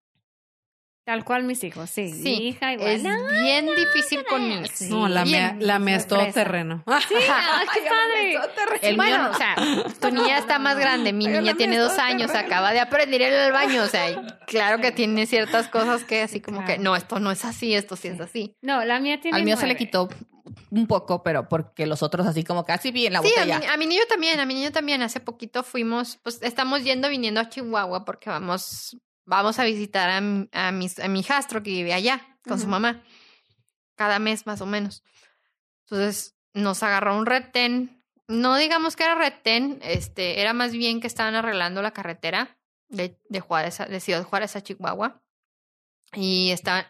[1.04, 2.12] Tal cual mis hijos, sí.
[2.12, 2.88] Sí, Mi hija igual.
[2.90, 4.70] Es bien difícil con niños.
[4.72, 4.90] Sí.
[4.90, 6.84] No, la mía, la mía es todo terreno.
[7.08, 8.78] Sí, ay, qué padre.
[8.82, 9.56] El bueno, o sea,
[10.00, 12.46] tu niña está más grande, mi niña tiene dos años, terreno.
[12.46, 16.64] acaba de aprender al baño, o sea, claro que tiene ciertas cosas que así como
[16.64, 18.54] que, no, esto no es así, esto sí es así.
[18.60, 20.08] No, la mía tiene Al mío se le quitó
[20.70, 23.58] un poco, pero porque los otros así como casi bien la Sí, botella.
[23.58, 27.08] mi, a mi niño también, a mi niño también, hace poquito fuimos, pues estamos yendo,
[27.08, 31.62] viniendo a Chihuahua porque vamos, vamos a visitar a, mi- a, mis, a mi hijastro
[31.62, 33.02] que vive allá con su mamá,
[33.96, 35.02] cada mes más o menos.
[35.84, 41.06] Entonces nos agarró un retén, no digamos que era retén, este, era más bien que
[41.06, 42.56] estaban arreglando la carretera
[42.88, 45.20] de, de Juárez, a- de Ciudad Juárez a Chihuahua.
[46.14, 46.86] Y estaban,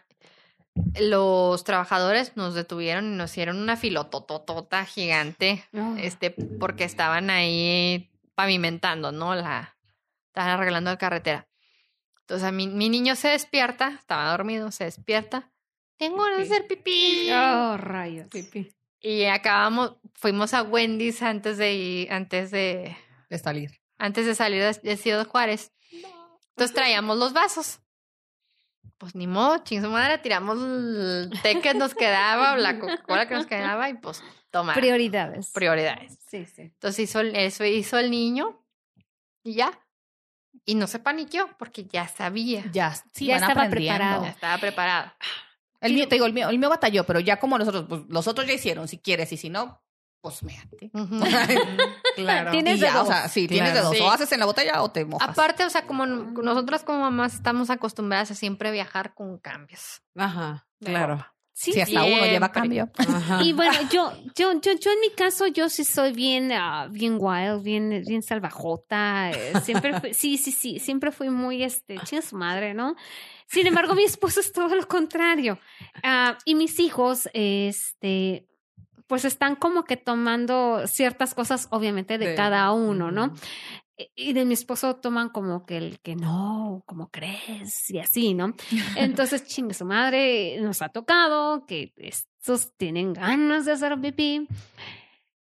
[0.99, 5.97] los trabajadores nos detuvieron y nos hicieron una filotototota gigante No.
[5.97, 9.35] este, porque estaban ahí pavimentando, ¿no?
[9.35, 9.75] La,
[10.27, 11.47] estaban arreglando la carretera.
[12.21, 15.51] Entonces, a mi, mi niño se despierta, estaba dormido, se despierta.
[15.97, 17.29] Tengo de hacer pipí.
[17.31, 18.27] Oh, rayos.
[19.01, 22.95] Y acabamos, fuimos a Wendy's antes de ir, antes de,
[23.29, 23.71] de salir.
[23.97, 25.73] antes de salir de, de Ciudad Juárez.
[26.51, 27.79] Entonces traíamos los vasos.
[28.97, 33.27] Pues ni modo, ching su madre, tiramos el té que nos quedaba o la Coca-Cola
[33.27, 34.73] que nos quedaba y pues toma.
[34.75, 35.49] Prioridades.
[35.51, 36.19] prioridades.
[36.27, 36.61] Sí, sí.
[36.63, 38.63] Entonces hizo el- eso hizo el niño
[39.43, 39.71] y ya.
[40.65, 42.63] Y no se paniqueó porque ya sabía.
[42.71, 44.23] Ya, sí, Ya estaba preparado.
[44.23, 45.11] Ya estaba preparado.
[45.79, 48.27] El mío, te digo, el mío, el mío batalló, pero ya como nosotros, pues los
[48.27, 49.81] otros ya hicieron, si quieres, y si no,
[50.21, 50.91] pues méate.
[50.93, 51.19] Ujú.
[52.15, 52.51] Claro.
[52.51, 53.07] Tienes Y de ya, o dos.
[53.07, 53.95] sea, sí, tienes de dos.
[53.95, 54.01] Sí.
[54.03, 55.29] O haces en la botella o te mojas.
[55.29, 60.01] Aparte, o sea, como nosotras como mamás estamos acostumbradas a siempre viajar con cambios.
[60.15, 61.13] Ajá, claro.
[61.15, 61.33] ropa.
[61.53, 62.89] Sí, si hasta uno lleva cambio.
[62.97, 63.43] Ajá.
[63.43, 67.17] Y bueno, yo, yo, yo, yo en mi caso, yo sí soy bien, ah, bien
[67.19, 69.29] wild, bien, bien salvajota.
[69.31, 72.95] eh, Siempre fui, sí, sí, sí, siempre fui muy, este, chinga su madre, ¿no?
[73.47, 75.59] Sin embargo, mi esposo es todo lo contrario.
[76.03, 78.47] Ah, y mis hijos, este,
[79.11, 83.25] pues están como que tomando ciertas cosas, obviamente, de, De- cada uno, ¿no?
[83.25, 83.35] Ujú.
[84.15, 88.55] Y de mi esposo toman como que el que no, como crees, y así, ¿no?
[88.95, 94.47] Entonces, chingue su madre, nos ha tocado que estos tienen ganas de hacer pipí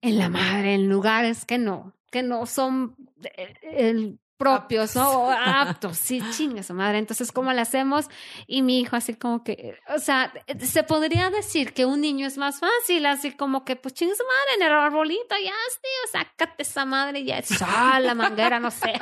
[0.00, 2.96] en la madre, en lugares que no, que no son
[3.36, 5.30] eh, el propios, ¿no?
[5.30, 6.98] Aptos, sí, chingue su madre.
[6.98, 8.08] Entonces, ¿cómo le hacemos?
[8.48, 12.38] Y mi hijo así como que, o sea, se podría decir que un niño es
[12.38, 16.62] más fácil, así como que, pues chingue su madre en el arbolito, ya, tío, sácate
[16.62, 18.92] esa madre, ya, ah, la manguera, no sé.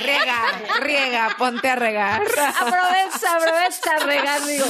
[0.00, 0.42] riega,
[0.80, 2.22] riega, ponte a regar.
[2.22, 4.66] Aprovecha, aprovecha regar, digo.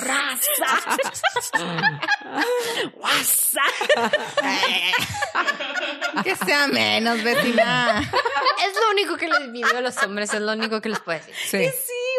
[0.00, 0.80] Raza.
[2.94, 3.62] Guasa.
[6.22, 7.22] que sea menos,
[8.66, 11.18] Es lo único que les envidio a los hombres, es lo único que les puedo
[11.18, 11.34] decir.
[11.34, 11.58] Sí.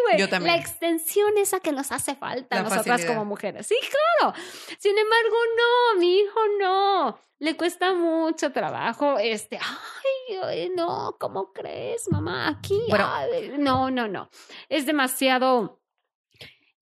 [0.03, 0.20] güey.
[0.20, 0.56] Yo también.
[0.56, 3.07] La extensión esa que nos hace falta a nosotras facilidad.
[3.14, 3.66] como mujeres.
[3.68, 3.76] Sí,
[4.20, 4.36] claro.
[4.78, 7.20] Sin embargo, no, mi hijo no.
[7.40, 9.18] Le cuesta mucho trabajo.
[9.18, 12.48] Este, ay, ay, no, ¿cómo crees, mamá?
[12.49, 13.10] Aquí, Bueno.
[13.12, 14.30] ay, no, no, no.
[14.70, 15.82] Es demasiado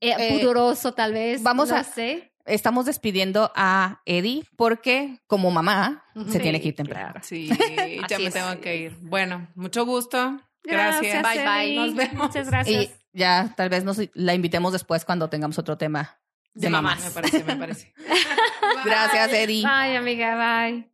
[0.01, 1.41] eh, Eh, pudoroso, tal vez.
[1.41, 2.32] vamos no a- sé.
[2.45, 7.19] Estamos despidiendo a Eddie porque como mamá se Sí, tiene que ir temprano.
[7.23, 7.47] Sí,
[8.09, 8.33] ya me es.
[8.33, 8.97] tengo que ir.
[9.01, 10.39] Bueno, mucho gusto.
[10.63, 11.23] Gracias.
[11.23, 11.63] Bye, bye.
[11.63, 11.75] Eddie.
[11.75, 12.27] Nos vemos.
[12.27, 12.83] Muchas gracias.
[12.85, 16.19] Y ya tal vez nos la invitemos después cuando tengamos otro tema
[16.53, 17.03] de, mamás.
[17.03, 17.93] Me parece, me parece.
[18.85, 19.63] Gracias, Eddie.
[19.63, 20.35] Bye, amiga,
[20.67, 20.89] bye.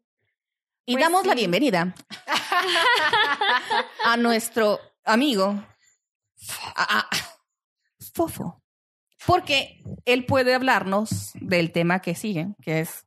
[0.86, 1.94] Y Pues damos la bienvenida
[4.06, 5.64] a nuestro amigo
[6.76, 7.10] a- a-
[8.14, 8.59] Fofo.
[9.30, 13.06] Porque él puede hablarnos del tema que sigue, que es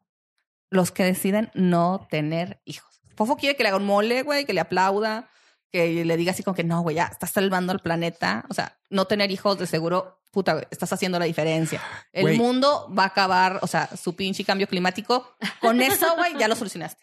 [0.71, 3.03] los que deciden no tener hijos.
[3.17, 5.29] Fofo quiere que le haga un mole, güey, que le aplauda,
[5.71, 8.45] que le diga así como que no, güey, ya estás salvando al planeta.
[8.49, 11.81] O sea, no tener hijos de seguro, puta, güey, estás haciendo la diferencia.
[12.13, 12.39] El Güey.
[12.39, 15.35] mundo va a acabar, o sea, su pinche cambio climático.
[15.61, 17.03] Con eso, güey, ya lo solucionaste.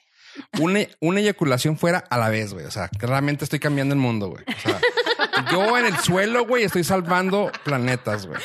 [0.59, 2.65] una, una eyaculación fuera a la vez, güey.
[2.65, 4.43] O sea, realmente estoy cambiando el mundo, güey.
[4.47, 4.79] O sea,
[5.51, 8.39] yo en el suelo, güey, estoy salvando planetas, güey.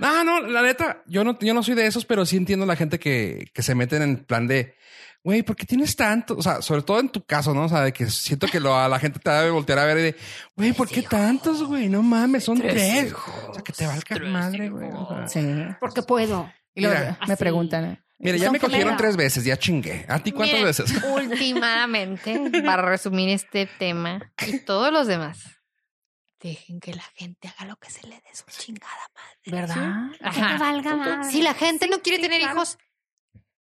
[0.00, 2.76] No, no, la neta, yo no, yo no soy de esos, pero sí entiendo la
[2.76, 4.74] gente que, que se meten en plan de,
[5.22, 6.34] güey, ¿por qué tienes tanto?
[6.36, 7.64] O sea, sobre todo en tu caso, ¿no?
[7.64, 9.98] O sea, de que siento que lo, a la gente te debe voltear a ver
[9.98, 10.16] y de,
[10.56, 11.88] güey, ¿por qué tantos, güey?
[11.88, 13.12] No mames, son tres.
[13.48, 14.88] O sea, que te valga madre, güey.
[14.92, 15.46] O sea, Sí.
[15.80, 16.50] Porque puedo.
[16.74, 17.18] Y luego Mira.
[17.28, 17.84] me preguntan.
[17.84, 18.02] ¿eh?
[18.18, 20.06] Mira, ya me cogieron tres veces, ya chingué.
[20.08, 21.02] ¿A ti cuántas Miren, veces?
[21.14, 25.40] Últimamente, para resumir este tema y todos los demás,
[26.48, 29.38] dejen que la gente haga lo que se le dé su chingada madre.
[29.46, 30.10] ¿Verdad?
[30.34, 31.30] Que te valga madre.
[31.30, 32.54] Si la gente Sí, no quiere sí, tener claro.
[32.56, 32.78] hijos,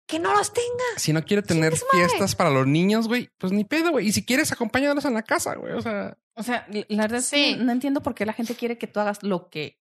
[0.06, 0.84] que no los tenga.
[0.96, 4.06] Si no quiere tener fiestas para los niños, güey, pues ni pedo, güey.
[4.08, 5.74] Y si quieres, acompáñalos en la casa, güey.
[5.74, 7.56] O sea, O sea, la verdad es que Sí.
[7.56, 9.78] no entiendo por qué la gente quiere que tú hagas lo que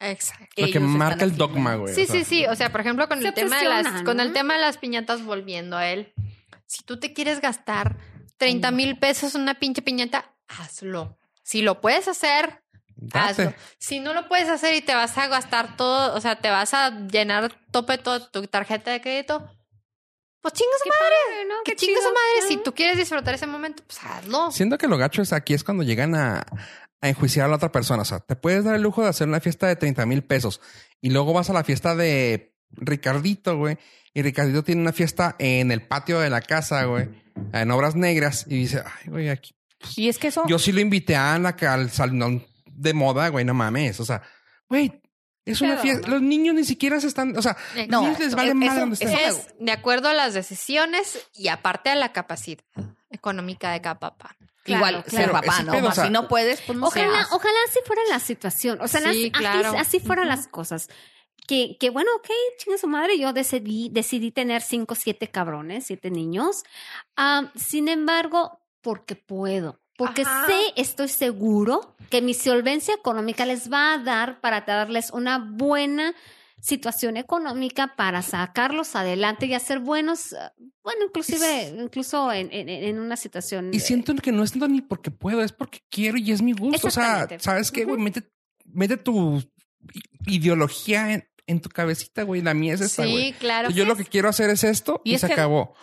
[0.00, 0.46] Exacto.
[0.66, 1.94] lo que marca el dogma, güey.
[1.94, 2.14] Sí, o sea.
[2.16, 2.46] sí, sí.
[2.46, 4.22] O sea, por ejemplo, con el tema de las, con ¿no?
[4.24, 6.12] el tema de las piñatas, volviendo a él.
[6.66, 7.96] Si tú te quieres gastar
[8.36, 11.18] 30 mil pesos en una pinche piñata, hazlo.
[11.42, 12.62] Si lo puedes hacer,
[12.96, 13.42] Date.
[13.42, 13.54] hazlo.
[13.78, 16.72] Si no lo puedes hacer y te vas a gastar todo, o sea, te vas
[16.74, 19.38] a llenar tope todo tu tarjeta de crédito,
[20.40, 21.54] pues chingas Qué padre, ¿no?
[21.64, 22.14] que Qué chingas a chido.
[22.14, 22.48] madre.
[22.48, 24.50] Si tú quieres disfrutar ese momento, pues hazlo.
[24.50, 26.44] Siento que lo gacho es aquí es cuando llegan a,
[27.00, 28.02] a enjuiciar a la otra persona.
[28.02, 30.60] O sea, te puedes dar el lujo de hacer una fiesta de 30 mil pesos
[31.00, 33.78] y luego vas a la fiesta de Ricardito, güey.
[34.14, 37.08] Y Ricardito tiene una fiesta en el patio de la casa, güey,
[37.52, 38.44] en obras negras.
[38.48, 39.54] Y dice, ay, güey, aquí.
[39.96, 40.44] Y es que eso.
[40.48, 44.00] Yo sí lo invité a la, al salón de moda, güey, no mames.
[44.00, 44.22] O sea,
[44.68, 45.00] güey,
[45.44, 46.08] es una fiesta.
[46.08, 47.56] Los niños ni siquiera se están, o sea,
[47.88, 51.28] No, no, ellos les vale eso- madre donde me- Es de acuerdo a las decisiones
[51.34, 52.62] y aparte a la capacidad
[53.10, 54.36] económica de cada papá.
[54.64, 55.32] igual Claro, ser claro.
[55.32, 55.72] papá, ¿no?
[55.72, 57.32] pedo, o sea, si no puedes, pues no Ojalá, seas.
[57.32, 58.78] ojalá así fuera la situación.
[58.80, 59.78] O sea, Sí, las- así- claro.
[59.78, 60.88] así, fueran las cosas.
[61.48, 62.28] Que, que bueno, ok,
[62.58, 66.62] chinga su madre, yo decidí, decidí tener cinco, siete cabrones, siete niños.
[67.16, 69.80] Am, sin embargo, porque puedo.
[69.96, 70.46] Porque Ajá.
[70.46, 76.14] sé, estoy seguro que mi solvencia económica les va a dar para darles una buena
[76.60, 80.36] situación económica para sacarlos adelante y hacer buenos, eh,
[80.82, 83.70] bueno, inclusive, incluso en, en, en una situación.
[83.72, 86.52] Y siento que no es tanto ni porque puedo, es porque quiero y es mi
[86.52, 86.86] gusto.
[86.86, 87.28] O sea.
[87.38, 88.00] ¿sabes qué, güey?
[88.00, 88.22] Mete,
[88.64, 89.42] mete tu
[90.26, 92.40] ideología en, en tu cabecita, güey.
[92.42, 93.32] La mía es esta, güey.
[93.32, 93.70] Sí, claro.
[93.70, 95.74] Yo lo que quiero hacer es esto y, Y es se que- acabó.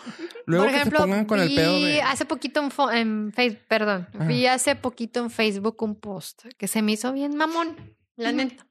[0.45, 2.01] Luego Por que se pongan con el pedo de...
[2.01, 2.61] hace poquito
[2.91, 4.25] en, Facebook, perdón, Ajá.
[4.25, 8.65] vi hace poquito en Facebook un post que se me hizo bien mamón, la neta.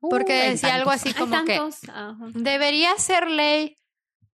[0.00, 2.16] Porque hay decía algo así como que ajá.
[2.34, 3.76] debería ser ley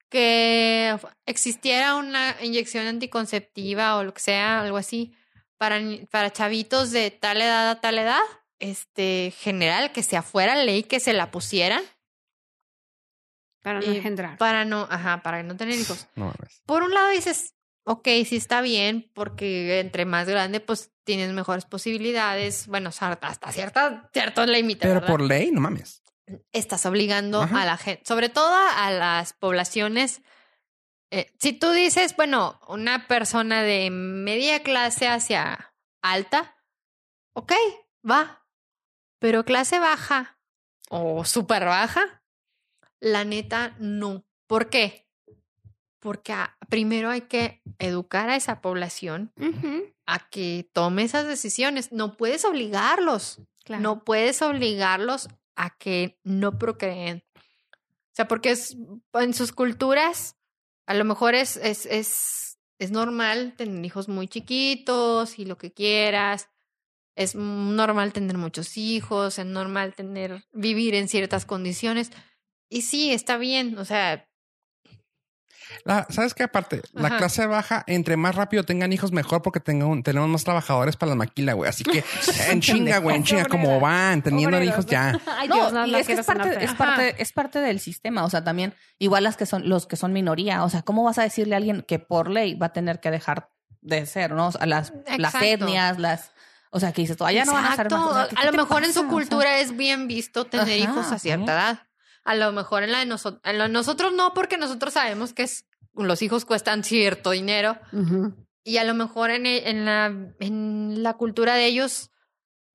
[0.10, 0.95] que
[1.26, 5.16] existiera una inyección anticonceptiva o lo que sea, algo así,
[5.57, 8.22] para, ni- para chavitos de tal edad a tal edad,
[8.60, 11.84] este, general, que sea fuera ley que se la pusieran
[13.61, 14.38] para no engendrar.
[14.38, 16.07] para no, ajá, para no tener hijos.
[16.15, 16.34] No.
[16.65, 21.65] Por un lado dices, ok, sí está bien, porque entre más grande, pues tienes mejores
[21.65, 22.68] posibilidades.
[22.68, 24.82] Bueno, hasta cierta, cierto límite.
[24.82, 25.07] Pero ¿verdad?
[25.07, 26.03] por ley, no mames.
[26.52, 27.61] Estás obligando Ajá.
[27.61, 30.22] a la gente, sobre todo a las poblaciones.
[31.11, 36.56] eh, si tú dices, bueno, una persona de media clase hacia alta,
[37.34, 37.53] ok,
[38.10, 38.45] va.
[39.20, 40.38] Pero clase baja
[40.90, 42.24] o súper baja,
[43.00, 44.26] la neta no.
[44.48, 45.08] ¿Por qué?
[46.00, 49.34] Porque ah, primero hay que educar a esa población
[50.06, 51.92] a que tome esas decisiones.
[51.92, 53.42] No puedes obligarlos.
[53.64, 53.82] claro.
[53.82, 57.24] No puedes obligarlos a que no procreen.
[57.36, 58.78] O sea, porque es,
[59.14, 60.38] en sus culturas,
[60.86, 65.74] a lo mejor es, es, es, es normal tener hijos muy chiquitos y lo que
[65.74, 66.50] quieras.
[67.16, 72.12] Es normal tener muchos hijos, es normal tener, vivir en ciertas condiciones.
[72.70, 73.78] Y sí, está bien.
[73.78, 74.28] O sea,
[75.84, 76.44] La, ¿Sabes qué?
[76.44, 80.44] Aparte, la clase baja, entre más rápido tengan hijos, mejor porque tenga un- tenemos más
[80.44, 81.68] trabajadores para la maquila, güey.
[81.70, 82.04] Así que
[82.52, 85.20] en chinga, güey, en chinga, como van, teniendo hijos ya.
[85.26, 87.80] Ay, No, Dios, no, y no es que es parte, es parte, es parte del
[87.80, 88.24] sistema.
[88.26, 90.64] O sea, también, igual las que son, los que son minoría.
[90.64, 93.10] O sea, ¿cómo vas a decirle a alguien que por ley va a tener que
[93.10, 93.50] dejar
[93.82, 94.48] de ser, ¿no?
[94.48, 96.32] O sea, las, las etnias, las.
[96.72, 97.94] O sea, que dices, tú, allá no van a ser más.
[97.94, 98.10] Exacto.
[98.10, 100.66] O sea, ¿qué- a lo mejor en su O sea, cultura es bien visto tener
[100.82, 101.80] Ajá, hijos a cierta edad.
[102.24, 105.34] A lo mejor en la de nosotros, en la de nosotros no, porque nosotros sabemos
[105.34, 107.78] que es, los hijos cuestan cierto dinero.
[108.64, 110.08] Y a lo mejor en, en, la,
[110.40, 112.10] en la cultura de ellos,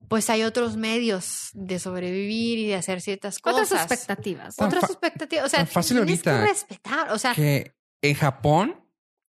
[0.09, 3.91] pues hay otros medios de sobrevivir y de hacer ciertas Otras cosas.
[3.91, 4.57] expectativas.
[4.57, 5.45] Tan Otras expectativas.
[5.47, 7.11] O sea, fácil tienes ahorita que respetar.
[7.13, 8.77] O sea, Que en Japón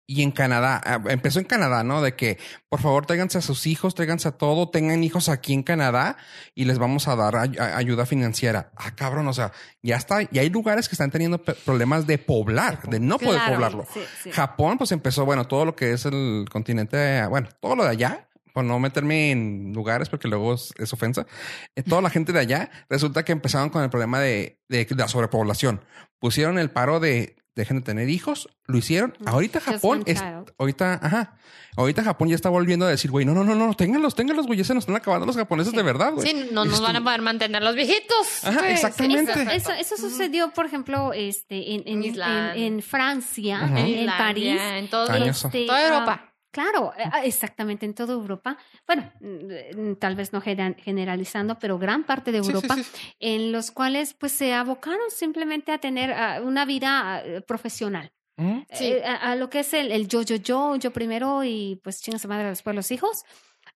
[0.09, 2.01] Y en Canadá, ah, empezó en Canadá, ¿no?
[2.01, 2.39] De que,
[2.69, 6.16] por favor, tráiganse a sus hijos, tráiganse a todo, tengan hijos aquí en Canadá
[6.55, 8.70] y les vamos a dar ay- ayuda financiera.
[8.77, 9.51] Ah, cabrón, o sea,
[9.83, 13.55] ya está, ya hay lugares que están teniendo problemas de poblar, de no poder Claro,
[13.55, 13.87] poblarlo.
[13.93, 14.31] sí, sí.
[14.31, 18.28] Japón, pues empezó, bueno, todo lo que es el continente, bueno, todo lo de allá,
[18.55, 21.27] por no meterme en lugares porque luego es, es ofensa,
[21.74, 24.95] eh, toda la gente de allá resulta que empezaron con el problema de, de, de
[24.95, 25.85] la sobrepoblación.
[26.20, 29.15] Pusieron el paro de dejen de tener hijos, lo hicieron.
[29.24, 30.23] Ahorita Japón es,
[30.59, 31.39] ahorita, ajá,
[31.77, 34.59] ahorita Japón ya está volviendo a decir, güey, no, no, no, no, ténganlos, ténganlos, güey,
[34.59, 36.28] ya se nos están acabando los japoneses de verdad, güey.
[36.28, 38.45] Sí, no nos van a poder mantener los viejitos.
[38.45, 39.33] Ajá, exactamente.
[39.55, 42.55] Eso, eso sucedió, por ejemplo, este, en, en, Islandia.
[42.55, 44.61] en- en Francia, en, En en Islandia, París.
[44.61, 46.33] en todo, este, toda ah, Europa.
[46.51, 48.56] Claro, eh, ah, exactamente, en toda Europa.
[48.86, 52.85] Bueno, mm, tal vez no gener- generalizando, pero gran parte de Sí, sí, Europa, sí.
[53.20, 58.10] en los cuales pues se abocaron simplemente a tener ah, una vida ah, profesional.
[58.39, 62.02] Eh, a, a lo que es el, el yo, yo, yo, yo primero y pues
[62.02, 63.24] chinga su madre después los hijos.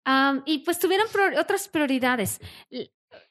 [0.05, 2.39] Am, y pues tuvieron prior- otras prioridades.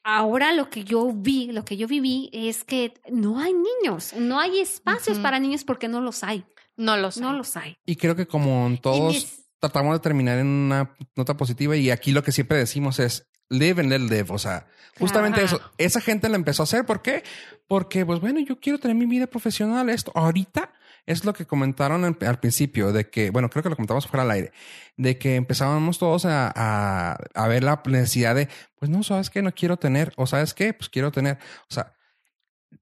[0.03, 4.39] Ahora lo que yo vi, lo que yo viví es que no hay niños, no
[4.39, 6.43] hay espacios para niños porque no los hay,
[6.79, 7.21] No lo sé.
[7.21, 7.77] no los hay.
[7.85, 11.91] Y creo que como en todos mis- tratamos de terminar en una nota positiva y
[11.91, 14.27] aquí lo que siempre decimos es live and let live.
[14.29, 14.65] O sea,
[14.97, 15.55] justamente Ajá.
[15.57, 15.71] eso.
[15.77, 16.85] Esa gente la empezó a hacer.
[16.85, 17.23] ¿Por qué?
[17.67, 19.89] Porque, pues bueno, yo quiero tener mi vida profesional.
[19.89, 20.71] Esto ahorita
[21.05, 24.23] es lo que comentaron al, al principio de que, bueno, creo que lo comentamos fuera
[24.23, 24.51] al aire,
[24.95, 29.41] de que empezábamos todos a, a, a ver la necesidad de, pues no, sabes qué,
[29.41, 31.39] no quiero tener, o sabes qué, pues quiero tener.
[31.69, 31.93] O sea,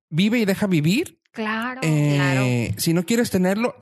[0.09, 2.81] vive y deja vivir Claro, eh, claro.
[2.81, 3.77] Si no quieres tenerlo,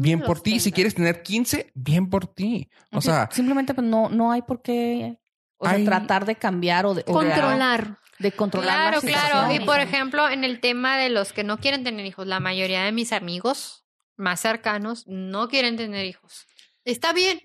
[0.00, 0.60] bien No por ti.
[0.60, 2.68] Si quieres tener 15, bien por ti.
[2.92, 5.18] O Sí, sea, simplemente pues, no, no hay por qué
[5.56, 7.98] o sea, tratar de cambiar o de, o de- Controlar.
[8.18, 9.52] de controlar Claro, la claro.
[9.54, 12.82] Y por ejemplo, en el tema de los que no quieren tener hijos, la mayoría
[12.84, 13.84] de mis amigos
[14.16, 16.46] más cercanos no quieren tener hijos.
[16.84, 17.40] Está bien.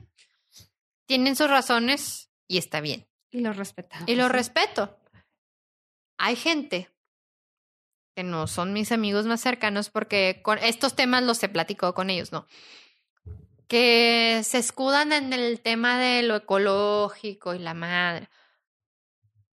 [1.05, 3.07] Tienen sus razones y está bien.
[3.29, 4.07] Y lo respetamos.
[4.07, 4.31] Y lo ¿sí?
[4.31, 4.99] respeto.
[6.17, 6.89] Hay gente
[8.15, 12.09] que no son mis amigos más cercanos porque con estos temas los he platicado con
[12.09, 12.45] ellos, ¿no?
[13.67, 18.29] Que se escudan en el tema de lo ecológico y la madre.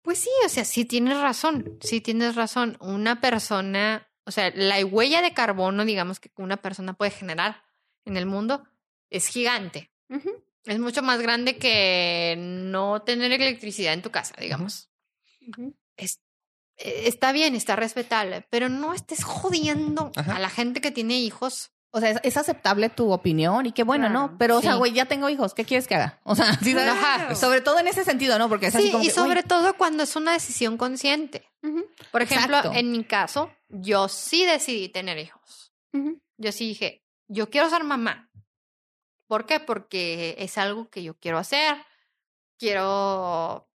[0.02, 2.76] Pues sí, o sea, sí tienes razón, sí tienes razón.
[2.80, 7.62] Una persona, o sea, la huella de carbono, digamos, que una persona puede generar
[8.04, 8.64] en el mundo
[9.10, 9.92] es gigante.
[10.64, 14.90] Es mucho más grande que no tener electricidad en tu casa, digamos.
[15.96, 16.20] Es-
[16.78, 20.36] está bien, está respetable, pero no estés jodiendo Ajá.
[20.36, 21.70] a la gente que tiene hijos.
[21.90, 24.38] O sea, es, es aceptable tu opinión y qué bueno, Claro, ¿no?
[24.38, 25.54] Pero, o sea, güey, ya tengo hijos.
[25.54, 26.20] ¿Qué quieres que haga?
[26.22, 26.88] O sea, sí, ¿sabes?
[26.92, 27.34] Ajá.
[27.34, 28.48] sobre todo en ese sentido, ¿no?
[28.50, 31.48] Porque es así Sí, como y que, sobre todo cuando es una decisión consciente.
[32.12, 32.78] Por ejemplo, Exacto.
[32.78, 35.72] en mi caso, yo sí decidí tener hijos.
[36.36, 38.30] Yo sí dije, yo quiero ser mamá.
[39.26, 39.58] ¿Por qué?
[39.58, 41.76] Porque es algo que yo quiero hacer.
[42.58, 43.68] Quiero,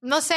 [0.00, 0.36] no sé,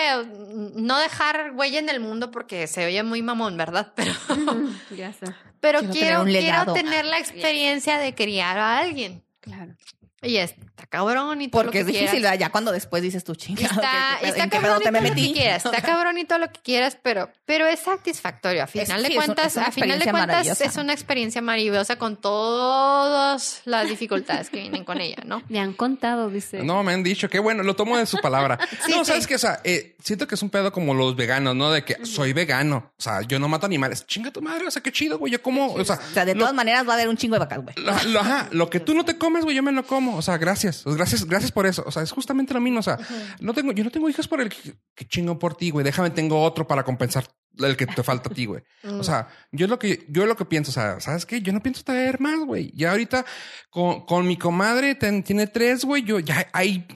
[0.76, 3.94] no dejar huella en el mundo porque se oye muy mamón, ¿verdad?
[3.96, 4.14] Pero,
[4.96, 5.26] Ya sé.
[5.60, 9.24] pero Quiero tener quiero, un quiero tener la experiencia de criar a alguien.
[9.40, 9.76] Claro.
[10.24, 12.32] Y está cabrón y todo Porque es lo que difícil, quieras.
[12.32, 12.46] ¿verdad?
[12.48, 13.68] Ya cuando después dices tú, Y chingada.
[13.74, 16.26] Está, ¿qué- qué- está ¿En qué cabrón me todo lo que quieras, está cabrón y
[16.26, 18.64] todo lo que quieras, pero, pero es satisfactorio.
[18.64, 20.28] A final Es- de sí, es un- cuentas, es una a final de experiencia cuentas
[20.36, 20.66] maravillosa.
[20.66, 25.42] es una experiencia maravillosa con todas las dificultades que vienen con ella, ¿no?
[25.50, 26.64] Me han contado, dice.
[26.64, 28.60] no me han dicho qué bueno, lo tomo de su palabra.
[28.86, 29.06] Sí, no, sí.
[29.12, 31.72] sabes que, o sea, eh, siento que es un pedo como los veganos, ¿no?
[31.72, 32.92] De que soy vegano.
[32.98, 34.06] O sea, yo no mato animales.
[34.08, 35.32] Chinga tu madre, o sea, qué chido, güey.
[35.32, 37.36] Yo como, o sea, O sea, de lo- todas maneras va a haber un chingo
[37.36, 37.76] de vacas, güey.
[37.78, 40.11] Lo, lo- ajá, lo que tú no te comes, güey, yo me lo como.
[40.16, 40.84] O sea, gracias.
[40.86, 41.84] Gracias, gracias por eso.
[41.86, 42.80] O sea, es justamente lo mismo.
[42.80, 42.98] O sea,
[43.40, 45.84] no tengo, yo no tengo hijos por el que, que chingo por ti, güey.
[45.84, 47.26] Déjame, tengo otro para compensar
[47.60, 48.62] el que te falta a ti, güey.
[48.84, 51.42] O sea, yo lo que, yo lo que pienso, o sea, ¿sabes qué?
[51.42, 52.72] Yo no pienso traer más, güey.
[52.76, 53.26] Ya ahorita
[53.70, 56.04] con, con mi comadre ten- tiene tres, güey.
[56.04, 56.88] Yo ya hay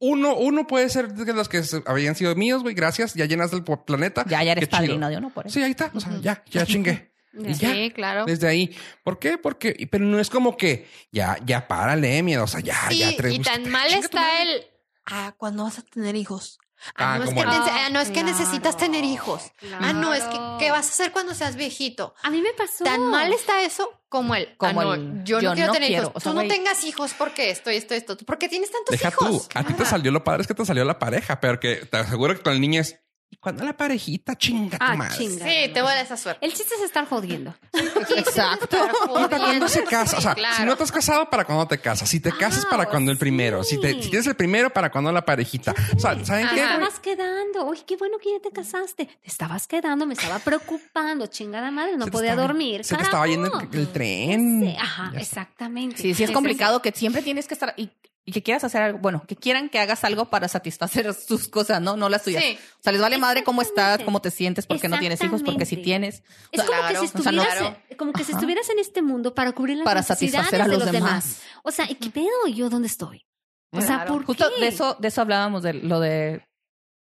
[0.00, 2.74] uno, uno puede ser de los que habían sido míos, güey.
[2.74, 3.14] Gracias.
[3.14, 4.24] Ya llenas el planeta.
[4.28, 4.80] Ya, ya eres Qué chido.
[4.86, 5.54] padrino de uno por eso.
[5.54, 5.90] Sí, ahí está.
[5.94, 7.12] O sea, ya, ya chingué.
[7.32, 7.72] Y ya.
[7.72, 8.24] Sí, claro.
[8.24, 8.76] Desde ahí.
[9.04, 9.38] ¿Por qué?
[9.38, 12.44] Porque, pero no es como que ya, ya párale, miedo.
[12.44, 14.66] O sea, ya, Sí, ya tres y tan mal está el.
[15.06, 16.58] Ah, ¿cuándo vas a tener hijos?
[16.94, 19.42] Ah, Ah, no, es que, como ah, no es que necesitas tener hijos.
[19.80, 22.14] Ah, no, es que ¿qué vas a hacer cuando seas viejito?
[22.22, 22.84] A mí me pasó.
[22.84, 24.56] Tan mal está eso como el.
[24.56, 26.02] Como ah, no, el, yo, yo no quiero no tener quiero.
[26.04, 26.12] hijos.
[26.16, 28.16] O sea, Tú no tengas hijos porque esto y esto y esto.
[28.18, 29.48] ¿Por qué tienes tantos Deja hijos?
[29.48, 29.58] tú.
[29.58, 31.96] A ti te salió lo padre es que te salió la pareja, pero que te
[31.96, 33.00] aseguro que con el niño es
[33.30, 35.16] Y cuando la parejita, chinga tu Ah, madre.
[35.18, 35.44] chinga.
[35.44, 36.44] Sí, te vuelves a suerte.
[36.46, 37.54] El chiste es estar jodiendo.
[38.16, 38.76] Exacto.
[39.10, 40.16] ¿Y para cuándo se casa?
[40.16, 40.56] O sea, claro.
[40.56, 42.08] si no te has casado, ¿para cuándo te casas?
[42.08, 43.62] Si te casas, Ah, ¿para cuándo el primero?
[43.64, 45.74] Si, te, si tienes el primero, ¿para cuándo la parejita?
[45.94, 46.62] O sea, ¿saben Te qué?
[46.62, 46.74] Ajá.
[46.74, 47.66] estabas quedando.
[47.66, 49.04] Oye, qué bueno que ya te casaste.
[49.06, 51.26] Te estabas quedando, me estaba preocupando.
[51.26, 52.82] Chingada madre, no te podía estaba- dormir.
[52.84, 53.70] Se te estaba yendo carajo.
[53.72, 54.76] el, el tren.
[54.80, 55.98] Ajá, exactamente.
[56.00, 57.90] Sí, sí es complicado que siempre tienes que estar y,
[58.28, 61.80] y que quieras hacer algo, bueno, que quieran que hagas algo para satisfacer sus cosas,
[61.80, 61.96] ¿no?
[61.96, 62.44] No las tuyas.
[62.44, 62.58] Sí.
[62.78, 65.64] O sea, les vale madre cómo estás, cómo te sientes, porque no tienes hijos, porque
[65.64, 66.22] si tienes.
[66.52, 68.80] Es como Claro, que si o sea, no- estuvieras, eh, como que si estuvieras en
[68.80, 71.40] este mundo para cubrir las Para necesidades satisfacer a de los los demás.
[71.62, 72.46] O sea, ¿y qué pedo?
[72.52, 73.24] ¿Yo dónde estoy?
[73.70, 74.04] O sea.
[74.04, 74.60] ¿por Justo qué?
[74.60, 76.46] de eso, de eso hablábamos de lo de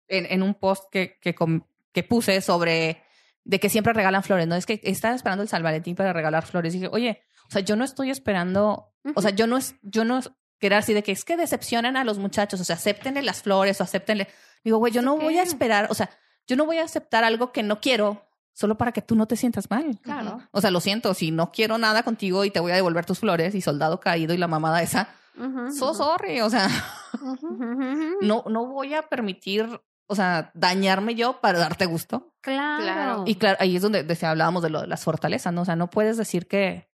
[0.06, 3.02] en, en un post que, que puse sobre
[3.42, 4.54] de que siempre regalan flores, ¿no?
[4.54, 6.72] Es que estaba esperando el San Valentín para regalar flores.
[6.74, 10.04] Y dije, oye, o sea, yo no estoy esperando, o sea, yo no es, yo
[10.04, 10.20] no
[10.58, 13.80] querer así de que es que decepcionan a los muchachos, o sea, acéptenle las flores
[13.80, 14.28] o acéptenle.
[14.64, 16.10] Digo, güey, yo no ¿Eso voy a esperar, o sea,
[16.46, 18.22] yo no voy a aceptar algo que no quiero
[18.52, 19.98] solo para que tú no te sientas mal.
[20.02, 20.40] Claro.
[20.50, 23.18] O sea, lo siento, si no quiero nada contigo y te voy a devolver tus
[23.18, 26.68] flores y soldado caído y la mamada esa, so ujú, sorry, o sea,
[28.22, 29.68] no, no voy a permitir,
[30.06, 32.32] o sea, dañarme yo para darte gusto.
[32.40, 32.82] Claro.
[32.82, 33.24] Claro.
[33.26, 35.62] Y claro, ahí es donde decía, hablábamos de lo de las fortalezas, ¿no?
[35.62, 36.88] O sea, no puedes decir que,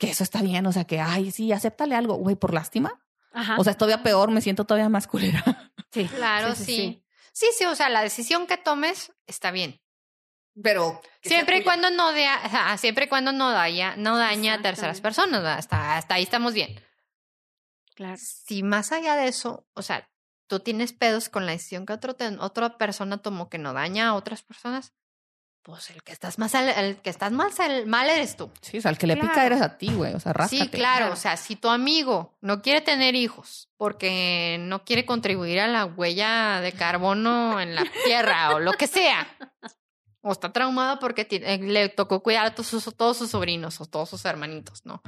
[0.00, 3.00] que eso está bien, o sea, que, ay, sí, acéptale algo, güey, por lástima.
[3.32, 3.56] Ajá.
[3.58, 5.44] O sea, es todavía peor, me siento todavía más culera.
[5.92, 6.06] sí.
[6.06, 7.04] Claro, sí.
[7.32, 9.80] Sí, sí, o sea, la decisión que tomes está bien.
[10.62, 12.26] Pero Siempre y cuando no de,
[12.78, 16.82] siempre y cuando no daña, no daña a terceras personas, hasta, hasta ahí estamos bien.
[17.94, 18.16] Claro.
[18.18, 20.10] Si más allá de eso, o sea,
[20.48, 24.08] tú tienes pedos con la decisión que otro te- otra persona tomó que no daña
[24.08, 24.92] a otras personas,
[25.62, 28.50] pues el que estás más al- el que estás más al- mal eres tú.
[28.62, 30.62] Sí, o sea, el que le pica eres a ti, güey, o sea, ráscate.
[30.64, 31.12] Sí, claro, Claro.
[31.12, 35.84] o sea, si tu amigo no quiere tener hijos porque no quiere contribuir a la
[35.84, 39.26] huella de carbono en la tierra o lo que sea,
[40.22, 43.86] o está traumado porque eh, le tocó cuidar a todos sus, todos sus sobrinos o
[43.86, 45.02] todos sus hermanitos, ¿no?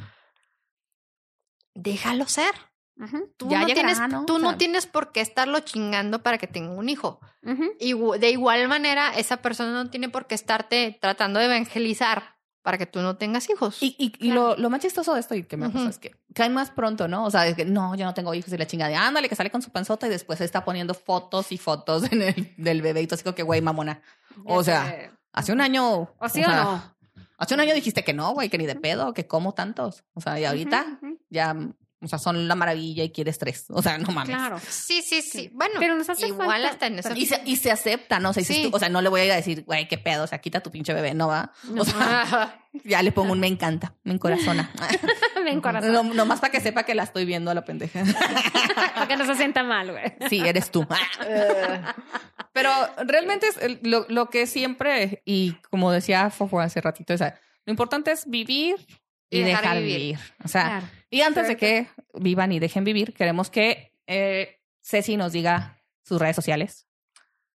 [1.74, 2.52] Déjalo ser.
[2.98, 4.26] Ujú, Tú, Ya no, llegará, tienes, ¿no?
[4.26, 7.20] tú O no sea- tienes por qué estarlo chingando para que tenga un hijo.
[7.42, 7.64] ujú.
[7.80, 12.78] Igu- de igual manera, esa persona no tiene por qué estarte tratando de evangelizar para
[12.78, 13.82] que tú no tengas hijos.
[13.82, 15.78] Y, y, y lo, lo más chistoso de esto y que me Ujú.
[15.78, 17.24] pasa es que caen más pronto, ¿no?
[17.24, 18.90] O sea, es que no, yo no tengo hijos y la chingada.
[18.90, 22.04] de, Ándale, que sale con su panzota y después se está poniendo fotos y fotos
[22.12, 24.00] en el, del bebé y todo así como que, güey, mamona.
[24.44, 25.10] O sea.
[25.32, 25.86] Hace un año.
[26.18, 26.94] ¿O sí o, sea, no?
[27.38, 30.04] Hace un año dijiste que no, güey, que ni de pedo, que como tantos.
[30.12, 31.20] O sea, y ahorita Ujú, ujú.
[31.30, 31.56] ya,
[32.02, 33.66] o sea, son la maravilla y quieres tres.
[33.68, 34.34] O sea, no mames.
[34.34, 34.58] Claro.
[34.68, 35.50] Sí, sí, sí.
[35.52, 37.10] Bueno, Pero nos hace igual falta- hasta en eso.
[37.14, 38.30] Y se, y se acepta, ¿no?
[38.30, 38.62] O sea, dices Sí.
[38.70, 40.38] tú- o sea, no le voy a ir a decir, güey, qué pedo, o sea,
[40.40, 41.52] quita tu pinche bebé, no va.
[41.64, 41.82] No.
[41.82, 44.70] O sea, ya le pongo un me encanta, me encorazona.
[45.44, 45.92] Ven, corazón.
[45.92, 48.02] No, nomás para que sepa que la estoy viendo a la pendeja.
[48.94, 50.04] Para que no se sienta mal, güey.
[50.28, 50.86] Sí, eres tú.
[52.52, 52.70] Pero
[53.06, 58.12] realmente es lo que siempre, y como decía Fofo hace ratito, o sea, lo importante
[58.12, 58.76] es vivir
[59.32, 59.96] y, Y dejar dejar, vivir.
[59.98, 60.18] vivir.
[60.44, 60.86] O sea, Claro.
[61.10, 66.20] y antes de que vivan y dejen vivir, queremos que eh, Ceci nos diga sus
[66.20, 66.86] redes sociales.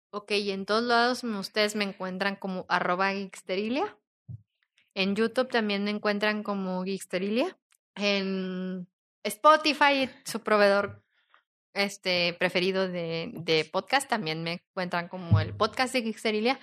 [0.09, 3.95] Ok, y en todos lados ustedes me encuentran como arroba Geeksterilia.
[4.95, 7.55] En YouTube también me encuentran como Geeksterilia.
[7.95, 8.87] En
[9.23, 11.03] Spotify, su proveedor
[11.73, 16.59] este preferido de, de podcast, también me encuentran como el podcast de Geeksterilia.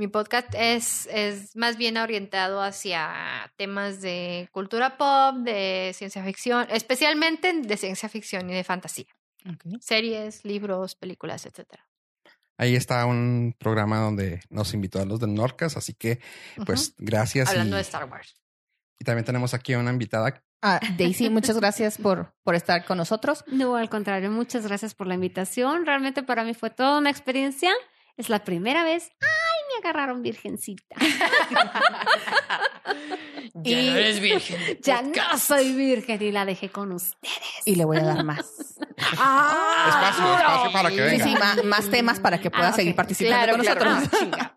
[0.00, 6.66] Mi podcast es, es más bien orientado hacia temas de cultura pop, de ciencia ficción,
[6.70, 9.04] especialmente de ciencia ficción y de fantasía.
[9.78, 11.86] Series, libros, películas, etcétera.
[12.56, 16.18] Ahí está un programa donde nos invitó a los del Norcas, así que
[16.64, 17.50] pues gracias.
[17.50, 18.36] Hablando y, de Star Wars.
[18.98, 20.42] y también tenemos aquí a una invitada.
[20.62, 23.44] Ah, Daisy, muchas gracias por, por estar con nosotros.
[23.48, 25.84] No, al contrario, muchas gracias por la invitación.
[25.84, 27.70] Realmente para mí fue toda una experiencia.
[28.16, 29.10] Es la primera vez.
[29.20, 30.96] ¡Ay, me agarraron virgencita!
[33.54, 34.78] Ya Y- no eres virgen.
[34.82, 37.36] ya no soy virgen y la dejé con ustedes.
[37.64, 38.38] Y le voy a dar más.
[38.96, 41.54] espacio, espacio para que Sí, venga.
[41.54, 42.76] sí, más temas para que pueda Ah, ok.
[42.76, 44.00] seguir participando Claro, con claro.
[44.00, 44.50] nosotros.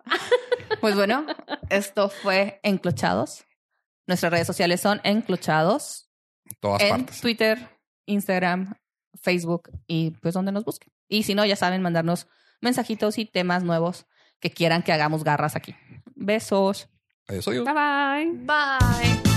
[0.81, 1.26] Pues bueno,
[1.69, 3.45] esto fue Enclochados.
[4.07, 6.10] Nuestras redes sociales son Enclochados
[6.45, 7.22] En todas en partes.
[7.22, 7.69] Twitter,
[8.06, 8.76] Instagram,
[9.22, 10.91] Facebook y pues donde nos busquen.
[11.07, 12.27] Y si no, ya saben mandarnos
[12.61, 14.06] mensajitos y temas nuevos
[14.44, 15.74] que quieran que hagamos garras aquí.
[16.15, 16.90] Besos.
[17.30, 17.64] Adiós, adiós.
[17.65, 18.32] Bye bye.
[18.45, 19.33] Bye.